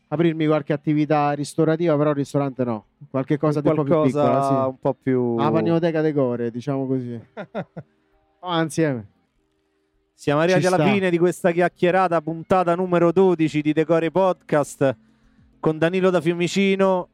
aprirmi 0.08 0.46
qualche 0.46 0.74
attività 0.74 1.32
ristorativa, 1.32 1.96
però 1.96 2.10
il 2.10 2.16
ristorante 2.16 2.64
no. 2.64 2.84
Qualche 3.08 3.38
cosa 3.38 3.62
di 3.62 3.68
un 3.68 3.76
po' 3.76 3.82
più 3.82 4.02
piccola, 4.02 4.46
sì. 4.46 4.52
un 4.68 4.78
po' 4.78 4.94
più... 4.94 5.36
La 5.38 5.50
pagnoteca 5.50 6.02
decore, 6.02 6.50
diciamo 6.50 6.86
così. 6.86 7.20
Ah, 8.44 8.60
insieme. 8.60 9.06
Siamo 10.14 10.40
arrivati 10.40 10.62
Ci 10.62 10.66
alla 10.66 10.82
sta. 10.82 10.92
fine 10.92 11.10
di 11.10 11.18
questa 11.18 11.52
chiacchierata, 11.52 12.20
puntata 12.20 12.74
numero 12.74 13.12
12 13.12 13.60
di 13.60 13.72
Decore 13.72 14.10
Podcast 14.10 14.96
con 15.60 15.78
Danilo 15.78 16.10
da 16.10 16.20
Fiumicino 16.20 17.08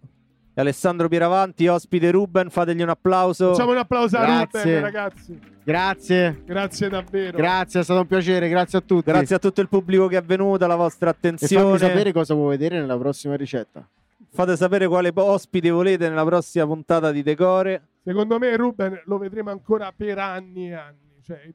Alessandro 0.61 1.09
Pieravanti, 1.09 1.66
ospite 1.66 2.11
Ruben, 2.11 2.50
fategli 2.50 2.82
un 2.82 2.88
applauso. 2.88 3.50
Facciamo 3.52 3.72
un 3.72 3.78
applauso 3.78 4.16
a 4.16 4.24
Grazie. 4.24 4.62
Ruben, 4.62 4.80
ragazzi. 4.80 5.40
Grazie, 5.62 6.42
Grazie 6.46 6.88
davvero. 6.88 7.36
grazie, 7.36 7.80
è 7.80 7.82
stato 7.84 8.00
un 8.00 8.06
piacere, 8.06 8.48
grazie 8.48 8.78
a 8.78 8.80
tutti. 8.80 9.11
Grazie 9.11 9.36
a 9.36 9.38
tutto 9.38 9.61
il 9.61 9.68
pubblico 9.68 10.06
che 10.06 10.16
è 10.16 10.22
venuto, 10.22 10.66
la 10.66 10.76
vostra 10.76 11.11
E 11.11 11.12
fammi 11.18 11.34
attenzione. 11.36 11.78
sapere 11.78 12.12
cosa 12.12 12.34
vuoi 12.34 12.56
vedere 12.56 12.80
nella 12.80 12.96
prossima 12.96 13.36
ricetta. 13.36 13.86
Fate 14.30 14.56
sapere 14.56 14.86
quale 14.88 15.12
ospite 15.14 15.70
volete 15.70 16.09
nella 16.09 16.24
prossima 16.24 16.66
puntata 16.66 17.11
di 17.12 17.22
Decore. 17.22 17.82
Secondo 18.02 18.38
me 18.38 18.56
Ruben 18.56 19.02
lo 19.04 19.18
vedremo 19.18 19.50
ancora 19.50 19.92
per 19.94 20.18
anni 20.18 20.70
e 20.70 20.74
anni. 20.74 21.20
Cioè, 21.22 21.50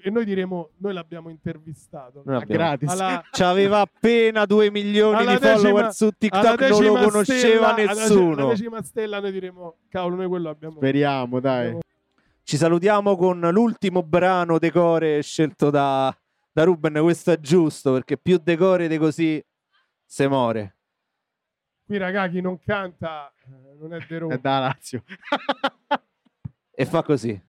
e 0.00 0.10
noi 0.10 0.24
diremo, 0.26 0.70
noi 0.78 0.92
l'abbiamo 0.92 1.30
intervistato. 1.30 2.22
Noi 2.24 2.34
Ah, 2.36 2.38
abbiamo- 2.40 2.62
gratis. 2.62 2.88
Alla, 2.90 3.24
C'aveva 3.32 3.80
appena 3.80 4.44
2 4.44 4.70
milioni 4.70 5.16
Alla 5.16 5.30
di 5.32 5.38
follower 5.38 5.72
decima- 5.86 5.90
su 5.92 6.04
alla 6.04 6.14
TikTok, 6.18 6.60
non 6.68 6.82
lo 6.84 6.92
conosceva 7.10 7.72
stella- 7.72 7.92
nessuno. 7.92 8.32
Alla 8.42 8.48
decima 8.50 8.82
stella 8.82 9.20
noi 9.20 9.32
diremo, 9.32 9.76
cavolo, 9.88 10.16
noi 10.16 10.26
quello 10.28 10.48
abbiamo... 10.50 10.76
Speriamo, 10.76 11.40
dai. 11.40 11.78
Ci 12.42 12.56
salutiamo 12.56 13.16
con 13.16 13.40
l'ultimo 13.40 14.02
brano 14.02 14.58
decore 14.58 15.22
scelto 15.22 15.70
da, 15.70 16.14
da 16.52 16.64
Ruben. 16.64 16.94
Questo 17.02 17.30
è 17.32 17.40
giusto 17.40 17.92
perché 17.92 18.16
più 18.18 18.38
decore 18.42 18.88
di 18.88 18.96
così 18.98 19.42
se 20.04 20.28
muore. 20.28 20.76
Qui 21.84 21.96
raga, 21.96 22.28
chi 22.28 22.40
non 22.42 22.58
canta 22.58 23.32
eh, 23.46 23.76
non 23.80 23.94
è 23.94 24.04
De 24.06 24.18
Roma. 24.18 24.34
È 24.34 24.38
da 24.38 24.58
Lazio. 24.58 25.02
E 26.80 26.84
fa 26.86 27.02
così. 27.02 27.38